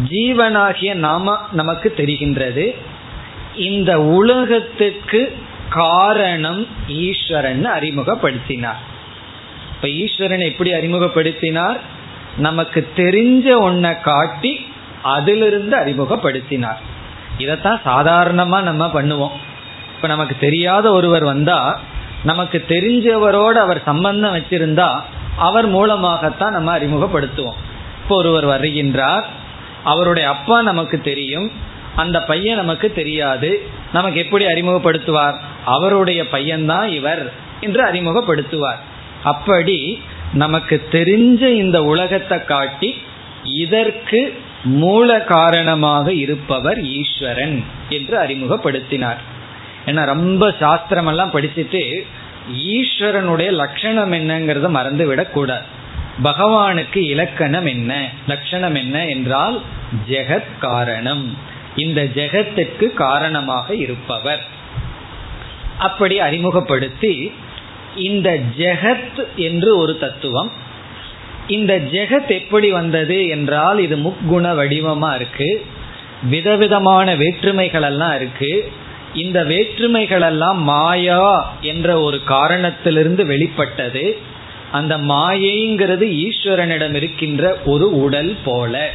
ஜீவனாகிய 0.09 0.93
நாம 0.93 1.39
நமக்கு 1.51 1.93
தெரிகின்றது. 1.97 2.76
இந்த 3.58 4.01
உலகத்துக்கு 4.01 5.38
காரணம் 5.70 6.68
ஈஸ்வரன் 6.88 7.66
அறிமுகப்படுத்தினார். 7.66 8.82
இப்ப 9.76 9.89
ஈஸ்வரன் 9.89 10.39
எப்படி 10.39 10.74
அறிமுகப்படுத்தினார்? 10.74 11.78
நமக்கு 12.38 12.88
தெரிஞ்ச 12.95 13.45
ஒன்ன 13.45 14.01
காட்டி 14.01 14.66
அதிலிருந்து 15.01 15.78
அறிமுகப்படுத்தினார். 15.78 16.78
இதைத்தான் 17.38 17.82
சாதாரணமா 17.86 18.62
நம்ம 18.62 18.86
பண்ணுவோம். 18.93 19.32
இப்ப 19.95 20.08
நமக்கு 20.08 20.36
தெரியாத 20.39 20.91
ஒருவர் 20.91 21.24
வந்தா 21.24 21.80
நமக்கு 22.24 22.66
தெரிஞ்சவரோடு 22.68 23.53
அவர் 23.53 23.84
சம்பந்தம் 23.84 24.36
வச்சிருந்தா 24.36 25.01
அவர் 25.38 25.68
மூலமாகத்தான் 25.68 26.51
நம்ம 26.51 26.80
அறிமுகப்படுத்துவோம். 26.80 27.60
இப்போ 28.03 28.16
ஒருவர் 28.16 28.45
வருகின்றார் 28.45 29.24
அவருடைய 29.84 30.30
அப்பா 30.30 30.62
நமக்கு 30.62 31.01
தெரியும் 31.01 31.51
அந்த 31.95 32.23
பையன் 32.23 32.55
நமக்கு 32.55 32.93
தெரியாது. 32.93 33.61
நமக்கு 33.93 34.19
எப்படி 34.19 34.45
அறிமுகப்படுத்துவார்? 34.45 35.35
அவருடைய 35.65 36.23
பையன்தான் 36.23 36.87
இவர் 36.87 37.33
என்று 37.59 37.83
அறிமுகப்படுத்துவார். 37.85 38.81
அப்படி 39.23 40.01
நமக்கு 40.33 40.87
தெரிஞ்ச 40.91 41.41
இந்த 41.47 41.83
உலகத்தை 41.83 42.45
காட்டி 42.45 43.01
இதற்கு 43.43 44.41
மூல 44.63 45.21
காரணமாக 45.21 46.13
இருப்பவர் 46.13 46.83
ஈஸ்வரன் 46.83 47.63
என்று 47.89 48.17
அறிமுகப்படுத்தினார். 48.17 49.17
ஏன்னா 49.85 50.05
ரொம்ப 50.05 50.55
சாஸ்திரம் 50.59 51.07
எல்லாம் 51.07 51.31
படிச்சுட்டு 51.31 52.05
ஈஸ்வரனுடைய 52.67 53.51
லட்சணம் 53.51 54.13
என்னங்கிறத 54.13 54.69
மறந்து 54.69 55.07
விடக்கூடாது 55.07 55.65
பகவானுக்கு 56.23 56.97
இலக்கணம் 56.97 57.65
என்ன 57.65 58.09
லட்சணம் 58.27 58.75
என்ன 58.75 59.07
என்றால் 59.07 59.61
ஜெகத் 60.09 60.57
காரணம். 60.59 61.37
இந்த 61.76 62.03
ஜெகத்துக்கு 62.03 62.93
காரணமாக 62.93 63.76
இருப்பவர். 63.76 64.43
அப்படி 65.80 66.19
அறிமுகப்படுத்தி 66.19 67.32
இந்த 67.95 68.39
ஜெகத் 68.57 69.28
என்று 69.36 69.78
ஒரு 69.78 69.99
தத்துவம் 69.99 70.51
இந்த 71.47 71.78
ஜெகத் 71.78 72.28
எப்படி 72.28 72.71
வந்தது 72.71 73.28
என்றால் 73.28 73.80
இது 73.80 73.97
முக்குண 73.97 74.45
வடிவமா 74.55 75.15
இருக்கு 75.15 75.65
விதவிதமான 76.23 77.15
வேற்றுமைகளெல்லாம் 77.15 78.15
இருக்கு 78.15 78.71
இந்த 79.13 79.43
வேற்றுமைகளெல்லாம் 79.43 80.57
மாயா 80.57 81.57
என்ற 81.61 81.99
ஒரு 81.99 82.23
காரணத்திலிருந்து 82.23 83.26
வெளிப்பட்டது 83.26 84.17
அந்த 84.71 84.97
மாயைங்கிறது 84.97 86.26
ஈஸ்வரனிடம் 86.26 86.93
இருக்கின்ற 86.93 87.57
ஒரு 87.65 88.01
உடல் 88.01 88.38
போல. 88.45 88.91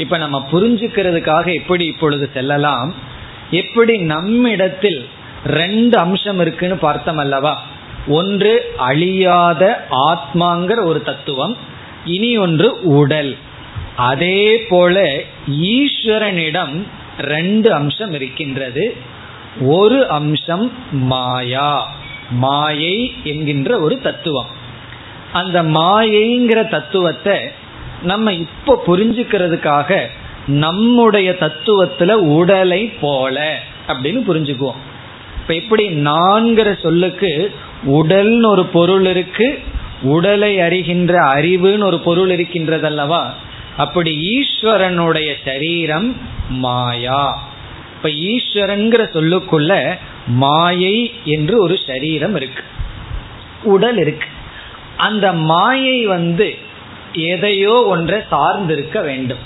இப்ப 0.00 0.16
நம்ம 0.16 0.48
புரிஞ்சுக்கிறதுக்காக 0.52 1.54
எப்படி 1.54 1.84
இப்பொழுது 1.86 2.30
செல்லலாம்? 2.34 2.94
எப்படி 3.50 3.98
நம்மிடத்தில் 3.98 5.08
ரெண்டு 5.46 5.98
அம்சம் 5.98 6.40
இருக்குன்னு 6.40 6.76
பார்த்தோம் 6.76 7.18
அல்லவா? 7.18 7.62
ஒன்று 8.06 8.72
அழியாத 8.76 9.86
ஆத்மாங்கிற 9.90 10.84
ஒரு 10.84 11.02
தத்துவம் 11.02 11.56
இனி 12.04 12.38
ஒன்று 12.38 12.82
உடல். 12.82 13.36
அதே 13.96 14.66
போல 14.68 15.20
ஈஸ்வரனிடம் 15.50 16.82
ரெண்டு 17.18 17.74
அம்சம் 17.74 18.12
இருக்கின்றது. 18.12 18.96
ஒரு 19.60 20.08
அம்சம் 20.08 20.72
மாயா. 20.92 21.92
மாயை 22.30 23.14
என்கின்ற 23.24 23.80
ஒரு 23.80 24.00
தத்துவம். 24.00 24.50
அந்த 25.32 25.62
மாயைங்கிற 25.62 26.68
தத்துவத்தை 26.68 27.36
நம்ம 28.02 28.32
இப்போ 28.32 28.82
புரிஞ்சுக்கிறதுக்காக 28.86 30.06
நம்முடைய 30.46 31.36
தத்துவத்துல 31.40 32.12
உடலை 32.12 32.92
போல 33.00 33.58
அப்படின்னு 33.88 34.20
புரிஞ்சுக்குவோம். 34.28 34.80
இப்ப 35.40 35.54
எப்படி 35.54 35.88
நான்கிற 35.88 36.80
சொல்லுக்கு 36.80 37.54
உடல்னு 37.86 38.46
ஒரு 38.46 38.64
பொருள் 38.64 39.06
இருக்கு 39.06 39.58
உடலை 40.02 40.56
அறிகின்ற 40.56 41.12
அறிவுன்னு 41.34 41.84
ஒரு 41.84 41.98
பொருள் 41.98 42.30
இருக்கின்றது 42.30 42.86
அல்லவா 42.86 43.34
அப்படி 43.76 44.18
ஈஸ்வரனுடைய 44.30 45.32
சரீரம் 45.44 46.16
மாயா. 46.48 47.50
இப்ப 47.96 48.08
ஈஸ்வரன்கிற 48.08 49.02
சொல்லுக்குள்ள 49.12 49.98
மாயை 50.26 51.12
என்று 51.24 51.62
ஒரு 51.62 51.78
சரீரம் 51.86 52.36
இருக்கு. 52.36 52.62
உடல் 53.62 53.96
இருக்கு. 53.96 54.26
அந்த 54.96 55.32
மாயை 55.32 56.06
வந்து 56.06 56.58
எதையோ 57.12 57.84
ஒன்றை 57.84 58.20
சார்ந்திருக்க 58.30 59.02
வேண்டும். 59.02 59.38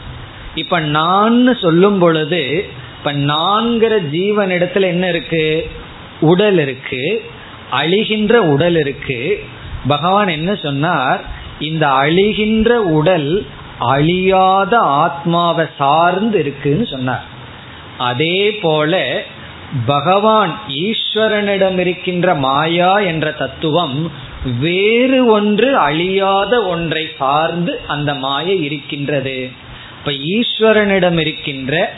இப்ப 0.54 0.80
நான் 0.80 1.56
சொல்லும் 1.56 1.98
பொழுது 1.98 2.64
இப்ப 2.98 3.12
நான்கிற 3.12 4.02
ஜீவனிடத்துல 4.12 4.80
என்ன 4.80 5.08
இருக்கு? 5.08 5.70
உடல் 6.20 6.58
இருக்கு. 6.58 7.24
அழிகின்ற 7.72 8.32
உடல் 8.32 8.76
இருக்கு. 8.76 9.44
பகவான் 9.86 10.28
என்ன 10.28 10.54
சொன்னார்? 10.54 11.24
இந்த 11.60 11.88
அழிகின்ற 11.88 12.68
உடல் 12.68 13.46
அழியாத 13.78 14.78
ஆத்மாவை 14.78 15.66
சார்ந்து 15.78 16.38
இருக்குன்னு 16.38 16.86
சொன்னார். 16.86 17.24
அதே 17.98 18.54
போல 18.54 19.22
பகவான் 19.86 20.58
ஈஸ்வரனிடம் 20.68 21.78
இருக்கின்ற 21.78 22.34
மாயா 22.34 22.98
என்ற 22.98 23.32
தத்துவம் 23.32 24.12
வேறு 24.44 25.26
ஒன்று 25.26 25.76
அழியாத 25.76 26.64
ஒன்றை 26.64 27.08
சார்ந்து 27.18 27.80
அந்த 27.86 28.14
மாயை 28.14 28.64
இருக்கின்றது. 28.64 29.50
இப்ப 29.98 30.12
ஈஸ்வரனிடம் 30.12 31.18
இருக்கின்ற 31.20 31.94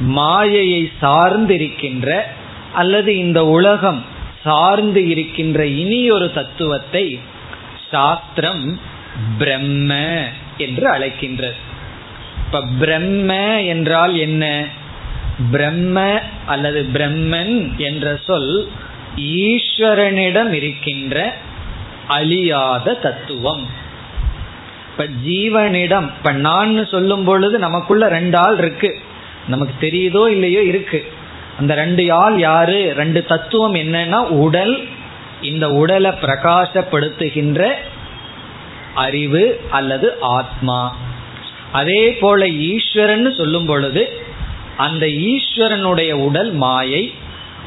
மாயையை 0.00 0.92
சார்ந்து 1.00 1.54
இருக்கின்ற 1.54 2.32
அல்லது 2.72 3.16
இந்த 3.16 3.46
உலகம் 3.46 4.04
சார்ந்து 4.44 5.08
இருக்கின்ற 5.08 5.66
இனி 5.66 6.10
ஒரு 6.10 6.32
தத்துவத்தை 6.32 7.18
சாஸ்திரம் 7.90 8.78
பிரம்ம 9.38 9.94
என்று 10.56 10.90
அழைக்கின்றது. 10.92 11.60
இப்ப 12.46 12.62
பிரம்ம 12.78 13.62
என்றால் 13.62 14.16
என்ன? 14.16 14.66
பிரம்ம 15.50 16.22
அல்லது 16.46 16.86
பிரம்மன் 16.92 17.76
என்ற 17.76 18.18
சொல் 18.26 18.68
ஈஸ்வரனிடம் 19.16 20.52
இருக்கின்ற 20.52 21.36
அழியாத 22.08 22.94
தத்துவம். 22.94 23.66
இப்ப 24.90 25.06
ஜீவனிடம் 25.26 26.06
இப்ப 26.06 26.32
நான் 26.32 26.86
சொல்லும் 26.86 27.24
பொழுது 27.24 27.58
நமக்குள்ள 27.58 28.08
ரெண்டு 28.08 28.38
ஆள் 28.38 28.58
இருக்கு. 28.58 28.98
நமக்கு 29.48 29.86
தெரியுதோ 29.86 30.28
இல்லையோ 30.28 30.62
இருக்கு. 30.62 31.12
அந்த 31.58 31.74
ரெண்டு 31.74 32.12
ஆள் 32.12 32.38
யாரு? 32.38 32.92
ரெண்டு 32.96 33.24
தத்துவம் 33.24 33.74
என்னன்னா 33.74 34.26
உடல் 34.26 34.88
இந்த 35.42 35.70
உடலை 35.70 36.10
பிரகாசப்படுத்துகின்ற 36.10 37.72
அறிவு 38.94 39.60
அல்லது 39.70 40.20
ஆத்மா. 40.20 40.96
அதே 41.72 42.14
போல 42.14 42.48
ஈஸ்வரன் 42.48 43.32
சொல்லும் 43.32 43.66
பொழுது 43.66 44.22
அந்த 44.76 45.06
ஈஸ்வரனுடைய 45.06 46.12
உடல் 46.12 46.52
மாயை 46.52 47.14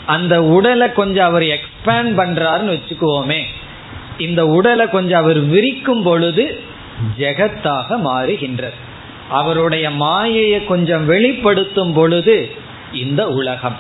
அந்த 0.05 0.43
உடலை 0.43 0.93
கொஞ்சம் 0.93 1.25
அவர் 1.25 1.41
எக்ஸ்பேண்ட் 1.41 2.17
பண்றாருன்னு 2.17 2.79
வச்சுக்குவோமே. 2.79 3.43
இந்த 4.17 4.47
உடலை 4.47 4.89
கொஞ்சம் 4.89 5.21
அவர் 5.23 5.39
விரிக்கும் 5.39 6.03
பொழுது 6.03 6.61
ஜெகத்தாக 7.19 7.87
மாறுகின்றது. 7.89 8.77
அவருடைய 9.29 9.89
மாயையை 9.89 10.65
கொஞ்சம் 10.65 11.05
வெளிப்படுத்தும் 11.05 11.93
பொழுது 11.93 12.51
இந்த 12.93 13.27
உலகம். 13.27 13.75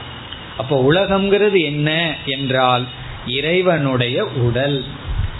அப்போ 0.57 0.93
உலகம்ங்கிறது 0.93 1.63
என்ன 1.63 2.15
என்றால் 2.25 2.85
இறைவனுடைய 3.27 4.25
உடல். 4.25 4.83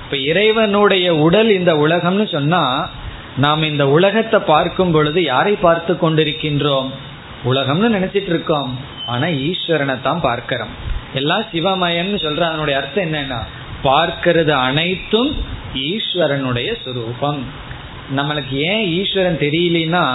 இப்ப 0.04 0.18
இறைவனுடைய 0.18 1.16
உடல் 1.16 1.50
இந்த 1.50 1.74
உலகம்னு 1.74 2.32
சொன்னா 2.32 2.90
நாம் 3.38 3.64
இந்த 3.64 3.88
உலகத்தை 3.88 4.40
பார்க்கும் 4.40 4.92
பொழுது 4.92 5.24
யாரை 5.24 5.56
பார்த்து 5.56 5.94
கொண்டிருக்கின்றோம்? 5.94 6.90
உலகம்னு 7.46 7.96
நினைச்சிட்டு 7.96 8.32
இருக்கோம். 8.36 8.80
ஆனா 9.06 9.28
ஈஸ்வரனை 9.28 10.02
தான் 10.02 10.22
பார்க்கிறோம். 10.22 10.70
எல்லாம் 11.14 11.44
சிவமயம்னு 11.54 12.20
சொல்ற 12.22 12.42
அதனுடைய 12.42 12.80
அர்த்தம் 12.80 13.14
என்னன்னா 13.14 13.44
பார்க்கிறது 13.88 14.54
அனைத்தும் 14.68 15.32
ஈஸ்வரனுடைய 15.90 16.70
சுரூபம். 16.84 17.42
நம்மளுக்கு 18.18 18.56
ஏன் 18.72 18.84
ஈஸ்வரன் 19.00 19.40
தெரியலனா 19.46 20.06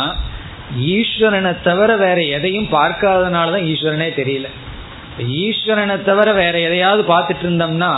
ஈஸ்வரனை 0.97 1.53
தவிர 1.68 1.91
வேற 2.05 2.18
எதையும் 2.37 2.68
பார்க்காதனாலதான் 2.77 3.68
ஈஸ்வரனே 3.71 4.09
தெரியல. 4.21 4.49
ஈஸ்வரனை 5.45 5.97
தவிர 6.09 6.29
வேற 6.33 6.55
எதையாவது 6.66 7.03
பார்த்துட்டு 7.12 7.45
இருந்தோம்னா 7.47 7.93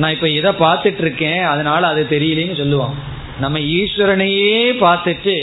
நான் 0.00 0.14
இப்ப 0.16 0.28
இதை 0.38 0.50
பார்த்துட்டு 0.64 1.02
இருக்கேன் 1.04 1.42
அதனால 1.52 1.88
அது 1.92 2.02
தெரியலன்னு 2.10 2.60
சொல்லுவோம் 2.60 2.94
நம்ம 3.40 3.58
ஈஸ்வரனையே 3.78 4.62
பார்த்துட்டு 4.84 5.34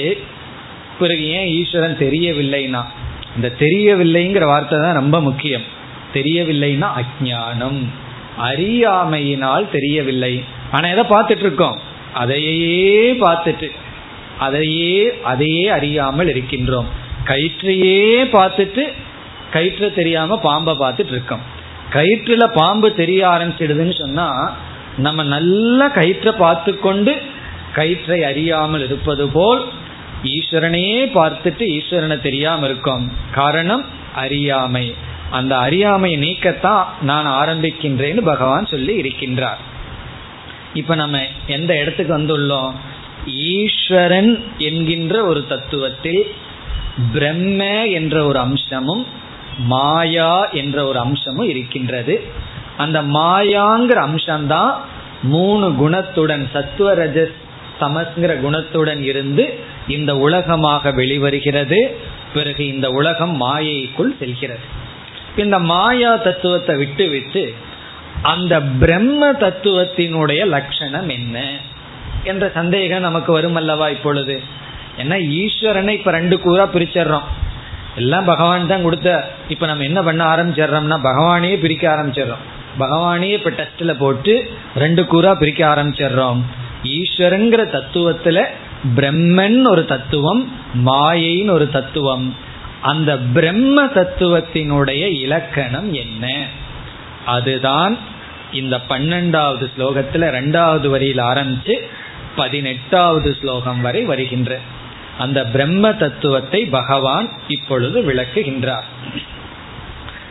பிறகு 1.00 1.26
ஏன் 1.38 1.50
ஈஸ்வரன் 1.60 2.02
தெரியவில்லைன்னா 2.06 2.82
இந்த 3.36 3.50
தெரியவில்லைங்கிற 3.60 4.46
வார்த்தை 4.52 4.78
தான் 4.80 5.00
ரொம்ப 5.02 5.18
முக்கியம். 5.28 5.66
தெரியவில்லைன்னா 6.14 6.88
அஜானம் 7.02 7.82
அறியாமையினால் 8.48 9.66
தெரியவில்லை. 9.72 10.34
ஆனா 10.72 10.88
எதை 10.88 11.06
பார்த்துட்டு 11.10 11.46
இருக்கோம் 11.48 11.78
அதையே 12.14 13.12
பார்த்துட்டு 13.24 13.70
அதையே 14.38 14.96
அதையே 15.24 15.64
அறியாமல் 15.70 16.30
இருக்கின்றோம். 16.34 16.90
கயிற்றையே 17.26 18.00
பார்த்துட்டு 18.38 18.84
கயிற்று 19.52 19.88
தெரியாம 19.94 20.38
பாம்பை 20.40 20.74
பார்த்துட்டு 20.74 21.14
இருக்கோம் 21.16 21.46
கயிற்றுல 21.92 22.44
பாம்பு 22.54 22.88
தெரிய 22.94 23.22
ஆரம்பிச்சிடுதுன்னு 23.28 23.96
சொன்னா 24.00 24.28
நம்ம 24.98 25.24
நல்ல 25.24 25.88
கயிற்றை 25.90 26.32
பார்த்து 26.38 26.72
கொண்டு 26.80 27.14
கயிற்றை 27.74 28.18
அறியாமல் 28.24 28.84
இருப்பது 28.84 29.26
போல் 29.28 29.62
ஈஸ்வரனையே 30.36 31.00
பார்த்துட்டு 31.18 31.64
ஈஸ்வரனை 31.76 32.18
தெரியாம 32.22 32.66
இருக்கோம். 32.66 33.06
காரணம் 33.32 33.84
அறியாமை. 34.16 34.86
அந்த 35.32 35.58
அறியாமை 35.58 36.18
நீக்கத்தான் 36.18 36.84
நான் 37.02 37.48
ஆரம்பிக்கின்றேன்னு 37.48 38.22
பகவான் 38.22 38.66
சொல்லி 38.66 39.02
இருக்கின்றார். 39.02 39.60
இப்ப 40.74 40.96
நம்ம 40.96 41.22
எந்த 41.48 41.80
இடத்துக்கு 41.80 42.18
வந்துள்ளோம்? 42.18 42.72
ஈஸ்வரன் 43.26 44.44
என்கின்ற 44.58 45.26
ஒரு 45.26 45.46
தத்துவத்தில் 45.50 46.22
பிரம்ம 47.14 47.86
என்ற 47.86 48.26
ஒரு 48.26 48.40
அம்சமும் 48.40 49.06
மாயா 49.58 50.46
என்ற 50.46 50.86
ஒரு 50.86 51.00
அம்சமும் 51.00 51.50
இருக்கின்றது. 51.50 52.24
அந்த 52.78 53.02
மாயாங்கிற 53.02 54.08
அம்சம்தான் 54.08 54.74
மூணு 55.24 55.76
குணத்துடன் 55.80 56.46
சத்துவரஜஸ் 56.54 57.34
சமஸ்கிற 57.80 58.36
குணத்துடன் 58.36 59.02
இருந்து 59.02 59.60
இந்த 59.88 60.18
உலகமாக 60.18 60.92
வெளிவருகிறது. 60.92 61.88
பிறகு 62.34 62.68
இந்த 62.68 62.90
உலகம் 62.90 63.42
மாயைக்குள் 63.42 64.16
செல்கிறது. 64.20 64.79
இந்த 65.42 65.60
மாயா 65.60 66.16
தத்துவத்தை 66.16 66.76
விட்டு 66.76 67.10
விட்டு 67.10 67.54
அந்த 68.22 68.62
பிரம்ம 68.62 69.32
தத்துவத்தினுடைய 69.32 70.46
லட்சணம் 70.46 71.10
என்ன 71.10 71.44
என்ற 72.24 72.52
சந்தேகம் 72.54 73.02
நமக்கு 73.02 73.32
வரும் 73.32 73.56
அல்லவா 73.56 73.90
இப்பொழுது? 73.90 74.42
ஏன்னா 74.98 75.18
ஈஸ்வரனை 75.42 75.90
இப்ப 75.90 76.12
ரெண்டு 76.12 76.40
கூறா 76.40 76.68
பிரிச்சிடுறோம். 76.68 77.28
எல்லாம் 77.96 78.26
பகவான் 78.26 78.68
தான் 78.68 78.84
கொடுத்த. 78.84 79.32
இப்ப 79.50 79.66
நம்ம 79.66 79.84
என்ன 79.84 80.02
பண்ண 80.02 80.36
ஆரம்பிச்சிடுறோம்னா 80.36 80.98
பகவானையே 81.04 81.60
பிரிக்க 81.60 81.84
ஆரம்பிச்சிடுறோம். 81.96 82.44
பகவானையே 82.80 83.34
இப்ப 83.34 83.50
டெஸ்ட்ல 83.50 83.94
போட்டு 83.98 84.50
ரெண்டு 84.76 85.06
கூறா 85.06 85.36
பிரிக்க 85.36 85.76
ஆரம்பிச்சிடுறோம். 85.76 86.42
ஈஸ்வரங்கிற 86.84 87.62
தத்துவத்துல 87.76 88.46
பிரம்மன் 88.96 89.68
ஒரு 89.68 89.86
தத்துவம் 89.86 90.52
மாயைன்னு 90.86 91.50
ஒரு 91.50 91.70
தத்துவம். 91.70 92.36
அந்த 92.82 93.18
பிரம்ம 93.18 93.86
தத்துவத்தினுடைய 93.86 95.20
இலக்கணம் 95.20 95.94
என்ன? 95.94 96.46
அதுதான் 97.26 97.98
இந்த 98.54 98.82
பன்னெண்டாவது 98.90 99.70
ஸ்லோகத்துல 99.78 100.14
ரெண்டாவது 100.14 100.88
வரியில் 100.88 101.18
ஆரம்பிச்சு 101.18 101.82
பதினெட்டாவது 102.36 103.38
ஸ்லோகம் 103.42 103.82
வரை 103.82 104.04
வருகின்ற 104.04 104.60
அந்த 105.18 105.46
பிரம்ம 105.46 105.94
தத்துவத்தை 105.94 106.66
பகவான் 106.66 107.30
இப்பொழுது 107.48 108.02
விளக்குகின்றார். 108.02 108.84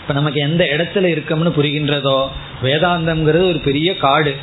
இப்ப 0.00 0.12
நமக்கு 0.14 0.40
எந்த 0.40 0.64
இடத்துல 0.64 0.96
இருக்கோம்னு 0.96 1.52
புரிகின்றதோ 1.56 2.28
வேதாந்தம்ங்கிறது 2.62 3.48
ஒரு 3.48 3.60
பெரிய 3.64 3.96
காடு. 3.96 4.36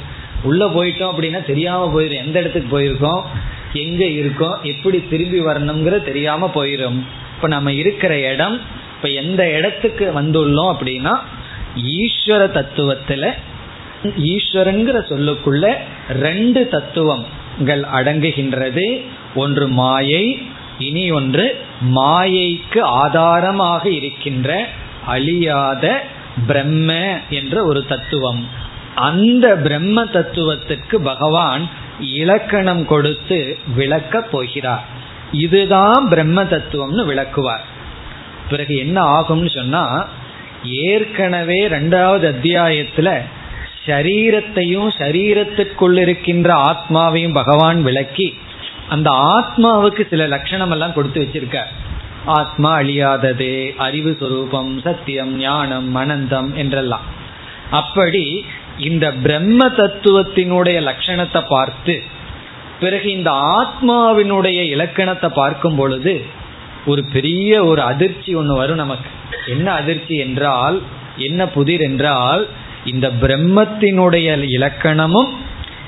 உள்ள 0.44 0.66
போயிட்டோம் 0.66 1.14
அப்படின்னா 1.18 1.46
தெரியாம 1.46 2.02
போயிடும் 2.02 2.26
எந்த 2.26 2.40
இடத்துக்கு 2.40 2.80
போயிருக்கோம்? 2.80 3.24
எங்க 3.74 4.06
இருக்கோம்? 4.06 4.60
எப்படி 4.64 5.08
திரும்பி 5.10 5.40
வரணுங்கிற 5.40 6.04
தெரியாம 6.04 6.52
போயிடும் 6.56 7.04
இப்ப 7.36 7.48
நம்ம 7.48 7.74
இருக்கிற 7.74 8.20
இடம் 8.20 8.62
இப்ப 8.96 9.10
எந்த 9.10 9.52
இடத்துக்கு 9.52 10.22
வந்துள்ளோம் 10.22 10.76
அப்படின்னா 10.76 11.20
ஈஸ்வர 11.76 12.44
தத்துவத்துல 12.58 13.32
ஈஸ்வரங்கிற 14.04 14.98
சொல்லுக்குள்ள 15.12 15.74
ரெண்டு 16.10 16.68
தத்துவங்கள் 16.68 17.84
அடங்குகின்றது. 17.94 19.02
ஒன்று 19.36 19.68
மாயை 19.68 20.48
இனி 20.80 21.12
ஒன்று 21.12 21.46
மாயைக்கு 21.96 22.80
ஆதாரமாக 22.80 23.90
இருக்கின்ற 23.90 24.68
அழியாத 25.06 26.04
பிரம்ம 26.48 27.20
என்ற 27.30 27.64
ஒரு 27.64 27.86
தத்துவம். 27.86 28.48
அந்த 28.96 29.56
பிரம்ம 29.56 30.04
தத்துவத்துக்கு 30.04 30.96
பகவான் 30.96 31.70
இலக்கணம் 32.00 32.86
கொடுத்து 32.86 33.58
விளக்கப் 33.76 34.32
போகிறார். 34.32 34.95
இதுதான் 35.32 36.10
பிரம்ம 36.10 36.44
தத்துவம்னு 36.44 37.06
விளக்குவார். 37.06 37.64
பிறகு 38.50 38.78
என்ன 38.78 39.04
ஆகும்னு 39.04 39.50
சொன்னா 39.56 40.08
ஏற்கனவே 40.64 41.68
ரெண்டாவது 41.68 42.26
அத்தியாயத்துல 42.34 43.22
சரீரத்தையும் 43.86 44.90
சரீரத்துக்குள் 44.98 45.98
இருக்கின்ற 45.98 46.54
ஆத்மாவையும் 46.54 47.34
பகவான் 47.34 47.84
விளக்கி 47.84 48.38
அந்த 48.90 49.10
ஆத்மாவுக்கு 49.12 50.10
சில 50.10 50.28
லட்சணம் 50.28 50.72
எல்லாம் 50.72 50.94
கொடுத்து 50.94 51.22
வச்சிருக்க 51.22 51.62
ஆத்மா 52.26 52.80
அழியாதது 52.80 53.76
அறிவு 53.76 54.18
சுரூபம் 54.20 54.82
சத்தியம் 54.82 55.38
ஞானம் 55.38 55.96
அனந்தம் 55.96 56.54
என்றெல்லாம். 56.54 57.02
அப்படி 57.72 58.46
இந்த 58.78 59.12
பிரம்ம 59.12 59.68
தத்துவத்தினுடைய 59.68 60.78
லட்சணத்தை 60.90 61.44
பார்த்து 61.50 62.04
பிறகு 62.86 63.08
இந்த 63.12 63.32
ஆத்மாவினுடைய 63.60 64.60
இலக்கணத்தை 64.76 65.30
பார்க்கும் 65.30 65.76
பொழுது 65.76 66.16
ஒரு 66.86 67.02
பெரிய 67.14 67.66
ஒரு 67.66 67.82
அதிர்ச்சி 67.82 68.32
ஒன்று 68.36 68.56
வரும் 68.56 68.82
நமக்கு. 68.84 69.10
என்ன 69.48 69.68
அதிர்ச்சி 69.72 70.16
என்றால் 70.16 70.78
என்ன 71.18 71.48
புதிர் 71.48 71.82
என்றால் 71.82 72.44
இந்த 72.86 73.08
பிரம்மத்தினுடைய 73.22 74.28
இலக்கணமும் 74.58 75.32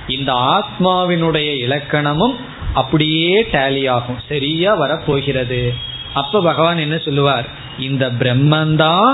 இந்த 0.08 0.32
ஆத்மாவினுடைய 0.34 1.50
இலக்கணமும் 1.66 2.36
அப்படியே 2.74 3.34
டேலி 3.52 3.84
ஆகும். 3.90 4.22
சரியா 4.30 4.74
வரப்போகிறது. 4.74 5.74
அப்ப 6.14 6.42
பகவான் 6.42 6.78
என்ன 6.78 6.98
சொல்லுவார்? 6.98 7.48
இந்த 7.80 8.06
பிரம்மந்தான் 8.20 9.14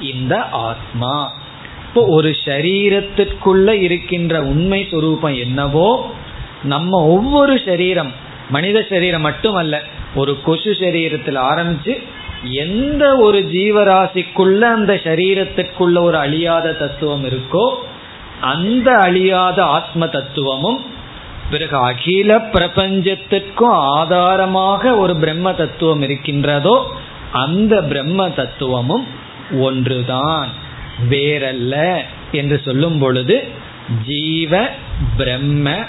இந்த 0.00 0.34
ஆத்மா. 0.68 1.14
இப்போ 1.88 2.06
ஒரு 2.08 2.30
சரீரத்திற்குள்ள 2.44 3.68
இருக்கின்ற 3.86 4.34
உண்மை 4.42 4.80
சுரூபம் 4.90 5.36
என்னவோ 5.38 5.88
நம்ம 6.64 7.06
ஒவ்வொரு 7.06 7.60
சரீரம் 7.64 8.12
மனித 8.50 8.86
சரீரம் 8.88 9.20
மட்டுமல்ல 9.20 9.82
ஒரு 10.14 10.40
கொசு 10.40 10.70
சரீரத்தில் 10.70 11.36
ஆரம்பிச்சு 11.36 12.02
எந்த 12.50 13.16
ஒரு 13.16 13.48
ஜீவராசிக்குள்ள 13.52 14.58
அந்த 14.58 14.94
சரீரத்திற்குள்ள 15.04 16.00
ஒரு 16.00 16.16
அழியாத 16.16 16.72
தத்துவம் 16.72 17.24
இருக்கோ 17.24 17.74
அந்த 18.40 18.92
அழியாத 18.92 19.64
ஆத்ம 19.64 20.06
தத்துவமும் 20.06 20.80
பிறகு 21.50 21.76
அகில 21.76 22.38
பிரபஞ்சத்திற்கும் 22.38 23.74
ஆதாரமாக 23.96 24.96
ஒரு 24.96 25.16
பிரம்ம 25.16 25.52
தத்துவம் 25.52 26.02
இருக்கின்றதோ 26.02 26.90
அந்த 27.32 27.82
பிரம்ம 27.82 28.30
தத்துவமும் 28.30 29.06
ஒன்றுதான். 29.60 30.48
வேறல்ல 31.10 32.00
என்று 32.32 32.60
சொல்லும் 32.64 32.98
பொழுது 32.98 33.48
ஜீவ 34.06 34.68
பிரம்ம 35.16 35.84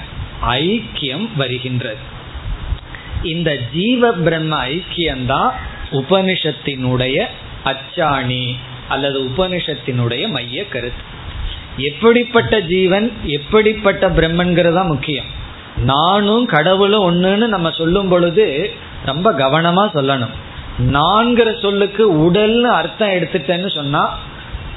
ஐக்கியம் 0.49 1.29
வருகின்றது. 1.35 1.97
இந்த 3.23 3.57
ஜீவ 3.73 4.11
பிரம்ம 4.11 4.65
ஐக்கியம்தான் 4.65 5.49
உபனிஷத்தினுடைய 5.91 7.25
அச்சாணி 7.65 8.55
அல்லது 8.87 9.19
உபனிஷத்தினுடைய 9.21 10.27
மைய 10.27 10.67
கருத்து. 10.67 11.13
எப்படிப்பட்ட 11.77 12.61
ஜீவன் 12.61 13.11
எப்படிப்பட்ட 13.23 14.09
பிரம்மன்கிறதா 14.09 14.85
முக்கியம். 14.85 15.25
நானும் 15.77 16.45
கடவுளும் 16.45 17.11
ஒன்றுன்னு 17.11 17.47
நம்ம 17.47 17.71
சொல்லும் 17.71 18.07
பொழுது 18.07 18.71
ரொம்ப 19.05 19.31
கவனமா 19.31 19.89
சொல்லணும். 19.93 20.35
நான்கிற 20.79 21.61
சொல்லுக்கு 21.61 22.31
உடல்னு 22.31 22.61
அர்த்தம் 22.61 23.09
எடுத்துட்டேன்னு 23.09 23.75
சொன்னா 23.75 24.19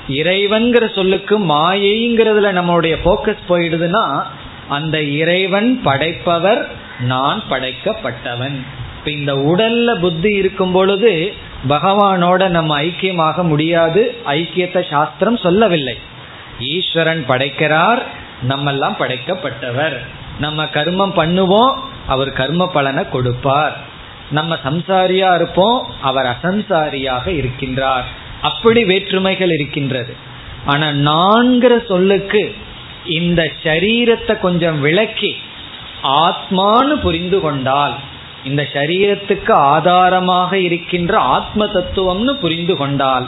இறைவன்கிற 0.09 0.89
சொல்லுக்கு 0.89 1.39
மாயைங்கிறதுல 1.39 2.53
நம்மளுடைய 2.59 2.97
போக்கஸ் 3.05 3.49
போயிடுதுன்னா 3.49 4.27
அந்த 4.69 5.03
இறைவன் 5.03 5.83
படைப்பவர் 5.83 6.69
நான் 7.01 7.43
படைக்கப்பட்டவன். 7.51 8.57
இப்ப 8.99 9.11
இந்த 9.11 9.35
உடல்ல 9.35 10.01
புத்தி 10.01 10.33
இருக்கும் 10.33 10.73
பொழுது 10.73 11.35
பகவானோட 11.69 12.49
நம்ம 12.49 12.81
ஐக்கியமாக 12.81 13.43
முடியாது 13.43 14.17
ஐக்கியத்தை 14.27 14.91
சாஸ்திரம் 14.91 15.37
சொல்லவில்லை. 15.37 15.99
ஈஸ்வரன் 16.59 17.25
படைக்கிறார் 17.27 18.03
நம்மெல்லாம் 18.49 18.97
படைக்கப்பட்டவர். 18.99 19.97
நம்ம 20.39 20.65
கர்மம் 20.65 21.13
பண்ணுவோம் 21.17 21.75
அவர் 22.07 22.33
கர்ம 22.33 22.71
பலனை 22.71 23.09
கொடுப்பார். 23.09 23.77
நம்ம 24.31 24.57
சம்சாரியா 24.65 25.35
இருப்போம் 25.35 25.87
அவர் 26.03 26.27
அசம்சாரியாக 26.27 27.27
இருக்கின்றார். 27.27 28.09
அப்படி 28.43 28.85
வேற்றுமைகள் 28.85 29.51
இருக்கின்றது. 29.51 30.15
ஆனா 30.67 30.89
நான்கிற 30.89 31.87
சொல்லுக்கு 31.87 32.55
இந்த 33.09 33.53
சரீரத்தை 33.63 34.41
கொஞ்சம் 34.41 34.81
விளக்கி 34.81 35.35
ஆத்மானு 36.03 36.95
புரிந்து 37.03 37.41
கொண்டால் 37.41 37.95
இந்த 38.45 38.63
சரீரத்துக்கு 38.73 39.53
ஆதாரமாக 39.53 40.59
இருக்கின்ற 40.59 41.19
ஆத்ம 41.19 41.67
தத்துவம்னு 41.67 42.33
புரிந்து 42.35 42.77
கொண்டால் 42.77 43.27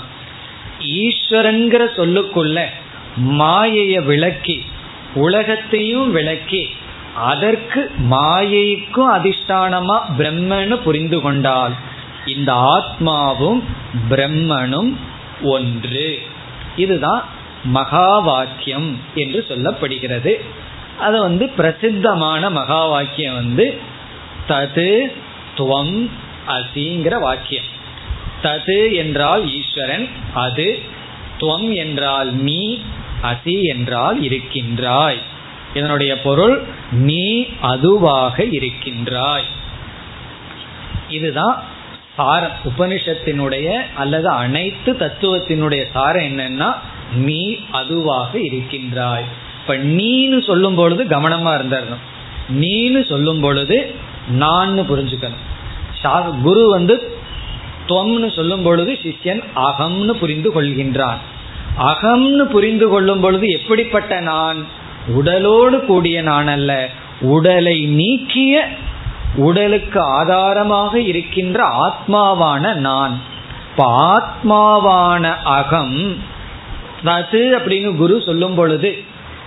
ஈஸ்வரன்கிற 0.81 1.83
சொல்லுக்குள்ள 1.97 2.59
மாயைய 3.39 4.05
விளக்கி 4.05 4.62
உலகத்தையும் 5.14 6.11
விளக்கி 6.11 6.62
அதற்கு 7.14 7.91
மாயைக்கும் 8.11 9.11
அதிஷ்டானமா 9.16 9.97
பிரம்மனு 10.18 10.76
புரிந்து 10.83 11.20
கொண்டால் 11.20 11.74
இந்த 12.26 12.53
ஆத்மாவும் 12.53 13.61
பிரம்மனும் 14.11 14.97
ஒன்று. 15.43 16.18
இதுதான் 16.76 17.24
மகா 17.65 18.19
வாக்கியம் 18.19 19.01
என்று 19.15 19.47
சொல்லப்படுகிறது. 19.49 20.41
அது 20.99 21.21
வந்து 21.21 21.49
பிரசித்தமான 21.49 22.51
மகா 22.51 22.87
வாக்கியம் 22.87 23.35
வந்து 23.35 23.81
தது 24.49 25.13
துவம் 25.59 26.09
அசிங்கிற 26.49 27.19
வாக்கியம். 27.19 27.65
தது 28.43 28.95
என்றால் 28.95 29.49
ஈஸ்வரன் 29.49 30.09
அது 30.35 30.83
துவம் 31.41 31.75
என்றால் 31.75 32.35
நீ 32.35 32.83
அசி 33.23 33.61
என்றால் 33.63 34.23
இருக்கின்றாய். 34.23 35.19
இதனுடைய 35.75 36.21
பொருள் 36.21 36.63
நீ 36.93 37.47
அதுவாக 37.61 38.45
இருக்கின்றாய். 38.45 39.45
இதுதான் 41.09 41.63
சாரம். 42.17 42.53
உபனிஷத்தினுடைய 42.65 43.81
அல்லது 43.95 44.29
அனைத்து 44.29 44.93
தத்துவத்தினுடைய 44.93 45.87
சாரம் 45.93 46.23
என்னன்னா 46.23 46.75
நீ 47.15 47.57
அதுவாக 47.71 48.41
இருக்கின்றாய். 48.41 49.25
இப்ப 49.61 49.77
நீன்னு 49.77 50.47
சொல்லும் 50.47 50.75
பொழுது 50.75 51.05
கவனமா 51.05 51.53
இருந்தாரணும். 51.59 52.03
நீன்னு 52.61 53.09
சொல்லும் 53.09 53.41
பொழுது 53.41 53.95
நான்னு 54.39 54.85
புரிஞ்சுக்கணும். 54.91 56.43
குரு 56.43 56.71
வந்து 56.71 57.19
துவம்னு 57.89 58.35
சொல்லும் 58.37 58.63
பொழுது 58.63 58.93
சிஷ்யன் 58.93 59.43
அகம்னு 59.57 60.11
புரிந்து 60.11 60.63
கொள்கின்றான். 60.63 61.17
அகம்னு 61.79 62.41
புரிந்து 62.41 62.89
கொள்ளும் 62.89 63.21
பொழுது 63.21 63.49
எப்படிப்பட்ட 63.49 64.21
நான்? 64.21 64.67
உடலோடு 65.09 65.85
கூடிய 65.85 66.23
நான் 66.23 66.49
அல்ல 66.49 66.89
உடலை 67.21 67.87
நீக்கிய 67.87 68.69
உடலுக்கு 69.37 70.01
ஆதாரமாக 70.01 71.01
இருக்கின்ற 71.01 71.65
ஆத்மாவான 71.69 72.75
நான். 72.75 73.21
இப்ப 73.71 73.85
ஆத்மாவான 74.01 75.35
அகம் 75.45 76.17
தது 77.05 77.42
அப்படின்னு 77.59 77.96
குரு 77.96 78.22
சொல்லும் 78.22 78.55
பொழுது 78.55 78.90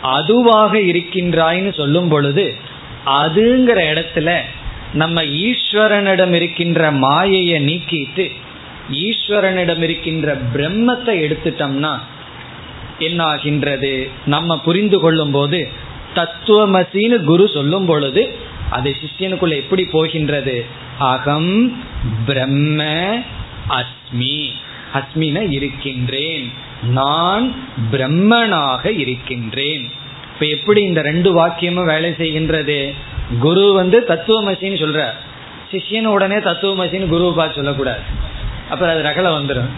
அதுவாக 0.01 0.77
இருக்கின்றாய்னு 0.77 1.73
சொல்லும் 1.73 2.09
பொழுது 2.09 2.45
அதுங்கிற 3.05 3.79
இடத்துல 3.91 4.39
நம்ம 4.93 5.23
ஈஸ்வரனிடம் 5.23 6.33
இருக்கின்ற 6.33 6.91
மாயையை 6.91 7.59
நீக்கிட்டு 7.65 8.25
ஈஸ்வரனிடம் 8.89 9.81
இருக்கின்ற 9.81 10.35
பிரம்மத்தை 10.53 11.13
எடுத்துட்டோம்னா 11.25 11.93
என்ன 12.99 13.23
ஆகின்றது 13.23 14.09
நம்ம 14.25 14.57
புரிந்து 14.59 14.99
கொள்ளும் 14.99 15.31
போது 15.31 15.69
தத்துவமசின்னு 16.15 17.23
குரு 17.23 17.47
சொல்லும் 17.47 17.85
பொழுது 17.85 18.23
அது 18.69 18.95
சிஷ்யனுக்குள்ள 19.01 19.55
எப்படி 19.55 19.83
போகின்றது? 19.85 20.65
அகம் 20.97 21.81
பிரம்ம 22.25 22.83
அஸ்மி 23.69 24.37
அஸ்மின 24.93 25.51
இருக்கின்றேன். 25.51 26.45
நான் 26.89 27.55
பிரம்மனாக 27.91 28.97
இருக்கின்றேன். 28.97 29.91
இப்ப 30.34 30.45
எப்படி 30.45 30.81
இந்த 30.81 31.01
ரெண்டு 31.01 31.45
வாக்கியமும் 31.45 31.86
வேலை 31.86 32.09
செய்கின்றது? 32.11 32.93
குரு 33.39 33.73
வந்து 33.73 34.05
தத்துவமசின்னு 34.07 34.81
சொல்ற 34.84 35.05
சிஷியன் 35.71 36.05
உடனே 36.05 36.36
தத்துவமசின்னு 36.36 37.07
குருவை 37.07 37.34
பார்த்து 37.34 37.55
சொல்லக்கூடாது. 37.55 37.99
அப்புறம் 38.69 38.95
அது 38.95 39.09
ரகல 39.09 39.25
வந்துடும் 39.25 39.69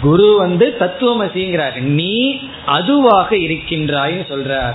குரு 0.00 0.36
வந்து 0.38 0.76
தத்துவமசிங்கிறார். 0.80 1.80
நீ 1.80 2.40
அதுவாக 2.66 3.36
இருக்கின்றாய்னு 3.36 4.24
சொல்றார். 4.28 4.74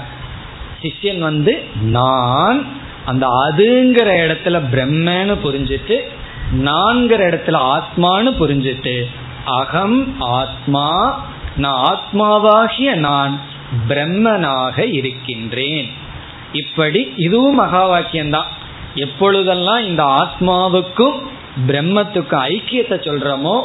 சிஷ்யன் 0.81 1.19
வந்து 1.19 1.63
நான் 1.81 2.65
அந்த 3.05 3.27
அதுங்கிற 3.27 4.09
இடத்துல 4.27 4.61
பிரம்மன்னு 4.71 5.37
புரிஞ்சுட்டு 5.43 5.99
நான்கிற 6.53 7.29
இடத்துல 7.29 7.59
ஆத்மான்னு 7.75 8.31
புரிஞ்சுட்டு 8.39 9.05
அகம் 9.45 10.15
ஆத்மா 10.19 11.25
நான் 11.63 11.79
ஆத்மாவாகிய 11.91 12.89
நான் 13.07 13.33
பிரம்மனாக 13.89 14.77
இருக்கின்றேன். 14.99 15.87
இப்படி 16.61 17.01
இதுவும் 17.25 17.59
மகா 17.61 17.83
வாக்கியம்தான் 17.91 18.51
எப்பொழுதெல்லாம் 19.05 19.81
இந்த 19.89 20.03
ஆத்மாவுக்கும் 20.21 21.17
பிரம்மத்துக்கும் 21.67 22.45
ஐக்கியத்தை 22.53 22.97
சொல்றோமோ 23.07 23.55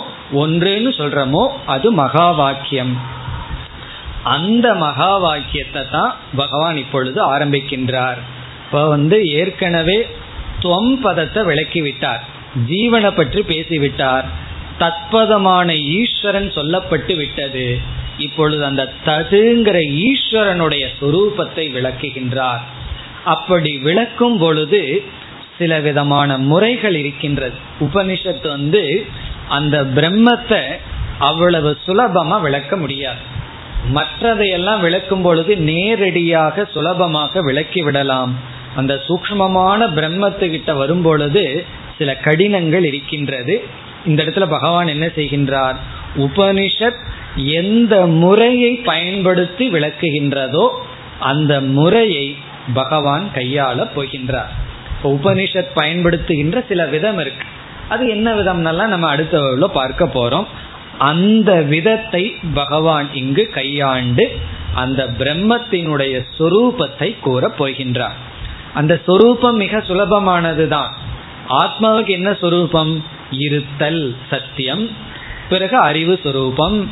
ஒன்றுன்னு 0.42 0.90
சொல்றோமோ 1.00 1.44
அது 1.74 1.88
மகா 2.02 2.26
வாக்கியம் 2.40 2.92
அந்த 4.34 4.66
மகா 4.84 5.12
வாக்கியத்தை 5.24 5.82
தான் 5.94 6.12
பகவான் 6.40 6.78
இப்பொழுது 6.84 7.20
ஆரம்பிக்கின்றார். 7.34 8.18
இப்போ 8.64 8.80
வந்து 8.94 9.16
ஏற்கனவே 9.40 9.98
துவம் 10.62 10.94
பதத்தை 11.04 11.42
விளக்கி 11.50 11.80
விட்டார் 11.86 12.22
ஜீவனை 12.70 13.10
பற்றி 13.18 13.40
பேசிவிட்டார். 13.52 14.26
தத்பதமான 14.80 15.68
ஈஸ்வரன் 15.98 16.50
சொல்லப்பட்டு 16.50 17.16
விட்டது. 17.16 17.78
இப்பொழுது 18.18 18.64
அந்த 18.64 18.92
ததுங்கிற 19.06 19.78
ஈஸ்வரனுடைய 20.08 20.86
சுரூபத்தை 21.00 21.64
விளக்குகின்றார். 21.76 22.62
அப்படி 23.24 23.78
விளக்கும் 23.78 24.38
பொழுது 24.38 25.02
சில 25.58 25.80
விதமான 25.80 26.38
முறைகள் 26.38 26.94
இருக்கின்றது. 26.94 27.56
உபனிஷத்து 27.80 28.48
வந்து 28.48 29.06
அந்த 29.48 29.84
பிரம்மத்தை 29.84 30.62
அவ்வளவு 31.18 31.76
சுலபமா 31.86 32.40
விளக்க 32.40 32.76
முடியாது. 32.76 33.18
மற்றதையெல்லாம் 33.94 34.80
விளக்கும் 34.80 35.22
பொழுது 35.22 35.56
நேரடியாக 35.56 36.64
சுலபமாக 36.64 37.40
விளக்கி 37.40 37.82
விடலாம். 37.82 38.38
அந்த 38.76 38.94
சூக்மமான 39.08 39.86
பிரம்மத்துக்கிட்ட 39.96 40.76
வரும் 40.76 41.02
பொழுது 41.02 41.64
சில 41.98 42.16
கடினங்கள் 42.16 42.84
இருக்கின்றது. 42.84 43.64
இந்த 44.06 44.22
இடத்துல 44.22 44.48
பகவான் 44.48 44.86
என்ன 44.86 45.06
செய்கின்றார்? 45.06 45.76
உபனிஷத் 46.16 47.00
எந்த 47.36 48.06
முறையை 48.06 48.74
பயன்படுத்தி 48.74 49.72
விளக்குகின்றதோ 49.72 50.68
அந்த 51.20 51.60
முறையை 51.60 52.36
பகவான் 52.74 53.28
கையாள 53.34 53.88
போகின்றார். 53.96 54.50
உபனிஷத் 55.02 55.76
பயன்படுத்துகின்ற 55.76 56.66
சில 56.68 56.86
விதம் 56.86 57.18
இருக்கு. 57.18 57.44
அது 57.88 58.08
என்ன 58.08 58.34
விதம்னாலாம் 58.34 58.86
நம்ம 58.86 59.08
அடுத்த 59.08 59.68
பார்க்க 59.72 60.04
போறோம். 60.04 60.46
அந்த 60.98 61.62
விதத்தை 61.62 62.36
பகவான் 62.54 63.14
இங்கு 63.14 63.48
கையாண்டு 63.48 64.38
அந்த 64.74 65.06
பிரம்மத்தினுடைய 65.18 66.24
சொரூபத்தை 66.38 67.20
கூற 67.20 67.52
போகின்றார். 67.58 68.18
அந்த 68.74 69.00
சொரூபம் 69.06 69.56
மிக 69.56 69.78
சுலபமானதுதான். 69.78 70.88
ஆத்மாவுக்கு 71.50 72.06
என்ன 72.06 72.36
சொரூபம்? 72.40 73.04
இருத்தல் 73.30 74.16
சத்தியம். 74.30 74.88
பிறகு 75.48 75.76
அறிவு 75.76 76.20
சுரூபம். 76.24 76.88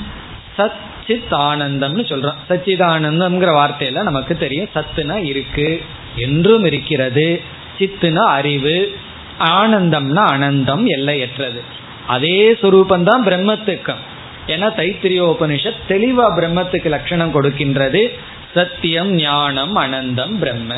சச்சித் 0.59 1.30
ஆனந்தம்னு 1.30 2.04
சொல்றோம். 2.04 2.34
சச்சிதானந்தம்ங்கிற 2.48 3.48
வார்த்தையில 3.48 4.02
நமக்கு 4.02 4.38
தெரியும் 4.38 4.68
சத்துனா 4.74 5.24
இருக்கு 5.24 5.82
என்றும் 6.16 6.64
இருக்கிறது. 6.64 7.42
சித்துனா 7.78 8.24
அறிவு 8.24 8.96
ஆனந்தம்னா 9.40 10.24
அனந்தம் 10.24 10.86
எல்லையற்றது. 10.86 11.62
அதே 12.06 12.52
சுரூபந்தான் 12.52 13.24
பிரம்மத்துக்கும். 13.24 14.02
ஏன்னா 14.46 14.72
தைத்திரியோபனிஷத் 14.76 15.86
தெளிவா 15.88 16.26
பிரம்மத்துக்கு 16.36 16.84
லட்சணம் 16.84 17.34
கொடுக்கின்றது. 17.34 18.09
சத்தியம் 18.54 19.12
ஞானம் 19.12 19.76
அனந்தம் 19.76 20.38
பிரம்ம. 20.38 20.74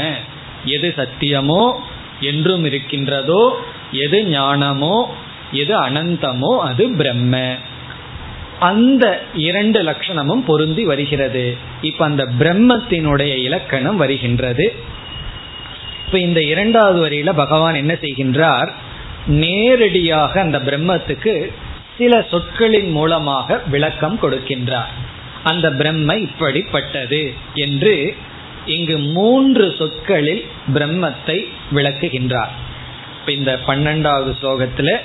எது 0.64 0.94
சத்தியமோ 0.96 1.72
என்றும் 2.20 2.64
இருக்கின்றதோ 2.64 3.60
எது 3.92 4.24
ஞானமோ 4.24 5.04
எது 5.52 5.80
அனந்தமோ 5.80 6.58
அது 6.58 6.88
பிரம்ம. 6.88 7.54
அந்த 8.58 9.22
இரண்டு 9.34 9.82
லட்சணமும் 9.82 10.42
பொருந்தி 10.46 10.84
வருகிறது. 10.84 11.56
இப்ப 11.82 12.04
அந்த 12.04 12.28
பிரம்மத்தினுடைய 12.38 13.36
இலக்கணம் 13.36 13.96
வருகின்றது. 13.96 14.74
இப்ப 16.06 16.18
இந்த 16.18 16.42
இரண்டாவது 16.42 17.08
வரியில 17.08 17.32
பகவான் 17.32 17.74
என்ன 17.74 17.92
செய்கின்றார்? 17.92 18.72
நேரடியாக 19.26 20.40
அந்த 20.40 20.58
பிரம்மத்துக்கு 20.58 21.52
சில 21.98 22.26
சொற்களின் 22.30 22.90
மூலமாக 22.90 23.62
விளக்கம் 23.66 24.18
கொடுக்கின்றார். 24.22 24.92
அந்த 25.42 25.72
பிரம்ம 25.72 26.14
இப்படிப்பட்டது 26.14 27.34
என்று 27.54 28.14
இங்கு 28.66 28.98
மூன்று 28.98 29.74
சொற்களில் 29.78 30.46
பிரம்மத்தை 30.74 31.48
விளக்குகின்றார். 31.72 32.48
இந்த 33.26 33.60
பன்னெண்டாவது 33.66 34.34
ஸ்லோகத்துல 34.42 34.96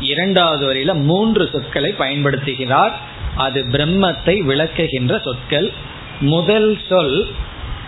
இரண்டாவது 0.00 0.66
வரையில 0.66 0.94
மூன்று 0.94 1.48
சொற்களை 1.52 1.94
பயன்படுத்துகிறார். 1.98 2.92
அது 3.36 3.66
பிரம்மத்தை 3.66 4.40
விளக்குகின்ற 4.40 5.20
சொற்கள். 5.22 5.72
முதல் 6.20 6.78
சொல் 6.88 7.30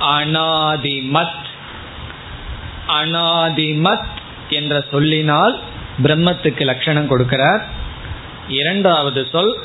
அனாதிமத். 0.01 1.41
அனாதிமத் 2.89 4.05
என்ற 4.51 4.85
சொல்லினால் 4.91 5.61
பிரம்மத்துக்கு 6.03 6.61
லட்சணம் 6.61 7.11
கொடுக்கிறார். 7.11 7.63
இரண்டாவது 8.49 9.29
சொல் 9.33 9.59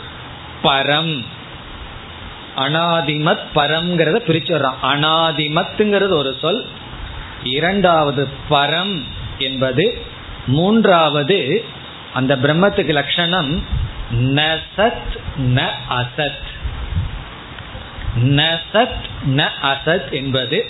பரம். 0.64 1.24
அனாதிமத் 2.58 3.45
பரம்ங்கிறத 3.55 4.18
பிரிச்சுடுறான். 4.28 4.80
அனாதிமத்துங்கிறது 4.84 6.10
ஒரு 6.10 6.36
சொல் 6.41 6.66
இரண்டாவது 7.43 8.28
பரம் 8.49 9.01
என்பது 9.38 10.01
மூன்றாவது 10.47 11.64
அந்த 12.14 12.36
பிரம்மத்துக்கு 12.36 12.91
லட்சணம் 12.91 13.64
ந 14.12 14.58
சத் 14.78 15.14
ந 15.55 15.66
அசத். 15.89 16.45
ந 18.24 18.43
சத் 18.74 19.05
ந 19.36 19.47
அசத் 19.62 20.12
என்பது 20.12 20.66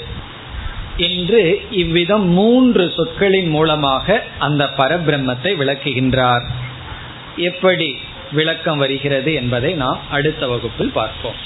என்று 0.97 1.67
இவ்விதம் 1.71 2.27
மூன்று 2.27 2.93
சொற்களின் 2.95 3.49
மூலமாக 3.49 4.23
அந்த 4.39 4.69
பரபிரம்மத்தை 4.77 5.51
விளக்குகின்றார். 5.61 6.45
எப்படி 7.35 7.97
விளக்கம் 8.31 8.77
வருகிறது 8.77 9.33
என்பதை 9.33 9.73
நாம் 9.73 9.99
அடுத்த 10.09 10.47
வகுப்பில் 10.47 10.91
பார்ப்போம். 10.91 11.45